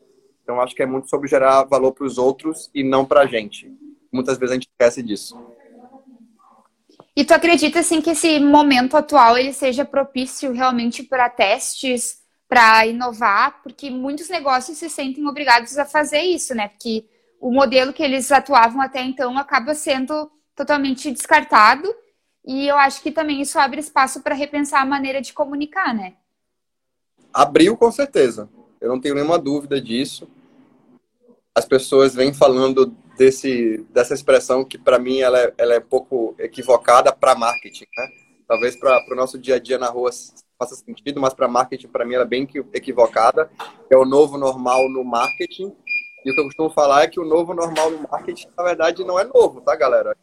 Então, 0.44 0.62
acho 0.62 0.74
que 0.74 0.84
é 0.84 0.86
muito 0.86 1.10
sobre 1.10 1.28
gerar 1.28 1.64
valor 1.66 1.92
para 1.92 2.06
os 2.06 2.18
outros 2.18 2.70
e 2.74 2.84
não 2.84 3.06
para 3.06 3.22
a 3.22 3.26
gente 3.26 3.76
muitas 4.12 4.38
vezes 4.38 4.52
a 4.52 4.56
gente 4.56 4.70
esquece 4.70 5.04
disso. 5.04 5.38
E 7.16 7.26
tu 7.26 7.34
acredita 7.34 7.80
assim 7.80 8.00
que 8.00 8.12
esse 8.12 8.40
momento 8.40 8.96
atual 8.96 9.38
ele 9.38 9.52
seja 9.52 9.84
propício 9.84 10.52
realmente 10.52 11.02
para 11.02 11.30
testes, 11.30 12.22
para 12.48 12.86
inovar, 12.86 13.62
porque 13.64 13.90
muitos 13.90 14.30
negócios 14.30 14.78
se 14.78 14.90
sentem 14.90 15.26
obrigados 15.28 15.78
a 15.78 15.86
fazer 15.86 16.22
isso, 16.22 16.54
né? 16.54 16.68
Porque 16.68 17.06
o 17.40 17.52
modelo 17.52 17.92
que 17.92 18.04
eles 18.04 18.32
atuavam 18.32 18.82
até 18.82 19.02
então 19.02 19.38
acaba 19.38 19.74
sendo 19.74 20.32
totalmente 20.56 21.12
descartado. 21.12 21.92
E 22.46 22.68
eu 22.68 22.78
acho 22.78 23.02
que 23.02 23.12
também 23.12 23.42
isso 23.42 23.60
abre 23.60 23.80
espaço 23.80 24.22
para 24.22 24.36
repensar 24.36 24.82
a 24.82 24.86
maneira 24.86 25.20
de 25.20 25.34
comunicar, 25.34 25.94
né? 25.94 26.14
Abriu 27.34 27.76
com 27.76 27.92
certeza. 27.92 28.48
Eu 28.80 28.90
não 28.90 29.02
tenho 29.02 29.16
nenhuma 29.16 29.40
dúvida 29.40 29.82
disso. 29.82 30.30
As 31.54 31.66
pessoas 31.66 32.14
vêm 32.14 32.32
falando 32.34 32.96
desse, 33.18 33.86
dessa 33.90 34.14
expressão 34.14 34.64
que 34.64 34.78
para 34.78 35.00
mim 35.00 35.20
ela 35.20 35.40
é, 35.40 35.54
ela 35.58 35.74
é 35.74 35.80
um 35.80 35.82
pouco 35.82 36.36
equivocada 36.40 37.12
para 37.12 37.36
marketing, 37.36 37.86
né? 37.98 38.08
Talvez 38.48 38.78
para 38.78 39.04
o 39.12 39.16
nosso 39.16 39.38
dia 39.38 39.56
a 39.56 39.60
dia 39.60 39.78
na 39.78 39.90
rua 39.90 40.10
faça 40.58 40.76
sentido, 40.76 41.20
mas 41.20 41.34
para 41.34 41.48
marketing 41.48 41.88
para 41.88 42.06
mim 42.06 42.14
ela 42.14 42.24
é 42.24 42.28
bem 42.28 42.48
equivocada. 42.74 43.50
É 43.90 43.98
o 43.98 44.06
novo 44.06 44.38
normal 44.38 44.88
no 44.90 45.04
marketing 45.04 45.76
E 46.24 46.32
o 46.32 46.34
que 46.34 46.40
eu 46.40 46.46
costumo 46.46 46.70
falar 46.70 47.04
é 47.04 47.08
que 47.08 47.20
o 47.20 47.26
novo 47.26 47.54
normal 47.54 47.92
no 47.92 48.08
marketing, 48.10 48.48
na 48.56 48.64
verdade, 48.64 49.04
não 49.04 49.20
é 49.20 49.24
novo, 49.24 49.62
tá, 49.62 49.76
galera? 49.76 50.16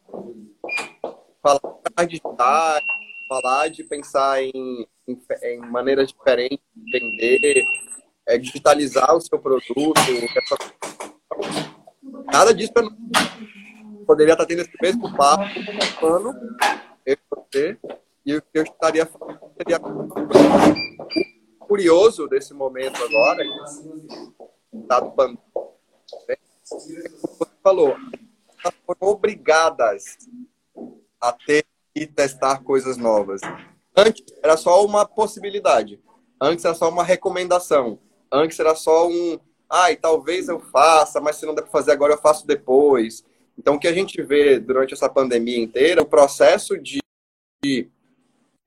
Falar 1.42 1.60
de 2.00 2.06
digitais, 2.06 2.84
falar 3.28 3.68
de 3.68 3.84
pensar 3.84 4.42
em, 4.42 4.86
em, 5.06 5.20
em 5.42 5.58
maneiras 5.58 6.08
diferentes 6.08 6.64
de 6.74 6.98
vender, 6.98 7.62
é, 8.26 8.38
digitalizar 8.38 9.14
o 9.14 9.20
seu 9.20 9.38
produto. 9.38 10.00
Nada 12.32 12.52
disso. 12.54 12.72
Poderia 14.06 14.34
estar 14.34 14.46
tendo 14.46 14.62
esse 14.62 14.72
mesmo 14.82 15.14
papo 15.16 15.44
ano, 16.02 16.34
eu 17.06 17.16
você, 17.30 17.78
e 18.24 18.36
o 18.36 18.42
que 18.42 18.58
eu 18.58 18.62
estaria 18.62 19.06
falando 19.06 19.40
seria 19.56 19.80
curioso 21.60 22.28
desse 22.28 22.52
momento 22.52 23.02
agora, 23.02 23.42
dado 24.72 25.12
pandemia, 25.12 25.38
você 26.04 26.38
falou, 27.62 27.96
foram 28.86 29.12
obrigadas 29.12 30.16
a 31.20 31.32
ter 31.32 31.64
e 31.94 32.06
testar 32.06 32.62
coisas 32.62 32.96
novas. 32.96 33.40
Antes 33.96 34.24
era 34.42 34.56
só 34.56 34.84
uma 34.84 35.06
possibilidade. 35.06 36.00
Antes 36.40 36.64
era 36.64 36.74
só 36.74 36.88
uma 36.88 37.04
recomendação. 37.04 37.98
Antes 38.30 38.58
era 38.58 38.74
só 38.74 39.08
um, 39.08 39.38
ai, 39.74 39.96
talvez 39.96 40.48
eu 40.48 40.60
faça, 40.60 41.20
mas 41.20 41.36
se 41.36 41.44
não 41.44 41.54
der 41.54 41.62
para 41.62 41.70
fazer 41.70 41.90
agora, 41.90 42.12
eu 42.12 42.18
faço 42.18 42.46
depois. 42.46 43.24
Então, 43.58 43.74
o 43.74 43.78
que 43.78 43.88
a 43.88 43.92
gente 43.92 44.22
vê 44.22 44.60
durante 44.60 44.94
essa 44.94 45.08
pandemia 45.08 45.58
inteira, 45.58 46.00
o 46.00 46.06
processo 46.06 46.78
de, 46.78 47.00
de 47.64 47.90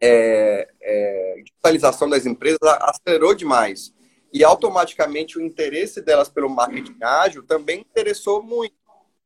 é, 0.01 0.67
é, 0.81 1.41
digitalização 1.45 2.09
das 2.09 2.25
empresas 2.25 2.59
acelerou 2.61 3.33
demais. 3.33 3.93
E 4.33 4.43
automaticamente 4.43 5.37
o 5.37 5.41
interesse 5.41 6.01
delas 6.01 6.27
pelo 6.27 6.49
marketing 6.49 6.97
ágil 7.01 7.43
também 7.43 7.79
interessou 7.79 8.43
muito. 8.43 8.75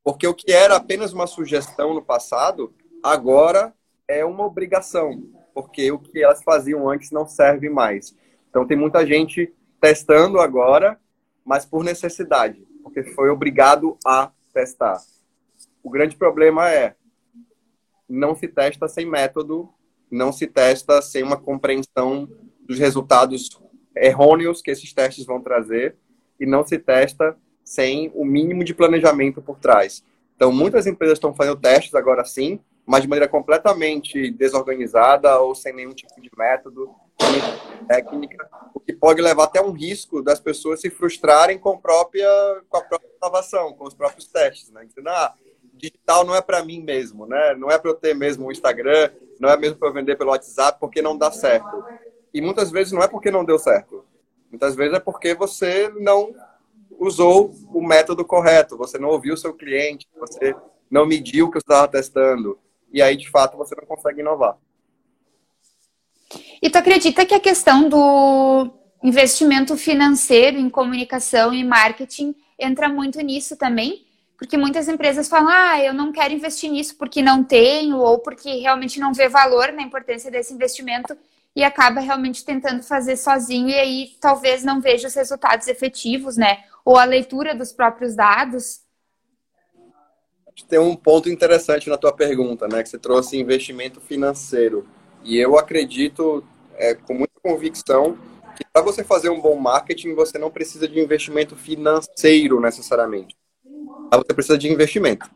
Porque 0.04 0.28
o 0.28 0.36
que 0.36 0.52
era 0.52 0.76
apenas 0.76 1.14
uma 1.14 1.26
sugestão 1.26 1.96
no 1.96 2.02
passado, 2.02 2.74
agora 3.02 3.74
é 4.08 4.24
uma 4.24 4.46
obrigação. 4.46 5.24
Porque 5.52 5.92
o 5.92 5.98
que 5.98 6.24
elas 6.24 6.44
faziam 6.44 6.88
antes 6.88 7.10
não 7.10 7.28
serve 7.28 7.70
mais. 7.70 8.16
Então 8.50 8.68
tem 8.68 8.78
muita 8.78 9.06
gente 9.06 9.52
testando 9.80 10.40
agora, 10.40 11.00
mas 11.46 11.66
por 11.66 11.84
necessidade, 11.84 12.66
porque 12.84 13.04
foi 13.04 13.30
obrigado 13.30 13.98
a 14.06 14.32
testar. 14.54 14.98
O 15.84 15.90
grande 15.90 16.16
problema 16.16 16.70
é 16.70 16.96
não 18.08 18.36
se 18.36 18.48
testa 18.48 18.88
sem 18.88 19.06
método, 19.06 19.70
não 20.10 20.32
se 20.32 20.46
testa 20.46 21.02
sem 21.02 21.24
uma 21.24 21.38
compreensão 21.38 22.30
dos 22.68 22.78
resultados 22.78 23.50
errôneos 23.96 24.62
que 24.62 24.72
esses 24.72 24.94
testes 24.94 25.26
vão 25.26 25.42
trazer 25.42 25.96
e 26.40 26.46
não 26.46 26.66
se 26.66 26.78
testa 26.78 27.38
sem 27.64 28.12
o 28.14 28.26
mínimo 28.26 28.64
de 28.64 28.74
planejamento 28.74 29.42
por 29.42 29.58
trás. 29.60 30.04
Então, 30.36 30.52
muitas 30.52 30.88
empresas 30.88 31.18
estão 31.18 31.34
fazendo 31.34 31.60
testes 31.60 31.94
agora 31.94 32.26
sim, 32.26 32.60
mas 32.86 33.04
de 33.04 33.08
maneira 33.08 33.30
completamente 33.30 34.32
desorganizada 34.32 35.40
ou 35.40 35.54
sem 35.54 35.74
nenhum 35.74 35.94
tipo 35.94 36.20
de 36.20 36.30
método, 36.38 36.90
técnica, 37.88 38.50
o 38.74 38.80
que 38.80 38.94
pode 38.94 39.22
levar 39.22 39.46
até 39.46 39.62
um 39.62 39.72
risco 39.72 40.22
das 40.22 40.40
pessoas 40.40 40.80
se 40.80 40.90
frustrarem 40.90 41.60
com, 41.60 41.78
própria, 41.78 42.28
com 42.70 42.78
a 42.78 42.82
própria 42.82 43.10
inovação, 43.22 43.74
com 43.74 43.86
os 43.86 43.94
próprios 43.94 44.28
testes, 44.28 44.72
né? 44.72 44.86
Dizendo, 44.86 45.10
ah, 45.10 45.34
digital 45.74 46.24
não 46.24 46.36
é 46.36 46.42
para 46.42 46.64
mim 46.64 46.82
mesmo, 46.82 47.26
né? 47.26 47.56
Não 47.56 47.70
é 47.70 47.78
para 47.78 47.92
eu 47.92 47.96
ter 47.96 48.16
mesmo 48.16 48.48
o 48.48 48.52
Instagram, 48.52 49.12
não 49.40 49.50
é 49.50 49.58
mesmo 49.58 49.78
para 49.78 49.90
eu 49.90 49.94
vender 49.94 50.16
pelo 50.16 50.32
WhatsApp 50.32 50.80
porque 50.80 51.02
não 51.02 51.18
dá 51.18 51.32
certo. 51.32 51.84
E 52.34 52.40
muitas 52.40 52.72
vezes 52.72 52.94
não 52.94 53.02
é 53.02 53.08
porque 53.08 53.32
não 53.32 53.44
deu 53.44 53.60
certo. 53.60 54.06
Muitas 54.50 54.76
vezes 54.76 54.96
é 54.96 55.00
porque 55.00 55.34
você 55.34 55.90
não 56.00 56.34
usou 57.00 57.52
o 57.74 57.82
método 57.82 58.24
correto, 58.24 58.78
você 58.78 59.00
não 59.00 59.10
ouviu 59.10 59.34
o 59.34 59.38
seu 59.38 59.54
cliente, 59.54 60.08
você 60.20 60.56
não 60.90 61.06
mediu 61.06 61.48
o 61.48 61.52
que 61.52 61.60
você 61.60 61.64
estava 61.64 61.88
testando. 61.88 62.60
E 62.94 63.02
aí, 63.02 63.16
de 63.16 63.30
fato, 63.30 63.58
você 63.58 63.74
não 63.76 63.86
consegue 63.86 64.20
inovar. 64.20 64.58
E 66.62 66.70
tu 66.70 66.78
acredita 66.78 67.26
que 67.26 67.34
a 67.34 67.40
questão 67.40 67.90
do 67.90 68.72
investimento 69.04 69.76
financeiro 69.76 70.60
em 70.60 70.70
comunicação 70.70 71.52
e 71.54 71.64
marketing 71.64 72.36
entra 72.60 72.88
muito 72.88 73.20
nisso 73.22 73.58
também? 73.58 74.06
Porque 74.38 74.58
muitas 74.58 74.88
empresas 74.88 75.28
falam, 75.28 75.50
ah, 75.50 75.80
eu 75.84 75.94
não 75.94 76.12
quero 76.12 76.34
investir 76.34 76.70
nisso 76.70 76.96
porque 76.98 77.22
não 77.22 77.44
tenho, 77.44 77.98
ou 77.98 78.20
porque 78.20 78.60
realmente 78.60 79.00
não 79.00 79.14
vê 79.14 79.28
valor 79.28 79.72
na 79.72 79.82
importância 79.82 80.30
desse 80.30 80.54
investimento 80.54 81.18
e 81.56 81.64
acaba 81.64 82.00
realmente 82.00 82.46
tentando 82.46 82.84
fazer 82.84 83.18
sozinho 83.18 83.70
e 83.70 83.74
aí 83.74 84.18
talvez 84.20 84.64
não 84.64 84.80
veja 84.80 85.08
os 85.08 85.14
resultados 85.16 85.68
efetivos, 85.68 86.38
né? 86.38 86.64
Ou 86.86 86.98
a 86.98 87.04
leitura 87.04 87.56
dos 87.56 87.72
próprios 87.72 88.16
dados. 88.16 88.82
Tem 90.68 90.80
um 90.80 90.96
ponto 90.96 91.30
interessante 91.30 91.90
na 91.90 91.98
tua 91.98 92.14
pergunta, 92.14 92.68
né? 92.68 92.84
Que 92.84 92.90
você 92.90 93.00
trouxe 93.00 93.38
investimento 93.38 94.00
financeiro. 94.00 94.88
E 95.24 95.38
eu 95.38 95.58
acredito 95.58 96.44
é, 96.82 96.96
com 96.96 97.14
muita 97.14 97.40
convicção 97.42 98.18
que 98.58 98.66
para 98.74 98.82
você 98.82 99.04
fazer 99.04 99.30
um 99.30 99.40
bom 99.40 99.56
marketing, 99.56 100.16
você 100.16 100.38
não 100.38 100.50
precisa 100.50 100.88
de 100.88 101.00
investimento 101.00 101.56
financeiro 101.56 102.60
necessariamente. 102.60 103.36
Você 104.12 104.34
precisa 104.34 104.58
de 104.58 104.70
investimento. 104.70 105.30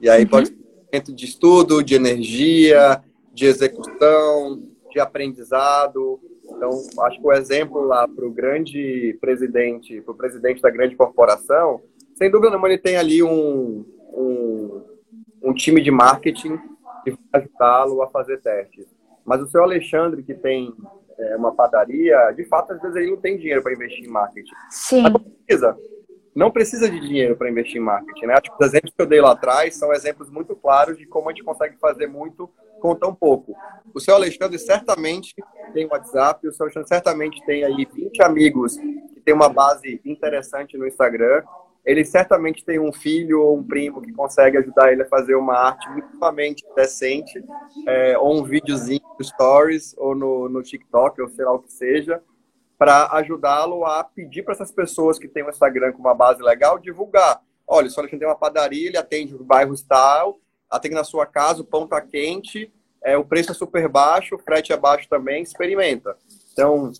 E 0.00 0.08
aí 0.08 0.22
uhum. 0.22 0.30
pode 0.30 0.48
ser 0.48 0.54
investimento 0.54 1.12
de 1.12 1.24
estudo, 1.24 1.82
de 1.82 1.94
energia, 1.94 3.02
de 3.34 3.46
execução, 3.46 4.62
de 4.90 5.00
aprendizado. 5.00 6.20
Então, 6.44 6.70
acho 7.02 7.20
que 7.20 7.26
o 7.26 7.32
exemplo 7.32 7.82
lá 7.82 8.08
para 8.08 8.24
o 8.24 8.30
grande 8.30 9.18
presidente, 9.20 10.00
para 10.00 10.12
o 10.12 10.16
presidente 10.16 10.62
da 10.62 10.70
grande 10.70 10.96
corporação, 10.96 11.82
sem 12.14 12.30
dúvida 12.30 12.50
nenhuma, 12.50 12.68
ele 12.68 12.78
tem 12.78 12.96
ali 12.96 13.22
um, 13.22 13.84
um, 14.14 14.82
um 15.42 15.52
time 15.52 15.82
de 15.82 15.90
marketing 15.90 16.56
que 17.04 17.10
vai 17.10 17.42
ajudá-lo 17.42 18.00
a 18.00 18.08
fazer 18.08 18.40
testes. 18.40 18.97
Mas 19.28 19.42
o 19.42 19.46
seu 19.46 19.62
Alexandre, 19.62 20.22
que 20.22 20.32
tem 20.32 20.74
é, 21.18 21.36
uma 21.36 21.54
padaria, 21.54 22.32
de 22.32 22.44
fato, 22.46 22.72
às 22.72 22.80
vezes 22.80 22.96
ele 22.96 23.10
não 23.10 23.18
tem 23.18 23.36
dinheiro 23.36 23.62
para 23.62 23.74
investir 23.74 24.06
em 24.06 24.08
marketing. 24.08 24.54
Sim. 24.70 25.02
Mas 25.02 25.12
não 25.12 25.20
precisa. 25.20 25.78
Não 26.34 26.50
precisa 26.50 26.90
de 26.90 26.98
dinheiro 26.98 27.36
para 27.36 27.50
investir 27.50 27.76
em 27.76 27.84
marketing. 27.84 28.24
Né? 28.24 28.40
Tipo, 28.40 28.56
os 28.58 28.66
exemplos 28.66 28.94
que 28.96 29.02
eu 29.02 29.06
dei 29.06 29.20
lá 29.20 29.32
atrás 29.32 29.76
são 29.76 29.92
exemplos 29.92 30.30
muito 30.30 30.56
claros 30.56 30.96
de 30.96 31.04
como 31.04 31.28
a 31.28 31.32
gente 31.32 31.44
consegue 31.44 31.76
fazer 31.78 32.06
muito 32.06 32.48
com 32.80 32.94
tão 32.94 33.14
pouco. 33.14 33.54
O 33.92 34.00
seu 34.00 34.14
Alexandre 34.14 34.58
certamente 34.58 35.34
tem 35.74 35.86
WhatsApp, 35.86 36.48
o 36.48 36.52
seu 36.52 36.64
Alexandre 36.64 36.88
certamente 36.88 37.44
tem 37.44 37.64
aí 37.64 37.86
20 37.92 38.22
amigos 38.22 38.76
que 38.76 39.20
tem 39.22 39.34
uma 39.34 39.50
base 39.50 40.00
interessante 40.06 40.78
no 40.78 40.86
Instagram 40.86 41.42
ele 41.84 42.04
certamente 42.04 42.64
tem 42.64 42.78
um 42.78 42.92
filho 42.92 43.40
ou 43.40 43.58
um 43.58 43.64
primo 43.64 44.02
que 44.02 44.12
consegue 44.12 44.58
ajudar 44.58 44.92
ele 44.92 45.02
a 45.02 45.08
fazer 45.08 45.34
uma 45.34 45.54
arte 45.54 45.88
minimamente 45.90 46.64
decente, 46.76 47.42
é, 47.86 48.18
ou 48.18 48.38
um 48.38 48.44
videozinho 48.44 49.00
no 49.18 49.24
Stories, 49.24 49.94
ou 49.96 50.14
no, 50.14 50.48
no 50.48 50.62
TikTok, 50.62 51.20
ou 51.20 51.28
sei 51.28 51.44
lá 51.44 51.52
o 51.52 51.60
que 51.60 51.72
seja, 51.72 52.22
para 52.76 53.08
ajudá-lo 53.16 53.84
a 53.84 54.04
pedir 54.04 54.42
para 54.42 54.54
essas 54.54 54.70
pessoas 54.70 55.18
que 55.18 55.26
têm 55.26 55.44
um 55.44 55.48
Instagram 55.48 55.92
com 55.92 56.00
uma 56.00 56.14
base 56.14 56.42
legal 56.42 56.78
divulgar. 56.78 57.40
Olha, 57.66 57.90
só 57.90 58.00
Alexandre 58.00 58.20
tem 58.20 58.28
uma 58.28 58.38
padaria, 58.38 58.88
ele 58.88 58.96
atende 58.96 59.34
o 59.34 59.44
bairro 59.44 59.74
tal, 59.86 60.38
atende 60.70 60.94
na 60.94 61.04
sua 61.04 61.26
casa, 61.26 61.62
o 61.62 61.64
pão 61.64 61.84
está 61.84 62.00
quente, 62.00 62.72
é, 63.02 63.16
o 63.16 63.24
preço 63.24 63.52
é 63.52 63.54
super 63.54 63.88
baixo, 63.88 64.34
o 64.34 64.38
frete 64.38 64.72
é 64.72 64.76
baixo 64.76 65.08
também, 65.08 65.42
experimenta. 65.42 66.16
Então, 66.52 66.92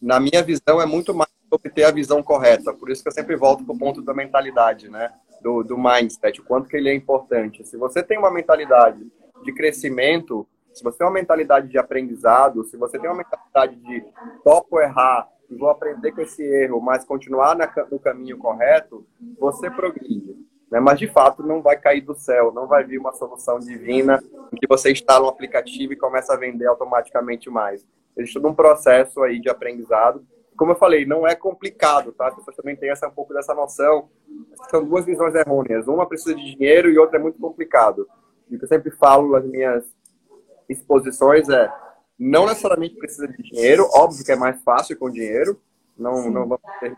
na 0.00 0.20
minha 0.20 0.42
visão, 0.42 0.80
é 0.80 0.86
muito 0.86 1.14
mais 1.14 1.30
sobre 1.48 1.70
ter 1.70 1.84
a 1.84 1.90
visão 1.90 2.22
correta. 2.22 2.72
Por 2.72 2.90
isso 2.90 3.02
que 3.02 3.08
eu 3.08 3.12
sempre 3.12 3.36
volto 3.36 3.64
para 3.64 3.74
o 3.74 3.78
ponto 3.78 4.02
da 4.02 4.14
mentalidade, 4.14 4.88
né? 4.88 5.12
Do, 5.40 5.62
do 5.62 5.78
mindset, 5.78 6.40
o 6.40 6.44
quanto 6.44 6.68
que 6.68 6.76
ele 6.76 6.88
é 6.88 6.94
importante. 6.94 7.64
Se 7.64 7.76
você 7.76 8.02
tem 8.02 8.18
uma 8.18 8.30
mentalidade 8.30 9.06
de 9.44 9.52
crescimento, 9.52 10.46
se 10.72 10.82
você 10.82 10.98
tem 10.98 11.06
uma 11.06 11.12
mentalidade 11.12 11.68
de 11.68 11.78
aprendizado, 11.78 12.64
se 12.64 12.76
você 12.76 12.98
tem 12.98 13.08
uma 13.08 13.18
mentalidade 13.18 13.76
de 13.76 14.04
topo 14.42 14.80
errar 14.80 15.28
e 15.48 15.54
vou 15.54 15.70
aprender 15.70 16.12
com 16.12 16.20
esse 16.20 16.42
erro, 16.42 16.80
mas 16.80 17.04
continuar 17.04 17.56
no 17.90 17.98
caminho 17.98 18.38
correto, 18.38 19.06
você 19.38 19.70
progride. 19.70 20.36
Né? 20.70 20.80
Mas, 20.80 20.98
de 20.98 21.06
fato, 21.06 21.42
não 21.42 21.62
vai 21.62 21.78
cair 21.78 22.00
do 22.00 22.14
céu, 22.14 22.52
não 22.52 22.66
vai 22.66 22.84
vir 22.84 22.98
uma 22.98 23.12
solução 23.12 23.58
divina 23.58 24.22
em 24.52 24.56
que 24.56 24.66
você 24.66 24.90
instala 24.90 25.26
um 25.26 25.28
aplicativo 25.28 25.92
e 25.92 25.96
começa 25.96 26.34
a 26.34 26.36
vender 26.36 26.66
automaticamente 26.66 27.48
mais. 27.48 27.86
Existe 28.16 28.34
todo 28.34 28.48
um 28.48 28.54
processo 28.54 29.22
aí 29.22 29.38
de 29.38 29.48
aprendizado 29.48 30.26
como 30.56 30.72
eu 30.72 30.76
falei, 30.76 31.04
não 31.04 31.26
é 31.26 31.34
complicado, 31.34 32.12
tá? 32.12 32.28
As 32.28 32.34
pessoas 32.34 32.56
também 32.56 32.76
têm 32.76 32.90
essa, 32.90 33.08
um 33.08 33.12
pouco 33.12 33.34
dessa 33.34 33.54
noção. 33.54 34.08
São 34.70 34.84
duas 34.84 35.04
visões 35.04 35.34
errôneas. 35.34 35.86
Uma 35.86 36.06
precisa 36.06 36.34
de 36.34 36.56
dinheiro 36.56 36.90
e 36.90 36.98
outra 36.98 37.18
é 37.18 37.22
muito 37.22 37.38
complicado. 37.38 38.08
E 38.50 38.56
o 38.56 38.58
que 38.58 38.64
eu 38.64 38.68
sempre 38.68 38.90
falo 38.90 39.32
nas 39.32 39.44
minhas 39.44 39.84
exposições 40.68 41.48
é 41.48 41.70
não 42.18 42.46
necessariamente 42.46 42.96
precisa 42.96 43.28
de 43.28 43.42
dinheiro, 43.42 43.88
óbvio 43.92 44.24
que 44.24 44.32
é 44.32 44.36
mais 44.36 44.60
fácil 44.62 44.98
com 44.98 45.10
dinheiro, 45.10 45.60
não, 45.96 46.30
não 46.30 46.48
vamos 46.48 46.60
ter 46.80 46.96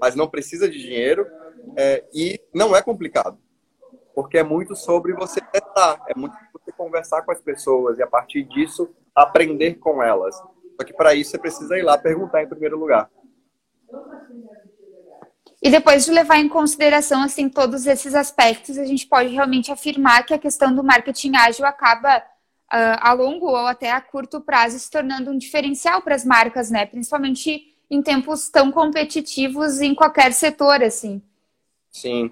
mas 0.00 0.14
não 0.14 0.28
precisa 0.28 0.68
de 0.68 0.78
dinheiro 0.78 1.26
é, 1.76 2.04
e 2.12 2.40
não 2.52 2.74
é 2.74 2.82
complicado, 2.82 3.38
porque 4.14 4.38
é 4.38 4.42
muito 4.42 4.74
sobre 4.74 5.12
você 5.12 5.40
testar, 5.40 6.02
é 6.08 6.18
muito 6.18 6.34
você 6.52 6.72
conversar 6.72 7.22
com 7.22 7.32
as 7.32 7.40
pessoas 7.40 7.98
e 7.98 8.02
a 8.02 8.06
partir 8.06 8.44
disso 8.44 8.90
aprender 9.14 9.74
com 9.74 10.02
elas. 10.02 10.34
Só 10.76 10.84
que 10.86 10.92
para 10.92 11.14
isso 11.14 11.30
você 11.30 11.38
precisa 11.38 11.78
ir 11.78 11.82
lá 11.82 11.96
perguntar 11.96 12.42
em 12.42 12.48
primeiro 12.48 12.78
lugar. 12.78 13.10
E 15.62 15.70
depois 15.70 16.04
de 16.04 16.10
levar 16.10 16.36
em 16.38 16.48
consideração 16.48 17.22
assim 17.22 17.48
todos 17.48 17.86
esses 17.86 18.14
aspectos, 18.14 18.76
a 18.76 18.84
gente 18.84 19.06
pode 19.06 19.30
realmente 19.30 19.72
afirmar 19.72 20.26
que 20.26 20.34
a 20.34 20.38
questão 20.38 20.74
do 20.74 20.84
marketing 20.84 21.36
ágil 21.36 21.64
acaba 21.64 22.18
uh, 22.18 23.00
a 23.00 23.12
longo 23.14 23.46
ou 23.46 23.66
até 23.66 23.90
a 23.90 24.00
curto 24.00 24.40
prazo 24.40 24.78
se 24.78 24.90
tornando 24.90 25.30
um 25.30 25.38
diferencial 25.38 26.02
para 26.02 26.14
as 26.14 26.24
marcas, 26.24 26.70
né? 26.70 26.84
Principalmente 26.84 27.74
em 27.90 28.02
tempos 28.02 28.50
tão 28.50 28.70
competitivos 28.70 29.80
em 29.80 29.94
qualquer 29.94 30.32
setor, 30.32 30.82
assim. 30.82 31.22
Sim. 31.90 32.30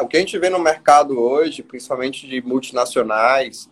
O 0.00 0.08
que 0.08 0.16
a 0.16 0.20
gente 0.20 0.38
vê 0.38 0.48
no 0.48 0.58
mercado 0.58 1.20
hoje, 1.20 1.62
principalmente 1.62 2.26
de 2.26 2.40
multinacionais, 2.40 3.70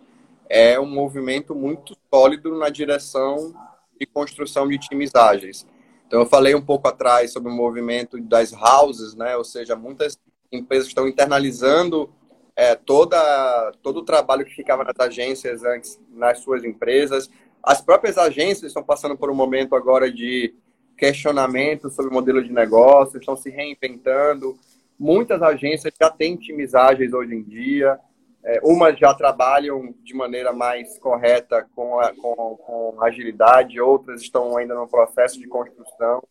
é 0.48 0.78
um 0.78 0.86
movimento 0.86 1.54
muito 1.54 1.96
sólido 2.12 2.58
na 2.58 2.68
direção 2.68 3.54
de 4.00 4.06
construção 4.06 4.66
de 4.66 4.78
times 4.78 5.14
ágeis. 5.14 5.66
Então, 6.06 6.20
eu 6.20 6.26
falei 6.26 6.54
um 6.54 6.62
pouco 6.62 6.88
atrás 6.88 7.32
sobre 7.32 7.52
o 7.52 7.54
movimento 7.54 8.18
das 8.18 8.52
houses, 8.52 9.14
né? 9.14 9.36
ou 9.36 9.44
seja, 9.44 9.76
muitas 9.76 10.18
empresas 10.50 10.88
estão 10.88 11.06
internalizando 11.06 12.10
é, 12.56 12.74
toda, 12.74 13.72
todo 13.82 13.98
o 13.98 14.04
trabalho 14.04 14.44
que 14.44 14.54
ficava 14.54 14.82
nas 14.82 14.98
agências 14.98 15.62
antes, 15.62 16.00
nas 16.10 16.38
suas 16.38 16.64
empresas. 16.64 17.30
As 17.62 17.80
próprias 17.80 18.18
agências 18.18 18.70
estão 18.70 18.82
passando 18.82 19.16
por 19.16 19.30
um 19.30 19.34
momento 19.34 19.76
agora 19.76 20.10
de 20.10 20.54
questionamento 20.96 21.90
sobre 21.90 22.10
o 22.10 22.14
modelo 22.14 22.42
de 22.42 22.52
negócio, 22.52 23.18
estão 23.18 23.36
se 23.36 23.50
reinventando. 23.50 24.58
Muitas 24.98 25.42
agências 25.42 25.94
já 26.00 26.10
têm 26.10 26.36
times 26.36 26.74
ágeis 26.74 27.12
hoje 27.12 27.34
em 27.34 27.42
dia, 27.42 27.98
é, 28.44 28.60
umas 28.62 28.98
já 28.98 29.12
trabalham 29.12 29.94
de 30.02 30.14
maneira 30.14 30.52
mais 30.52 30.98
correta 30.98 31.66
com, 31.74 32.00
a, 32.00 32.14
com, 32.14 32.56
com 32.56 33.02
agilidade, 33.02 33.80
outras 33.80 34.22
estão 34.22 34.56
ainda 34.56 34.74
no 34.74 34.88
processo 34.88 35.38
de 35.38 35.46
construção. 35.46 36.22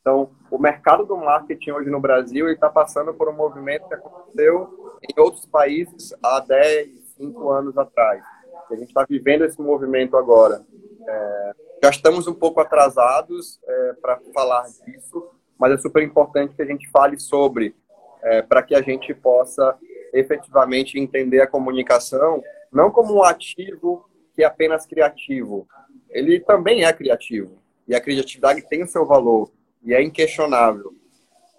Então, 0.00 0.30
o 0.50 0.58
mercado 0.58 1.06
do 1.06 1.16
marketing 1.16 1.70
hoje 1.70 1.88
no 1.88 1.98
Brasil 1.98 2.50
está 2.50 2.68
passando 2.68 3.14
por 3.14 3.28
um 3.28 3.32
movimento 3.32 3.88
que 3.88 3.94
aconteceu 3.94 4.98
em 5.02 5.18
outros 5.18 5.46
países 5.46 6.14
há 6.22 6.40
10, 6.40 6.90
5 7.16 7.50
anos 7.50 7.78
atrás. 7.78 8.22
A 8.70 8.76
gente 8.76 8.88
está 8.88 9.06
vivendo 9.08 9.44
esse 9.44 9.60
movimento 9.60 10.16
agora. 10.16 10.62
É, 11.08 11.52
já 11.82 11.88
estamos 11.90 12.26
um 12.26 12.34
pouco 12.34 12.60
atrasados 12.60 13.58
é, 13.66 13.92
para 13.94 14.20
falar 14.34 14.64
disso, 14.84 15.30
mas 15.58 15.72
é 15.72 15.78
super 15.78 16.02
importante 16.02 16.54
que 16.54 16.62
a 16.62 16.66
gente 16.66 16.90
fale 16.90 17.18
sobre, 17.18 17.74
é, 18.22 18.42
para 18.42 18.62
que 18.62 18.74
a 18.74 18.82
gente 18.82 19.14
possa 19.14 19.74
efetivamente 20.14 20.98
entender 20.98 21.40
a 21.40 21.46
comunicação 21.46 22.42
não 22.72 22.90
como 22.90 23.14
um 23.14 23.22
ativo 23.22 24.08
que 24.34 24.42
é 24.42 24.46
apenas 24.46 24.86
criativo. 24.86 25.68
Ele 26.10 26.40
também 26.40 26.84
é 26.84 26.92
criativo. 26.92 27.58
E 27.86 27.94
a 27.94 28.00
criatividade 28.00 28.62
tem 28.62 28.82
o 28.82 28.86
seu 28.86 29.04
valor. 29.04 29.50
E 29.82 29.92
é 29.92 30.02
inquestionável. 30.02 30.94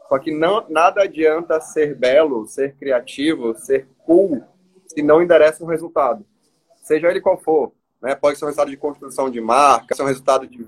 Só 0.09 0.19
que 0.19 0.31
não, 0.31 0.65
nada 0.69 1.03
adianta 1.03 1.59
ser 1.59 1.95
belo, 1.95 2.45
ser 2.47 2.75
criativo, 2.75 3.55
ser 3.55 3.87
cool, 4.05 4.43
se 4.87 5.01
não 5.01 5.21
endereça 5.21 5.63
um 5.63 5.67
resultado. 5.67 6.25
Seja 6.83 7.09
ele 7.09 7.21
qual 7.21 7.37
for. 7.37 7.71
Né? 8.01 8.13
Pode 8.15 8.37
ser 8.37 8.45
um 8.45 8.47
resultado 8.47 8.69
de 8.69 8.77
construção 8.77 9.29
de 9.31 9.41
marca, 9.41 9.95
ser 9.95 10.03
um 10.03 10.07
resultado 10.07 10.47
de 10.47 10.63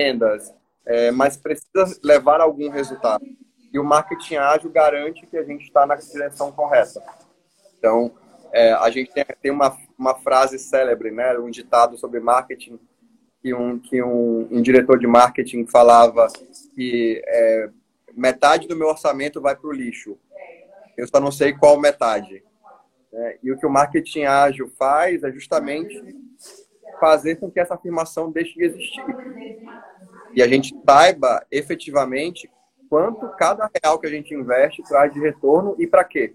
vendas, 0.00 0.54
é, 0.86 1.10
mas 1.10 1.36
precisa 1.36 1.98
levar 2.02 2.40
algum 2.40 2.68
resultado. 2.68 3.24
E 3.72 3.78
o 3.78 3.84
marketing 3.84 4.36
ágil 4.36 4.70
garante 4.70 5.26
que 5.26 5.36
a 5.36 5.42
gente 5.42 5.64
está 5.64 5.86
na 5.86 5.94
direção 5.96 6.52
correta. 6.52 7.02
Então, 7.78 8.12
é, 8.52 8.72
a 8.72 8.90
gente 8.90 9.10
tem, 9.12 9.24
tem 9.40 9.50
uma, 9.50 9.76
uma 9.98 10.14
frase 10.16 10.58
célebre, 10.58 11.10
né? 11.10 11.36
um 11.38 11.50
ditado 11.50 11.96
sobre 11.96 12.20
marketing, 12.20 12.78
que 13.40 13.54
um, 13.54 13.78
que 13.78 14.02
um, 14.02 14.46
um 14.50 14.62
diretor 14.62 14.98
de 14.98 15.06
marketing 15.06 15.66
falava 15.66 16.28
que 16.74 17.22
é, 17.26 17.70
metade 18.14 18.68
do 18.68 18.76
meu 18.76 18.88
orçamento 18.88 19.40
vai 19.40 19.56
para 19.56 19.68
o 19.68 19.72
lixo. 19.72 20.18
Eu 20.96 21.08
só 21.08 21.18
não 21.18 21.32
sei 21.32 21.52
qual 21.54 21.80
metade. 21.80 22.44
É, 23.12 23.38
e 23.42 23.50
o 23.50 23.58
que 23.58 23.66
o 23.66 23.70
marketing 23.70 24.24
ágil 24.24 24.70
faz 24.78 25.22
é 25.22 25.32
justamente 25.32 26.00
fazer 27.00 27.36
com 27.36 27.50
que 27.50 27.58
essa 27.58 27.74
afirmação 27.74 28.30
deixe 28.30 28.54
de 28.54 28.64
existir. 28.64 29.04
E 30.34 30.42
a 30.42 30.48
gente 30.48 30.74
saiba 30.86 31.44
efetivamente 31.50 32.50
quanto 32.92 33.26
cada 33.38 33.70
real 33.82 33.98
que 33.98 34.06
a 34.06 34.10
gente 34.10 34.34
investe 34.34 34.82
traz 34.82 35.10
de 35.10 35.18
retorno 35.18 35.74
e 35.78 35.86
para 35.86 36.04
quê. 36.04 36.34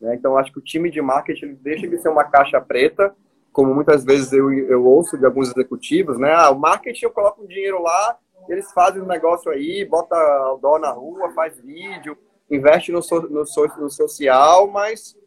Né? 0.00 0.14
Então, 0.14 0.38
acho 0.38 0.52
que 0.52 0.60
o 0.60 0.62
time 0.62 0.88
de 0.88 1.02
marketing 1.02 1.54
deixa 1.54 1.88
de 1.88 1.98
ser 1.98 2.08
uma 2.08 2.22
caixa 2.22 2.60
preta, 2.60 3.12
como 3.52 3.74
muitas 3.74 4.04
vezes 4.04 4.32
eu, 4.32 4.52
eu 4.52 4.86
ouço 4.86 5.18
de 5.18 5.26
alguns 5.26 5.48
executivos, 5.50 6.20
né? 6.20 6.32
Ah, 6.32 6.50
o 6.50 6.58
marketing 6.60 7.06
eu 7.06 7.10
coloco 7.10 7.42
um 7.42 7.48
dinheiro 7.48 7.82
lá, 7.82 8.16
eles 8.48 8.70
fazem 8.70 9.02
um 9.02 9.06
negócio 9.06 9.50
aí, 9.50 9.84
bota 9.84 10.14
o 10.52 10.58
dó 10.58 10.78
na 10.78 10.92
rua, 10.92 11.32
faz 11.32 11.58
vídeo, 11.58 12.16
investe 12.48 12.92
no, 12.92 13.02
so, 13.02 13.20
no, 13.22 13.44
so, 13.44 13.66
no 13.76 13.90
social, 13.90 14.68
mas 14.68 15.18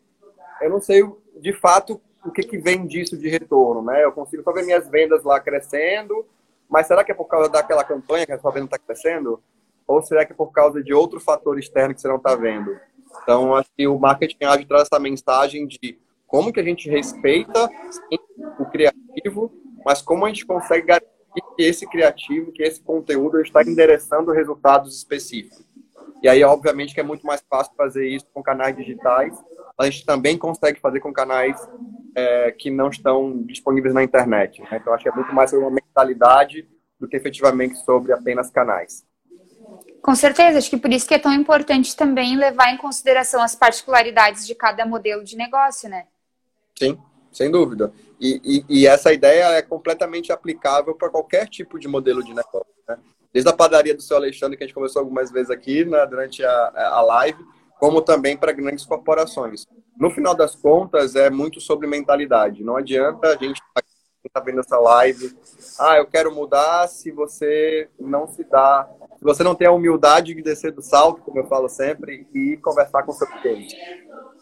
eu 0.61 0.69
não 0.69 0.79
sei 0.79 1.03
de 1.37 1.51
fato 1.51 1.99
o 2.23 2.31
que, 2.31 2.43
que 2.43 2.57
vem 2.57 2.87
disso 2.87 3.17
de 3.17 3.27
retorno, 3.27 3.81
né? 3.81 4.05
Eu 4.05 4.13
consigo 4.13 4.41
só 4.41 4.53
ver 4.53 4.63
minhas 4.63 4.87
vendas 4.87 5.21
lá 5.25 5.37
crescendo, 5.37 6.25
mas 6.69 6.87
será 6.87 7.03
que 7.03 7.11
é 7.11 7.15
por 7.15 7.25
causa 7.25 7.49
daquela 7.49 7.83
campanha 7.83 8.25
que 8.25 8.31
a 8.31 8.39
sua 8.39 8.51
venda 8.51 8.67
está 8.67 8.79
crescendo? 8.79 9.43
Ou 9.87 10.01
será 10.01 10.25
que 10.25 10.33
é 10.33 10.35
por 10.35 10.51
causa 10.51 10.83
de 10.83 10.93
outro 10.93 11.19
fator 11.19 11.59
externo 11.59 11.93
que 11.93 12.01
você 12.01 12.07
não 12.07 12.17
está 12.17 12.35
vendo? 12.35 12.75
Então, 13.21 13.55
acho 13.55 13.69
que 13.75 13.87
o 13.87 13.99
marketing 13.99 14.43
ágil 14.45 14.67
traz 14.67 14.83
essa 14.83 14.99
mensagem 14.99 15.67
de 15.67 15.99
como 16.27 16.51
que 16.51 16.59
a 16.59 16.63
gente 16.63 16.89
respeita 16.89 17.69
sim, 17.91 18.17
o 18.59 18.65
criativo, 18.65 19.51
mas 19.85 20.01
como 20.01 20.25
a 20.25 20.29
gente 20.29 20.45
consegue 20.45 20.87
garantir 20.87 21.15
que 21.55 21.63
esse 21.63 21.87
criativo, 21.87 22.51
que 22.51 22.63
esse 22.63 22.81
conteúdo 22.81 23.39
está 23.41 23.61
endereçando 23.61 24.31
resultados 24.31 24.97
específicos. 24.97 25.65
E 26.21 26.27
aí, 26.27 26.43
obviamente, 26.43 26.93
que 26.93 26.99
é 26.99 27.03
muito 27.03 27.25
mais 27.25 27.43
fácil 27.49 27.73
fazer 27.75 28.07
isso 28.07 28.25
com 28.33 28.41
canais 28.41 28.75
digitais, 28.75 29.37
a 29.77 29.85
gente 29.85 30.05
também 30.05 30.37
consegue 30.37 30.79
fazer 30.79 30.99
com 30.99 31.13
canais 31.13 31.55
é, 32.15 32.51
que 32.51 32.71
não 32.71 32.89
estão 32.89 33.43
disponíveis 33.43 33.93
na 33.93 34.03
internet. 34.03 34.61
Né? 34.61 34.79
Então, 34.81 34.93
acho 34.93 35.03
que 35.03 35.09
é 35.09 35.15
muito 35.15 35.33
mais 35.33 35.49
sobre 35.49 35.65
uma 35.65 35.71
mentalidade 35.71 36.67
do 36.99 37.07
que 37.07 37.17
efetivamente 37.17 37.75
sobre 37.83 38.13
apenas 38.13 38.49
canais. 38.49 39.05
Com 40.01 40.15
certeza, 40.15 40.59
acho 40.59 40.69
que 40.69 40.77
por 40.77 40.91
isso 40.93 41.07
que 41.07 41.15
é 41.15 41.19
tão 41.19 41.33
importante 41.33 41.95
também 41.95 42.37
levar 42.37 42.71
em 42.71 42.77
consideração 42.77 43.41
as 43.41 43.55
particularidades 43.55 44.45
de 44.45 44.53
cada 44.53 44.85
modelo 44.85 45.23
de 45.23 45.35
negócio, 45.35 45.89
né? 45.89 46.05
Sim, 46.77 46.97
sem 47.31 47.49
dúvida. 47.49 47.91
E, 48.19 48.39
e, 48.43 48.81
e 48.81 48.87
essa 48.87 49.11
ideia 49.11 49.45
é 49.53 49.61
completamente 49.61 50.31
aplicável 50.31 50.93
para 50.93 51.09
qualquer 51.09 51.47
tipo 51.47 51.79
de 51.79 51.87
modelo 51.87 52.23
de 52.23 52.33
negócio. 52.33 52.67
Né? 52.87 52.97
Desde 53.33 53.49
a 53.49 53.53
padaria 53.53 53.95
do 53.95 54.01
seu 54.01 54.17
Alexandre, 54.17 54.57
que 54.57 54.63
a 54.63 54.67
gente 54.67 54.75
conversou 54.75 55.01
algumas 55.01 55.31
vezes 55.31 55.49
aqui 55.49 55.83
né, 55.83 56.05
durante 56.05 56.43
a, 56.43 56.71
a 56.75 57.01
live, 57.01 57.43
como 57.79 58.01
também 58.01 58.37
para 58.37 58.51
grandes 58.51 58.85
corporações. 58.85 59.65
No 59.97 60.11
final 60.11 60.35
das 60.35 60.55
contas, 60.55 61.15
é 61.15 61.29
muito 61.29 61.59
sobre 61.59 61.87
mentalidade. 61.87 62.63
Não 62.63 62.77
adianta 62.77 63.27
a 63.27 63.37
gente 63.37 63.61
está 64.27 64.39
vendo 64.39 64.59
essa 64.59 64.77
live, 64.77 65.37
ah, 65.79 65.97
eu 65.97 66.05
quero 66.07 66.33
mudar 66.33 66.87
se 66.87 67.11
você 67.11 67.89
não 67.99 68.27
se 68.27 68.43
dá, 68.43 68.89
você 69.25 69.43
não 69.43 69.55
tem 69.55 69.67
a 69.67 69.71
humildade 69.71 70.35
de 70.35 70.41
descer 70.41 70.71
do 70.71 70.83
salto, 70.83 71.21
como 71.23 71.39
eu 71.39 71.47
falo 71.47 71.67
sempre, 71.67 72.27
e 72.31 72.57
conversar 72.57 73.01
com 73.01 73.11
o 73.11 73.15
seu 73.15 73.25
cliente. 73.25 73.75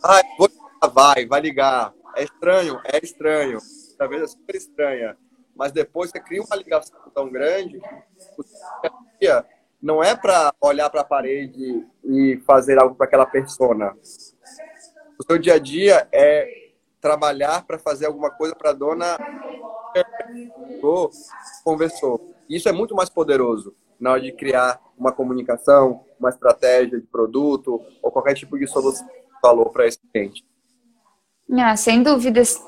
Ah, 0.03 0.21
vou 0.37 0.49
vai, 0.93 1.25
vai 1.25 1.39
ligar. 1.39 1.93
É 2.15 2.23
estranho, 2.23 2.79
é 2.83 2.99
estranho. 3.01 3.59
Talvez 3.97 4.21
é 4.21 4.27
super 4.27 4.55
estranha. 4.55 5.17
Mas 5.55 5.71
depois 5.71 6.09
você 6.09 6.19
cria 6.19 6.41
uma 6.41 6.55
ligação 6.57 6.99
tão 7.13 7.29
grande, 7.29 7.79
não 9.81 10.03
é 10.03 10.15
para 10.15 10.53
olhar 10.59 10.89
para 10.89 11.01
a 11.01 11.05
parede 11.05 11.85
e 12.03 12.41
fazer 12.45 12.77
algo 12.77 12.95
para 12.95 13.05
aquela 13.05 13.25
persona. 13.25 13.95
O 15.17 15.23
seu 15.23 15.37
dia 15.37 15.53
a 15.53 15.59
dia 15.59 16.07
é 16.11 16.71
trabalhar 16.99 17.65
para 17.65 17.79
fazer 17.79 18.07
alguma 18.07 18.31
coisa 18.31 18.55
para 18.55 18.71
a 18.71 18.73
dona 18.73 19.17
conversou. 21.63 22.33
Isso 22.49 22.67
é 22.67 22.71
muito 22.71 22.95
mais 22.95 23.09
poderoso 23.09 23.75
na 23.99 24.11
hora 24.11 24.21
de 24.21 24.31
criar 24.31 24.79
uma 24.97 25.11
comunicação, 25.11 26.03
uma 26.19 26.29
estratégia 26.29 26.99
de 26.99 27.07
produto 27.07 27.81
ou 28.01 28.11
qualquer 28.11 28.33
tipo 28.33 28.57
de 28.57 28.67
solução 28.67 29.07
que 29.07 29.41
falou 29.41 29.69
para 29.69 29.87
esse 29.87 29.99
cliente. 30.11 30.45
Ah, 31.51 31.75
sem 31.75 32.01
dúvidas. 32.01 32.61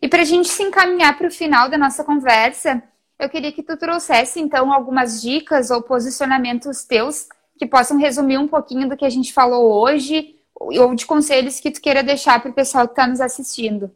E 0.00 0.08
para 0.08 0.22
a 0.22 0.24
gente 0.24 0.48
se 0.48 0.62
encaminhar 0.62 1.16
para 1.16 1.28
o 1.28 1.30
final 1.30 1.68
da 1.68 1.78
nossa 1.78 2.04
conversa, 2.04 2.82
eu 3.18 3.28
queria 3.28 3.52
que 3.52 3.62
tu 3.62 3.76
trouxesse, 3.76 4.40
então, 4.40 4.72
algumas 4.72 5.20
dicas 5.20 5.70
ou 5.70 5.82
posicionamentos 5.82 6.84
teus 6.84 7.26
que 7.58 7.66
possam 7.66 7.98
resumir 7.98 8.38
um 8.38 8.46
pouquinho 8.46 8.88
do 8.88 8.96
que 8.96 9.04
a 9.04 9.10
gente 9.10 9.32
falou 9.32 9.72
hoje 9.82 10.36
ou 10.54 10.94
de 10.94 11.04
conselhos 11.04 11.58
que 11.58 11.70
tu 11.70 11.80
queira 11.80 12.02
deixar 12.02 12.40
para 12.40 12.50
o 12.50 12.54
pessoal 12.54 12.86
que 12.86 12.92
está 12.92 13.06
nos 13.06 13.20
assistindo. 13.20 13.90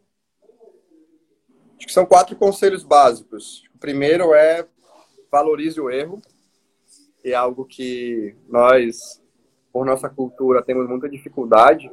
Acho 1.76 1.87
que 1.87 1.93
são 1.93 2.07
quatro 2.07 2.35
conselhos 2.37 2.83
básicos. 2.83 3.64
O 3.74 3.78
primeiro 3.78 4.35
é 4.35 4.66
valorize 5.30 5.80
o 5.80 5.91
erro. 5.91 6.20
É 7.24 7.34
algo 7.34 7.64
que 7.64 8.34
nós, 8.48 9.22
por 9.72 9.86
nossa 9.86 10.08
cultura, 10.08 10.62
temos 10.62 10.88
muita 10.88 11.08
dificuldade. 11.08 11.90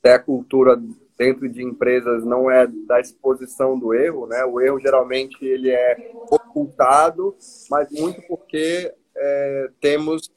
Até 0.00 0.14
a 0.14 0.18
cultura 0.18 0.80
dentro 1.18 1.48
de 1.48 1.62
empresas 1.62 2.24
não 2.24 2.50
é 2.50 2.66
da 2.66 3.00
exposição 3.00 3.78
do 3.78 3.94
erro, 3.94 4.26
né? 4.26 4.44
O 4.44 4.60
erro 4.60 4.80
geralmente 4.80 5.44
ele 5.44 5.70
é 5.70 6.12
ocultado, 6.30 7.34
mas 7.70 7.90
muito 7.90 8.20
porque 8.22 8.92
é, 9.16 9.70
temos 9.80 10.30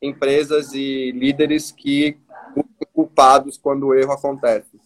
empresas 0.00 0.72
e 0.72 1.12
líderes 1.12 1.70
que 1.70 2.16
culpados 2.92 3.56
quando 3.56 3.86
o 3.86 3.94
erro 3.94 4.12
acontece, 4.12 4.78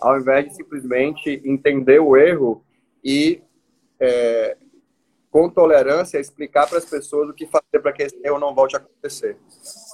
ao 0.00 0.18
invés 0.18 0.48
de 0.48 0.54
simplesmente 0.56 1.40
entender 1.44 2.00
o 2.00 2.16
erro 2.16 2.64
e 3.04 3.42
é, 3.98 4.56
com 5.30 5.48
tolerância 5.48 6.18
explicar 6.18 6.68
para 6.68 6.78
as 6.78 6.84
pessoas 6.84 7.28
o 7.28 7.34
que 7.34 7.46
fazer 7.46 7.80
para 7.80 7.92
que 7.92 8.02
esse 8.02 8.20
erro 8.24 8.38
não 8.38 8.54
volte 8.54 8.76
a 8.76 8.78
acontecer. 8.78 9.38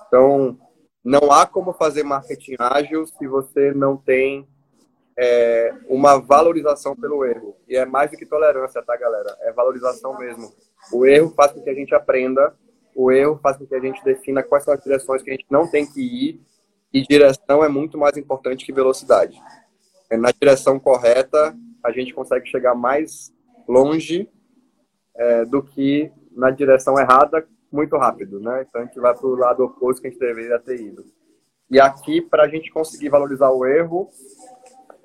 Então, 0.06 0.58
não 1.04 1.30
há 1.30 1.46
como 1.46 1.72
fazer 1.72 2.02
marketing 2.02 2.56
ágil 2.58 3.06
se 3.06 3.26
você 3.26 3.72
não 3.72 3.96
tem 3.96 4.48
é, 5.16 5.74
uma 5.88 6.18
valorização 6.18 6.96
pelo 6.96 7.24
erro. 7.24 7.56
E 7.68 7.76
é 7.76 7.84
mais 7.84 8.10
do 8.10 8.16
que 8.16 8.26
tolerância, 8.26 8.82
tá, 8.82 8.96
galera? 8.96 9.36
É 9.40 9.52
valorização 9.52 10.18
mesmo. 10.18 10.52
O 10.92 11.06
erro 11.06 11.32
faz 11.36 11.52
com 11.52 11.62
que 11.62 11.70
a 11.70 11.74
gente 11.74 11.94
aprenda, 11.94 12.54
o 12.94 13.10
erro 13.12 13.38
faz 13.42 13.56
com 13.56 13.66
que 13.66 13.74
a 13.74 13.80
gente 13.80 14.02
defina 14.04 14.42
quais 14.42 14.64
são 14.64 14.74
as 14.74 14.82
direções 14.82 15.22
que 15.22 15.30
a 15.30 15.34
gente 15.34 15.46
não 15.50 15.70
tem 15.70 15.86
que 15.86 16.00
ir, 16.00 16.40
e 16.92 17.02
direção 17.02 17.62
é 17.62 17.68
muito 17.68 17.98
mais 17.98 18.16
importante 18.16 18.64
que 18.64 18.72
velocidade. 18.72 19.38
É, 20.08 20.16
na 20.16 20.30
direção 20.30 20.78
correta, 20.78 21.54
a 21.84 21.92
gente 21.92 22.14
consegue 22.14 22.48
chegar 22.48 22.74
mais 22.74 23.32
longe 23.68 24.30
é, 25.16 25.44
do 25.44 25.62
que 25.62 26.10
na 26.32 26.50
direção 26.50 26.98
errada 26.98 27.46
muito 27.72 27.96
rápido, 27.96 28.40
né? 28.40 28.64
Então 28.68 28.80
a 28.80 28.84
gente 28.84 29.00
vai 29.00 29.14
para 29.14 29.26
o 29.26 29.34
lado 29.34 29.64
oposto 29.64 30.00
que 30.00 30.08
a 30.08 30.10
gente 30.10 30.20
deveria 30.20 30.58
ter 30.58 30.80
ido. 30.80 31.04
E 31.70 31.80
aqui, 31.80 32.20
para 32.20 32.44
a 32.44 32.48
gente 32.48 32.70
conseguir 32.70 33.08
valorizar 33.08 33.50
o 33.50 33.66
erro, 33.66 34.08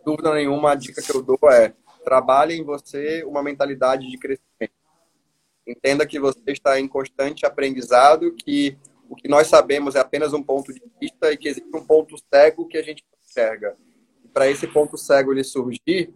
dúvida 0.05 0.33
nenhuma, 0.33 0.71
a 0.71 0.75
dica 0.75 1.01
que 1.01 1.15
eu 1.15 1.21
dou 1.21 1.39
é 1.51 1.73
trabalhe 2.03 2.55
em 2.55 2.63
você 2.63 3.23
uma 3.23 3.43
mentalidade 3.43 4.09
de 4.09 4.17
crescimento. 4.17 4.73
Entenda 5.65 6.05
que 6.05 6.19
você 6.19 6.39
está 6.47 6.79
em 6.79 6.87
constante 6.87 7.45
aprendizado, 7.45 8.33
que 8.33 8.77
o 9.09 9.15
que 9.15 9.27
nós 9.27 9.47
sabemos 9.47 9.95
é 9.95 9.99
apenas 9.99 10.33
um 10.33 10.41
ponto 10.41 10.73
de 10.73 10.81
vista 10.99 11.31
e 11.31 11.37
que 11.37 11.47
existe 11.47 11.69
um 11.75 11.85
ponto 11.85 12.15
cego 12.33 12.67
que 12.67 12.77
a 12.77 12.81
gente 12.81 13.03
enxerga. 13.23 13.75
Para 14.33 14.49
esse 14.49 14.67
ponto 14.67 14.97
cego 14.97 15.33
ele 15.33 15.43
surgir, 15.43 16.13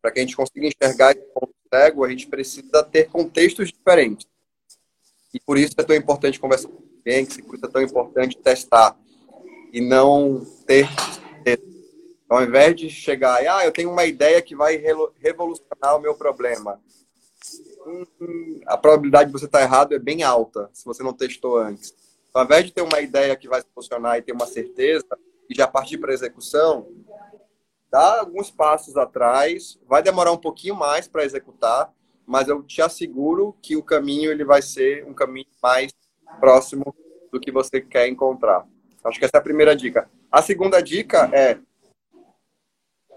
para 0.00 0.10
que 0.10 0.20
a 0.20 0.22
gente 0.22 0.36
consiga 0.36 0.66
enxergar 0.66 1.12
esse 1.12 1.26
ponto 1.34 1.55
cego, 1.72 2.04
a 2.04 2.08
gente 2.08 2.26
precisa 2.26 2.82
ter 2.82 3.08
contextos 3.08 3.68
diferentes. 3.68 4.26
E 5.32 5.40
por 5.40 5.58
isso 5.58 5.74
é 5.76 5.82
tão 5.82 5.96
importante 5.96 6.40
conversar 6.40 6.68
com 6.68 6.82
clientes, 7.02 7.36
por 7.38 7.56
isso 7.56 7.66
é 7.66 7.68
tão 7.68 7.82
importante 7.82 8.38
testar 8.38 8.96
e 9.72 9.80
não 9.80 10.44
ter 10.66 10.88
ao 12.28 12.42
invés 12.42 12.74
de 12.74 12.90
chegar 12.90 13.42
e, 13.42 13.46
ah, 13.46 13.64
eu 13.64 13.72
tenho 13.72 13.90
uma 13.90 14.04
ideia 14.04 14.42
que 14.42 14.56
vai 14.56 14.76
revolucionar 15.16 15.96
o 15.96 16.00
meu 16.00 16.14
problema. 16.14 16.80
Hum, 17.86 18.60
a 18.66 18.76
probabilidade 18.76 19.30
de 19.30 19.38
você 19.38 19.46
estar 19.46 19.62
errado 19.62 19.94
é 19.94 19.98
bem 19.98 20.22
alta, 20.22 20.68
se 20.72 20.84
você 20.84 21.02
não 21.02 21.12
testou 21.12 21.56
antes. 21.56 21.94
Então, 22.28 22.42
ao 22.42 22.44
invés 22.44 22.64
de 22.64 22.72
ter 22.72 22.82
uma 22.82 23.00
ideia 23.00 23.36
que 23.36 23.48
vai 23.48 23.62
funcionar 23.74 24.18
e 24.18 24.22
ter 24.22 24.32
uma 24.32 24.46
certeza, 24.46 25.06
e 25.48 25.54
já 25.54 25.68
partir 25.68 25.98
para 25.98 26.10
a 26.10 26.14
execução, 26.14 26.88
dá 27.90 28.20
alguns 28.20 28.50
passos 28.50 28.96
atrás, 28.96 29.78
vai 29.86 30.02
demorar 30.02 30.32
um 30.32 30.36
pouquinho 30.36 30.74
mais 30.74 31.06
para 31.08 31.24
executar, 31.24 31.92
mas 32.26 32.48
eu 32.48 32.62
te 32.62 32.82
asseguro 32.82 33.56
que 33.62 33.76
o 33.76 33.82
caminho 33.82 34.30
ele 34.30 34.44
vai 34.44 34.60
ser 34.60 35.06
um 35.06 35.14
caminho 35.14 35.46
mais 35.62 35.94
próximo 36.40 36.94
do 37.30 37.40
que 37.40 37.52
você 37.52 37.80
quer 37.80 38.08
encontrar. 38.08 38.66
Acho 39.04 39.18
que 39.18 39.24
essa 39.24 39.36
é 39.36 39.38
a 39.38 39.42
primeira 39.42 39.76
dica. 39.76 40.10
A 40.30 40.42
segunda 40.42 40.82
dica 40.82 41.30
é 41.32 41.58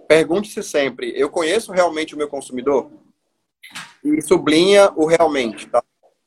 pergunte-se 0.08 0.62
sempre: 0.64 1.12
eu 1.16 1.30
conheço 1.30 1.72
realmente 1.72 2.14
o 2.14 2.18
meu 2.18 2.28
consumidor? 2.28 2.92
E 4.04 4.22
sublinha 4.22 4.92
o 4.96 5.06
realmente, 5.06 5.68
tá? 5.68 5.84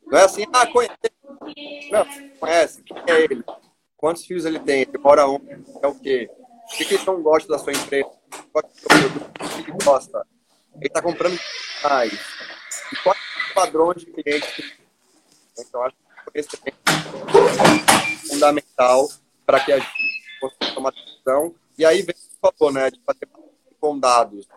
Não 0.07 0.19
é 0.19 0.25
assim, 0.25 0.45
ah, 0.53 0.67
conhece. 0.67 0.97
Não, 1.91 2.39
conhece. 2.39 2.83
Quem 2.83 2.97
é 3.09 3.21
ele? 3.23 3.45
Quantos 3.97 4.27
filhos 4.27 4.45
ele 4.45 4.59
tem? 4.59 4.83
Ele 4.83 4.99
mora 4.99 5.27
onde? 5.27 5.49
É 5.83 5.87
o 5.87 5.95
quê? 5.95 6.29
O 6.73 6.77
que, 6.77 6.85
que 6.87 6.95
ele 6.95 7.05
não 7.05 7.23
gosta 7.23 7.49
da 7.53 7.59
sua 7.59 7.73
empresa? 7.73 8.09
O 8.55 8.63
que 8.63 9.71
ele 9.71 9.85
gosta? 9.85 10.27
Ele 10.77 10.87
está 10.87 11.03
comprando 11.03 11.39
mais. 11.85 12.13
E 12.13 12.97
quais 13.03 13.21
os 13.47 13.53
padrões 13.53 14.01
de 14.01 14.07
clientes? 14.07 14.73
Então, 15.59 15.83
acho 15.83 15.97
que 16.33 16.39
esse 16.39 16.57
é 16.65 16.73
fundamental 18.29 19.09
para 19.45 19.61
que 19.61 19.73
a 19.73 19.79
gente 19.79 19.93
possa 20.41 20.75
tomar 20.75 20.93
decisão. 20.93 21.55
E 21.77 21.85
aí 21.85 22.01
vem 22.03 22.15
o 22.15 22.19
que 22.19 22.57
falou, 22.59 22.73
né? 22.73 22.91
De 22.91 23.01
fazer 23.05 23.29
com 23.79 23.99
dados. 23.99 24.49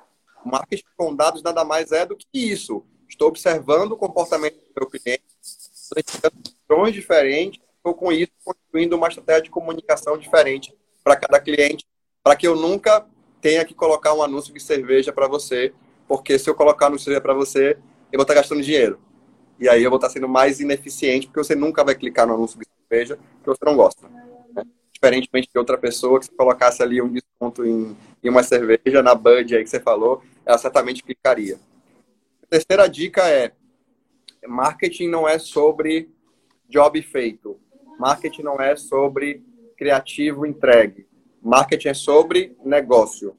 O 0.46 0.50
marketing 0.50 0.86
com 0.96 1.16
dados 1.16 1.44
nada 1.44 1.66
mais 1.66 1.92
é 1.92 2.06
do 2.06 2.16
que 2.16 2.28
isso. 2.34 2.86
Estou 3.10 3.28
observando 3.28 3.92
o 3.92 3.98
comportamento 3.98 4.56
do 4.56 4.72
meu 4.78 4.90
cliente, 4.90 5.24
padrões 6.68 6.94
diferentes, 6.94 7.62
estou 7.78 7.94
com 7.94 8.12
isso 8.12 8.32
construindo 8.44 8.94
uma 8.94 9.08
estratégia 9.08 9.44
de 9.44 9.50
comunicação 9.50 10.18
diferente 10.18 10.76
para 11.04 11.16
cada 11.16 11.40
cliente, 11.40 11.86
para 12.26 12.36
que 12.36 12.48
eu 12.48 12.56
nunca 12.56 13.06
tenha 13.40 13.64
que 13.64 13.76
colocar 13.76 14.16
um 14.16 14.24
anúncio 14.24 14.52
de 14.52 14.60
cerveja 14.60 15.14
para 15.14 15.28
você, 15.28 15.72
porque 16.08 16.40
se 16.40 16.50
eu 16.50 16.56
colocar 16.56 16.86
um 16.86 16.88
anúncio 16.88 17.04
de 17.04 17.06
cerveja 17.06 17.22
para 17.22 17.36
você, 17.36 17.78
eu 18.12 18.18
vou 18.18 18.24
estar 18.24 18.34
gastando 18.34 18.64
dinheiro. 18.64 19.00
E 19.60 19.70
aí 19.70 19.84
eu 19.84 19.92
vou 19.92 19.98
estar 19.98 20.10
sendo 20.10 20.28
mais 20.28 20.60
ineficiente, 20.60 21.28
porque 21.28 21.44
você 21.44 21.54
nunca 21.54 21.84
vai 21.84 21.94
clicar 21.94 22.26
no 22.26 22.34
anúncio 22.34 22.60
de 22.60 22.66
cerveja 22.90 23.20
que 23.44 23.46
você 23.46 23.64
não 23.64 23.78
gosta 23.78 24.10
diferentemente 25.06 25.50
de 25.52 25.60
outra 25.60 25.78
pessoa, 25.78 26.20
que 26.20 26.26
se 26.26 26.32
colocasse 26.32 26.82
ali 26.82 27.02
um 27.02 27.12
desconto 27.12 27.66
em, 27.66 27.96
em 28.24 28.30
uma 28.30 28.42
cerveja, 28.42 29.04
na 29.04 29.14
Bud 29.14 29.56
aí 29.56 29.64
que 29.64 29.70
você 29.70 29.80
falou, 29.80 30.24
ela 30.46 30.58
certamente 30.58 31.04
clicaria. 31.04 31.60
A 32.42 32.48
terceira 32.48 32.88
dica 32.88 33.28
é, 33.30 33.52
marketing 34.48 35.10
não 35.10 35.28
é 35.28 35.38
sobre 35.38 36.10
job 36.68 37.00
feito. 37.02 37.60
Marketing 38.00 38.42
não 38.42 38.60
é 38.60 38.76
sobre 38.76 39.44
criativo 39.78 40.46
entregue. 40.46 41.05
Marketing 41.46 41.90
é 41.90 41.94
sobre 41.94 42.58
negócio. 42.66 43.38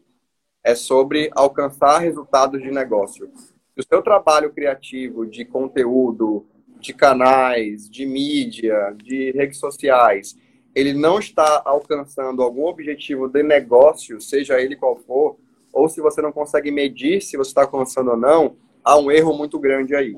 É 0.63 0.77
sobre 0.77 1.29
alcançar 1.35 1.99
resultados 1.99 2.63
de 2.63 2.71
negócio. 2.71 3.29
Se 3.35 3.81
o 3.81 3.83
seu 3.83 4.01
trabalho 4.01 4.53
criativo 4.53 5.27
de 5.27 5.45
conteúdo, 5.45 6.47
de 6.79 6.95
canais, 6.95 7.91
de 7.91 8.07
mídia, 8.07 8.95
de 9.03 9.33
redes 9.33 9.59
sociais, 9.59 10.37
ele 10.73 10.95
não 10.95 11.19
está 11.19 11.63
alcançando 11.65 12.43
algum 12.43 12.67
objetivo 12.67 13.29
de 13.29 13.43
negócio, 13.43 14.21
seja 14.21 14.61
ele 14.61 14.77
qual 14.77 14.95
for, 14.95 15.37
ou 15.73 15.89
se 15.89 16.01
você 16.01 16.23
não 16.23 16.31
consegue 16.31 16.71
medir 16.71 17.21
se 17.21 17.37
você 17.37 17.51
está 17.51 17.63
alcançando 17.63 18.13
ou 18.13 18.17
não, 18.17 18.57
há 18.85 18.97
um 18.97 19.11
erro 19.11 19.37
muito 19.37 19.59
grande 19.59 19.97
aí. 19.97 20.17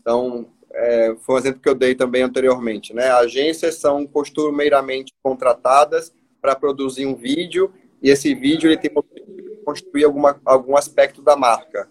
Então, 0.00 0.48
é, 0.72 1.14
foi 1.20 1.36
um 1.36 1.38
exemplo 1.38 1.60
que 1.60 1.68
eu 1.68 1.76
dei 1.76 1.94
também 1.94 2.22
anteriormente. 2.22 2.92
Né? 2.92 3.08
Agências 3.08 3.76
são 3.76 4.04
costumeiramente 4.04 5.12
contratadas 5.22 6.12
para 6.40 6.56
produzir 6.56 7.06
um 7.06 7.14
vídeo 7.14 7.72
e 8.02 8.10
esse 8.10 8.34
vídeo 8.34 8.68
ele 8.68 8.78
tem 8.78 8.90
que 8.90 9.64
construir 9.64 10.04
alguma, 10.04 10.40
algum 10.44 10.76
aspecto 10.76 11.20
da 11.20 11.36
marca. 11.36 11.88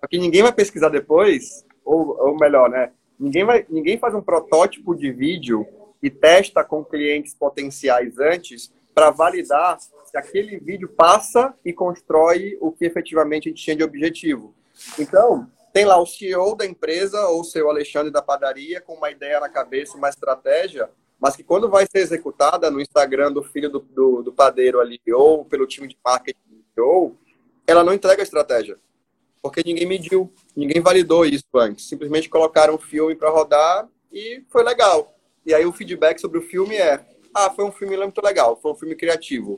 Só 0.00 0.06
que 0.08 0.18
ninguém 0.18 0.42
vai 0.42 0.52
pesquisar 0.52 0.88
depois, 0.88 1.64
ou, 1.84 2.16
ou 2.18 2.36
melhor, 2.36 2.68
né? 2.70 2.92
Ninguém, 3.18 3.44
vai, 3.44 3.66
ninguém 3.68 3.98
faz 3.98 4.14
um 4.14 4.22
protótipo 4.22 4.94
de 4.94 5.12
vídeo 5.12 5.66
e 6.02 6.10
testa 6.10 6.64
com 6.64 6.84
clientes 6.84 7.34
potenciais 7.34 8.18
antes 8.18 8.72
para 8.94 9.10
validar 9.10 9.78
se 9.80 10.16
aquele 10.16 10.58
vídeo 10.58 10.88
passa 10.88 11.54
e 11.64 11.72
constrói 11.72 12.58
o 12.60 12.72
que 12.72 12.84
efetivamente 12.84 13.48
a 13.48 13.50
gente 13.50 13.62
tinha 13.62 13.76
de 13.76 13.84
objetivo. 13.84 14.54
Então, 14.98 15.48
tem 15.72 15.84
lá 15.84 15.98
o 16.00 16.06
CEO 16.06 16.54
da 16.54 16.66
empresa 16.66 17.28
ou 17.28 17.40
o 17.40 17.44
seu 17.44 17.70
Alexandre 17.70 18.12
da 18.12 18.20
padaria 18.20 18.80
com 18.80 18.94
uma 18.94 19.10
ideia 19.10 19.40
na 19.40 19.48
cabeça, 19.48 19.96
uma 19.96 20.08
estratégia, 20.08 20.90
mas 21.22 21.36
que 21.36 21.44
quando 21.44 21.70
vai 21.70 21.86
ser 21.86 22.00
executada 22.00 22.68
no 22.68 22.80
Instagram 22.80 23.30
do 23.30 23.44
filho 23.44 23.70
do, 23.70 23.78
do, 23.78 24.22
do 24.24 24.32
padeiro 24.32 24.80
ali 24.80 25.00
ou 25.14 25.44
pelo 25.44 25.68
time 25.68 25.86
de 25.86 25.96
marketing 26.04 26.64
ou 26.76 27.16
ela 27.64 27.84
não 27.84 27.94
entrega 27.94 28.20
a 28.20 28.24
estratégia. 28.24 28.76
Porque 29.40 29.62
ninguém 29.64 29.86
mediu, 29.86 30.32
ninguém 30.56 30.82
validou 30.82 31.24
isso 31.24 31.44
antes. 31.54 31.88
Simplesmente 31.88 32.28
colocaram 32.28 32.74
o 32.74 32.78
filme 32.78 33.14
para 33.14 33.30
rodar 33.30 33.88
e 34.12 34.42
foi 34.50 34.64
legal. 34.64 35.16
E 35.46 35.54
aí 35.54 35.64
o 35.64 35.72
feedback 35.72 36.20
sobre 36.20 36.40
o 36.40 36.42
filme 36.42 36.74
é: 36.74 37.06
ah, 37.32 37.50
foi 37.50 37.64
um 37.64 37.72
filme 37.72 37.96
muito 37.96 38.20
legal, 38.20 38.58
foi 38.60 38.72
um 38.72 38.76
filme 38.76 38.96
criativo. 38.96 39.56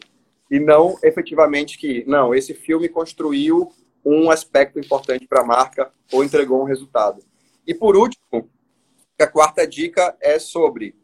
E 0.51 0.61
não 0.61 0.99
efetivamente 1.03 1.79
que, 1.79 2.05
não, 2.07 2.35
esse 2.35 2.53
filme 2.53 2.91
construiu 2.91 3.73
um 4.05 4.31
aspecto 4.31 4.79
importante 4.79 5.27
para 5.27 5.41
a 5.41 5.47
marca 5.47 5.91
ou 6.13 6.23
entregou 6.23 6.61
um 6.61 6.67
resultado. 6.67 7.23
E 7.67 7.73
por 7.73 7.97
último, 7.97 8.51
a 9.19 9.27
quarta 9.27 9.67
dica 9.67 10.15
é 10.21 10.39
sobre 10.39 10.95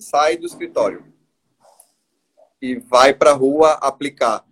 sai 0.00 0.36
do 0.36 0.46
escritório 0.46 1.04
e 2.60 2.76
vai 2.76 3.14
para 3.14 3.30
a 3.30 3.34
rua 3.34 3.72
aplicar. 3.74 4.44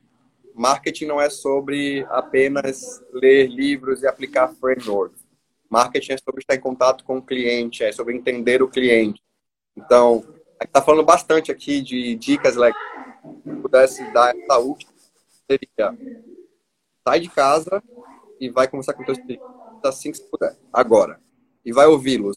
Marketing 0.55 1.07
não 1.07 1.21
é 1.21 1.31
sobre 1.31 2.05
apenas 2.11 3.03
ler 3.13 3.49
livros 3.49 4.03
e 4.03 4.07
aplicar 4.07 4.49
frameworks. 4.49 5.27
Marketing 5.71 6.13
é 6.13 6.19
sobre 6.19 6.41
estar 6.41 6.55
em 6.55 6.61
contato 6.61 7.05
com 7.05 7.19
o 7.19 7.23
cliente, 7.23 7.85
é 7.85 7.93
sobre 7.93 8.17
entender 8.17 8.63
o 8.63 8.69
cliente. 8.69 9.23
Então, 9.77 10.25
a 10.59 10.65
gente 10.65 10.71
está 10.71 10.83
falando 10.83 11.05
bastante 11.05 11.53
aqui 11.53 11.81
de 11.81 12.17
dicas 12.17 12.57
legais. 12.57 12.83
Se 13.45 13.57
pudesse 13.57 14.13
dar 14.13 14.35
essa 14.35 14.59
última, 14.59 14.91
seria 15.47 15.97
sai 17.07 17.21
de 17.21 17.29
casa 17.29 17.83
e 18.41 18.49
vai 18.49 18.67
conversar 18.67 18.95
com 18.95 19.03
o 19.03 19.07
teu 19.07 19.15
cliente 19.15 19.43
assim 19.85 20.11
que 20.11 20.19
você 20.19 20.25
puder, 20.25 20.57
agora. 20.73 21.21
E 21.65 21.73
vai 21.73 21.87
ouvi-los. 21.87 22.37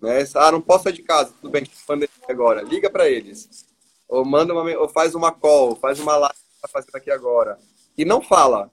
Né? 0.00 0.24
Ah, 0.34 0.50
não 0.50 0.60
posso 0.60 0.84
sair 0.84 0.94
de 0.94 1.02
casa, 1.02 1.32
tudo 1.40 1.50
bem, 1.50 1.64
pandemia 1.86 2.10
agora. 2.28 2.62
Liga 2.62 2.88
para 2.88 3.08
eles. 3.08 3.66
Ou 4.08 4.24
manda 4.24 4.52
uma, 4.52 4.78
ou 4.78 4.88
faz 4.88 5.14
uma 5.14 5.30
call, 5.30 5.76
faz 5.76 6.00
uma 6.00 6.16
live 6.16 6.40
tá 6.60 6.68
fazendo 6.68 6.94
aqui 6.94 7.10
agora. 7.10 7.58
E 7.96 8.04
não 8.04 8.20
fala. 8.20 8.70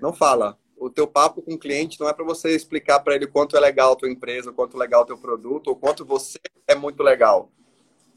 Não 0.00 0.12
fala. 0.12 0.58
O 0.76 0.90
teu 0.90 1.06
papo 1.06 1.42
com 1.42 1.54
o 1.54 1.58
cliente 1.58 1.98
não 2.00 2.08
é 2.08 2.12
para 2.12 2.24
você 2.24 2.54
explicar 2.54 3.00
para 3.00 3.14
ele 3.14 3.26
quanto 3.26 3.56
é 3.56 3.60
legal 3.60 3.92
a 3.92 3.96
tua 3.96 4.10
empresa, 4.10 4.52
quanto 4.52 4.76
é 4.76 4.80
legal 4.80 5.02
o 5.02 5.06
teu 5.06 5.18
produto, 5.18 5.68
ou 5.68 5.76
quanto 5.76 6.04
você 6.04 6.38
é 6.66 6.74
muito 6.74 7.02
legal. 7.02 7.50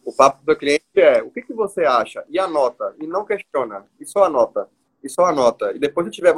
O 0.04 0.14
papo 0.14 0.44
do 0.46 0.56
cliente 0.56 0.84
é 0.96 1.22
o 1.22 1.30
que, 1.30 1.42
que 1.42 1.54
você 1.54 1.84
acha? 1.84 2.24
E 2.30 2.40
anota. 2.40 2.96
E 3.00 3.06
não 3.06 3.26
questiona. 3.26 3.86
E 4.00 4.06
só 4.06 4.24
anota. 4.24 4.70
E 5.04 5.10
só 5.10 5.26
anota. 5.26 5.72
E 5.74 5.80
depois 5.80 6.08
que 6.08 6.14
tiver 6.14 6.34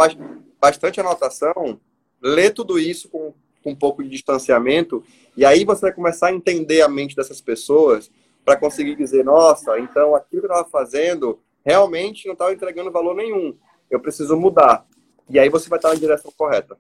bastante 0.60 1.00
anotação, 1.00 1.80
lê 2.22 2.50
tudo 2.50 2.80
isso 2.80 3.10
com 3.10 3.34
com 3.64 3.72
um 3.72 3.76
pouco 3.76 4.04
de 4.04 4.10
distanciamento, 4.10 5.04
e 5.36 5.46
aí 5.46 5.64
você 5.66 5.82
vai 5.82 5.94
começar 5.94 6.28
a 6.28 6.34
entender 6.34 6.82
a 6.82 6.90
mente 6.90 7.16
dessas 7.16 7.42
pessoas 7.42 8.12
para 8.44 8.58
conseguir 8.58 8.96
dizer, 8.96 9.24
nossa, 9.24 9.80
então 9.80 10.16
aquilo 10.16 10.42
que 10.42 10.48
eu 10.48 10.52
estava 10.52 10.70
fazendo 10.70 11.40
realmente 11.66 12.26
não 12.26 12.34
estava 12.34 12.54
entregando 12.54 12.92
valor 12.92 13.16
nenhum. 13.16 13.58
Eu 13.90 14.00
preciso 14.00 14.36
mudar. 14.36 14.86
E 15.30 15.38
aí 15.38 15.50
você 15.50 15.70
vai 15.70 15.78
estar 15.78 15.90
na 15.90 15.96
direção 15.96 16.32
correta. 16.36 16.78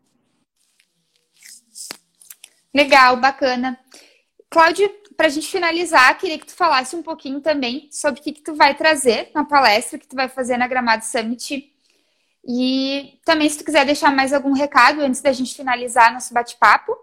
Legal, 2.73 3.17
bacana. 3.17 3.79
Cláudio, 4.49 4.89
para 5.15 5.27
a 5.27 5.29
gente 5.29 5.47
finalizar, 5.47 6.17
queria 6.17 6.39
que 6.39 6.47
tu 6.47 6.55
falasse 6.55 6.95
um 6.95 7.03
pouquinho 7.03 7.41
também 7.41 7.87
sobre 7.91 8.19
o 8.19 8.23
que, 8.23 8.31
que 8.31 8.41
tu 8.41 8.55
vai 8.55 8.75
trazer 8.75 9.29
na 9.33 9.45
palestra 9.45 9.99
que 9.99 10.07
tu 10.07 10.15
vai 10.15 10.29
fazer 10.29 10.57
na 10.57 10.67
Gramado 10.67 11.03
Summit 11.03 11.71
e 12.45 13.19
também, 13.25 13.49
se 13.49 13.57
tu 13.57 13.65
quiser 13.65 13.85
deixar 13.85 14.11
mais 14.15 14.33
algum 14.33 14.53
recado 14.53 15.01
antes 15.01 15.21
da 15.21 15.31
gente 15.31 15.55
finalizar 15.55 16.13
nosso 16.13 16.33
bate-papo. 16.33 16.97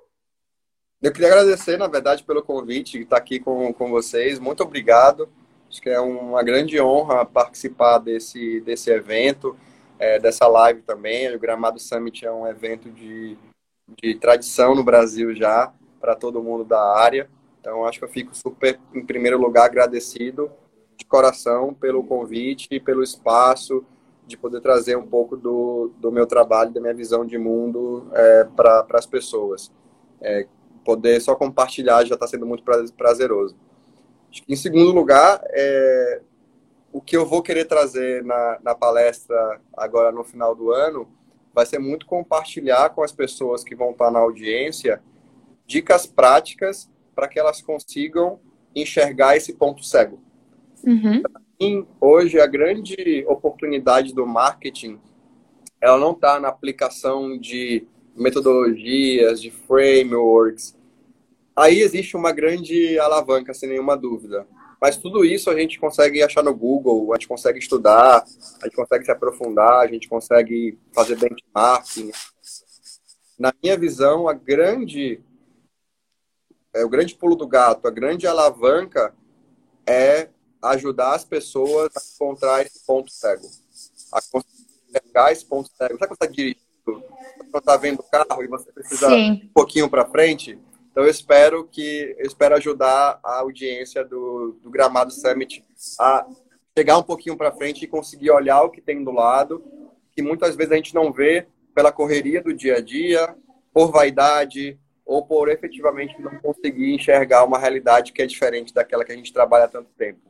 Eu 1.00 1.12
queria 1.12 1.28
agradecer, 1.28 1.76
na 1.76 1.86
verdade, 1.86 2.24
pelo 2.24 2.42
convite 2.42 2.98
de 2.98 3.04
estar 3.04 3.18
aqui 3.18 3.38
com, 3.38 3.72
com 3.72 3.90
vocês. 3.90 4.38
Muito 4.38 4.62
obrigado. 4.62 5.28
Acho 5.70 5.80
que 5.82 5.90
é 5.90 6.00
uma 6.00 6.42
grande 6.42 6.80
honra 6.80 7.24
participar 7.24 7.98
desse, 7.98 8.60
desse 8.62 8.90
evento, 8.90 9.56
é, 9.98 10.18
dessa 10.18 10.46
live 10.46 10.82
também. 10.82 11.34
O 11.34 11.38
Gramado 11.38 11.78
Summit 11.78 12.24
é 12.24 12.32
um 12.32 12.46
evento 12.46 12.90
de, 12.90 13.36
de 14.00 14.14
tradição 14.14 14.74
no 14.74 14.82
Brasil 14.82 15.34
já, 15.34 15.72
para 16.00 16.14
todo 16.14 16.42
mundo 16.42 16.64
da 16.64 16.96
área. 16.96 17.28
Então, 17.60 17.84
acho 17.84 17.98
que 17.98 18.04
eu 18.04 18.08
fico 18.08 18.34
super, 18.34 18.78
em 18.94 19.04
primeiro 19.04 19.38
lugar, 19.38 19.66
agradecido 19.66 20.50
de 20.96 21.04
coração 21.04 21.74
pelo 21.74 22.02
convite, 22.02 22.80
pelo 22.80 23.02
espaço, 23.02 23.84
de 24.26 24.36
poder 24.36 24.60
trazer 24.60 24.96
um 24.96 25.06
pouco 25.06 25.36
do, 25.36 25.92
do 25.98 26.10
meu 26.10 26.26
trabalho, 26.26 26.72
da 26.72 26.80
minha 26.80 26.94
visão 26.94 27.24
de 27.24 27.38
mundo 27.38 28.08
é, 28.12 28.44
para 28.44 28.84
as 28.94 29.06
pessoas. 29.06 29.72
É, 30.20 30.46
poder 30.84 31.20
só 31.20 31.34
compartilhar 31.36 32.04
já 32.04 32.14
está 32.14 32.26
sendo 32.26 32.44
muito 32.44 32.64
prazeroso. 32.96 33.56
Em 34.48 34.56
segundo 34.56 34.90
lugar, 34.92 35.40
é, 35.44 36.20
o 36.92 37.00
que 37.00 37.16
eu 37.16 37.24
vou 37.24 37.40
querer 37.40 37.66
trazer 37.66 38.24
na, 38.24 38.58
na 38.62 38.74
palestra 38.74 39.60
agora 39.76 40.10
no 40.10 40.24
final 40.24 40.54
do 40.54 40.72
ano 40.72 41.08
vai 41.54 41.64
ser 41.64 41.78
muito 41.78 42.04
compartilhar 42.04 42.90
com 42.90 43.02
as 43.02 43.12
pessoas 43.12 43.62
que 43.62 43.74
vão 43.74 43.92
estar 43.92 44.10
na 44.10 44.18
audiência 44.18 45.00
dicas 45.66 46.04
práticas 46.04 46.90
para 47.14 47.28
que 47.28 47.38
elas 47.38 47.62
consigam 47.62 48.40
enxergar 48.74 49.36
esse 49.36 49.54
ponto 49.54 49.82
cego. 49.82 50.20
Uhum 50.84 51.22
mim, 51.60 51.86
hoje, 52.00 52.40
a 52.40 52.46
grande 52.46 53.24
oportunidade 53.28 54.14
do 54.14 54.26
marketing, 54.26 55.00
ela 55.80 55.98
não 55.98 56.12
está 56.12 56.38
na 56.40 56.48
aplicação 56.48 57.38
de 57.38 57.86
metodologias, 58.14 59.40
de 59.40 59.50
frameworks. 59.50 60.76
Aí 61.54 61.80
existe 61.80 62.16
uma 62.16 62.32
grande 62.32 62.98
alavanca, 62.98 63.54
sem 63.54 63.68
nenhuma 63.68 63.96
dúvida. 63.96 64.46
Mas 64.80 64.96
tudo 64.96 65.24
isso 65.24 65.50
a 65.50 65.58
gente 65.58 65.78
consegue 65.78 66.22
achar 66.22 66.42
no 66.42 66.54
Google, 66.54 67.12
a 67.12 67.16
gente 67.16 67.28
consegue 67.28 67.58
estudar, 67.58 68.24
a 68.60 68.66
gente 68.66 68.76
consegue 68.76 69.04
se 69.04 69.10
aprofundar, 69.10 69.80
a 69.80 69.86
gente 69.86 70.08
consegue 70.08 70.78
fazer 70.94 71.16
benchmarking. 71.16 72.10
Na 73.38 73.52
minha 73.62 73.76
visão, 73.76 74.28
a 74.28 74.34
grande 74.34 75.20
é, 76.74 76.84
o 76.84 76.90
grande 76.90 77.14
pulo 77.14 77.34
do 77.34 77.46
gato, 77.46 77.88
a 77.88 77.90
grande 77.90 78.26
alavanca 78.26 79.14
é 79.86 80.28
ajudar 80.70 81.14
as 81.14 81.24
pessoas 81.24 81.90
a 81.96 82.00
encontrar 82.14 82.62
esse 82.64 82.84
ponto 82.86 83.10
cego. 83.10 83.46
A 84.12 84.20
enxergar 84.88 85.32
esse 85.32 85.44
ponto 85.44 85.68
cego. 85.68 85.98
Sabe 85.98 85.98
quando 85.98 86.08
você 86.08 86.24
está 86.24 86.26
dirigindo, 86.26 87.04
quando 87.50 87.58
está 87.58 87.76
vendo 87.76 88.00
o 88.00 88.02
carro 88.02 88.42
e 88.42 88.46
você 88.46 88.72
precisa 88.72 89.08
Sim. 89.08 89.32
um 89.44 89.48
pouquinho 89.48 89.88
para 89.88 90.06
frente? 90.06 90.58
Então 90.90 91.04
eu 91.04 91.10
espero 91.10 91.64
que 91.64 92.16
eu 92.18 92.26
espero 92.26 92.54
ajudar 92.54 93.20
a 93.22 93.40
audiência 93.40 94.04
do, 94.04 94.58
do 94.62 94.70
Gramado 94.70 95.12
Summit 95.12 95.64
a 96.00 96.26
chegar 96.76 96.98
um 96.98 97.02
pouquinho 97.02 97.36
para 97.36 97.52
frente 97.52 97.84
e 97.84 97.88
conseguir 97.88 98.30
olhar 98.30 98.62
o 98.62 98.70
que 98.70 98.80
tem 98.80 99.04
do 99.04 99.10
lado, 99.10 99.62
que 100.12 100.22
muitas 100.22 100.56
vezes 100.56 100.72
a 100.72 100.76
gente 100.76 100.94
não 100.94 101.12
vê 101.12 101.46
pela 101.74 101.92
correria 101.92 102.42
do 102.42 102.54
dia 102.54 102.76
a 102.76 102.80
dia, 102.80 103.34
por 103.72 103.90
vaidade 103.90 104.78
ou 105.04 105.24
por 105.24 105.50
efetivamente 105.50 106.20
não 106.20 106.38
conseguir 106.38 106.94
enxergar 106.94 107.44
uma 107.44 107.58
realidade 107.58 108.12
que 108.12 108.22
é 108.22 108.26
diferente 108.26 108.72
daquela 108.72 109.04
que 109.04 109.12
a 109.12 109.16
gente 109.16 109.32
trabalha 109.32 109.66
há 109.66 109.68
tanto 109.68 109.90
tempo 109.96 110.25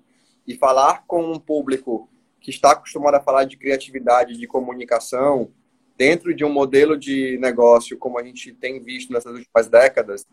e 0.47 0.57
falar 0.57 1.05
com 1.07 1.33
um 1.33 1.39
público 1.39 2.09
que 2.41 2.51
está 2.51 2.73
acostumado 2.73 3.15
a 3.17 3.21
falar 3.21 3.45
de 3.45 3.57
criatividade, 3.57 4.39
de 4.39 4.47
comunicação, 4.47 5.51
dentro 5.97 6.35
de 6.35 6.45
um 6.45 6.53
modelo 6.53 6.97
de 6.97 7.39
negócio 7.39 7.99
como 7.99 8.19
a 8.19 8.23
gente 8.23 8.53
tem 8.53 8.83
visto 8.83 9.13
nessas 9.13 9.33
últimas 9.33 9.69
décadas, 9.69 10.27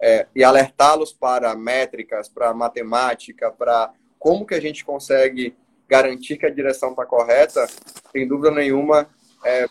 é, 0.00 0.26
e 0.34 0.42
alertá-los 0.42 1.12
para 1.12 1.54
métricas, 1.54 2.28
para 2.28 2.52
matemática, 2.52 3.52
para 3.52 3.92
como 4.18 4.44
que 4.44 4.54
a 4.54 4.60
gente 4.60 4.84
consegue 4.84 5.54
garantir 5.88 6.38
que 6.38 6.46
a 6.46 6.50
direção 6.50 6.90
está 6.90 7.04
correta, 7.04 7.66
sem 8.10 8.26
dúvida 8.26 8.50
nenhuma, 8.50 9.08
é 9.44 9.66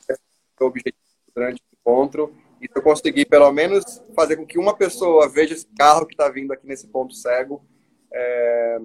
o 0.60 0.66
objetivo 0.66 0.96
durante 1.36 1.62
o 1.62 1.76
encontro. 1.80 2.36
E 2.62 2.68
se 2.68 2.72
eu 2.76 2.82
conseguir, 2.82 3.26
pelo 3.26 3.52
menos, 3.52 4.02
fazer 4.16 4.38
com 4.38 4.46
que 4.46 4.60
uma 4.60 4.76
pessoa 4.78 5.28
veja 5.28 5.56
esse 5.56 5.68
carro 5.78 6.06
que 6.06 6.14
está 6.14 6.30
vindo 6.30 6.54
aqui 6.54 6.68
nesse 6.68 6.88
ponto 6.88 7.14
cego, 7.14 7.66
é, 8.14 8.80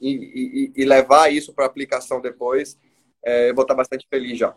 e, 0.00 0.72
e, 0.76 0.82
e 0.82 0.84
levar 0.84 1.32
isso 1.32 1.52
para 1.52 1.66
aplicação 1.66 2.20
depois, 2.20 2.78
é, 3.24 3.50
eu 3.50 3.54
vou 3.54 3.62
estar 3.62 3.74
bastante 3.74 4.06
feliz 4.08 4.38
já. 4.38 4.54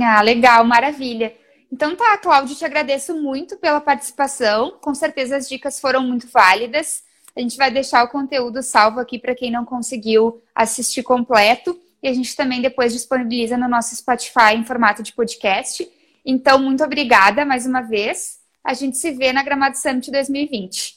Ah, 0.00 0.22
legal, 0.22 0.64
maravilha. 0.64 1.34
Então 1.70 1.96
tá, 1.96 2.16
Cláudio, 2.18 2.54
te 2.54 2.64
agradeço 2.64 3.14
muito 3.14 3.56
pela 3.56 3.80
participação. 3.80 4.78
Com 4.80 4.94
certeza 4.94 5.36
as 5.36 5.48
dicas 5.48 5.80
foram 5.80 6.02
muito 6.02 6.28
válidas. 6.28 7.02
A 7.34 7.40
gente 7.40 7.56
vai 7.56 7.70
deixar 7.70 8.04
o 8.04 8.08
conteúdo 8.08 8.62
salvo 8.62 9.00
aqui 9.00 9.18
para 9.18 9.34
quem 9.34 9.50
não 9.50 9.64
conseguiu 9.64 10.42
assistir 10.54 11.02
completo. 11.02 11.78
E 12.02 12.08
a 12.08 12.12
gente 12.12 12.36
também 12.36 12.60
depois 12.60 12.92
disponibiliza 12.92 13.56
no 13.56 13.68
nosso 13.68 13.94
Spotify 13.96 14.54
em 14.54 14.64
formato 14.64 15.02
de 15.02 15.12
podcast. 15.12 15.88
Então, 16.24 16.58
muito 16.58 16.84
obrigada 16.84 17.44
mais 17.44 17.64
uma 17.64 17.80
vez. 17.80 18.40
A 18.62 18.74
gente 18.74 18.96
se 18.98 19.10
vê 19.12 19.32
na 19.32 19.42
Gramado 19.42 19.78
Summit 19.78 20.10
2020. 20.10 20.96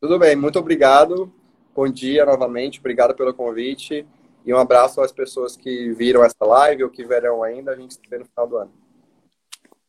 Tudo 0.00 0.18
bem, 0.18 0.34
muito 0.34 0.58
obrigado. 0.58 1.32
Bom 1.78 1.88
dia 1.88 2.26
novamente, 2.26 2.80
obrigado 2.80 3.14
pelo 3.14 3.32
convite 3.32 4.04
e 4.44 4.52
um 4.52 4.58
abraço 4.58 5.00
às 5.00 5.12
pessoas 5.12 5.56
que 5.56 5.92
viram 5.92 6.24
essa 6.24 6.44
live 6.44 6.82
ou 6.82 6.90
que 6.90 7.04
verão 7.04 7.40
ainda. 7.40 7.70
A 7.70 7.76
gente 7.76 7.94
se 7.94 8.00
vê 8.10 8.18
no 8.18 8.24
final 8.24 8.48
do 8.48 8.56
ano. 8.56 8.72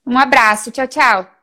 Um 0.05 0.15
abraço, 0.15 0.69
tchau, 0.69 0.87
tchau. 0.87 1.38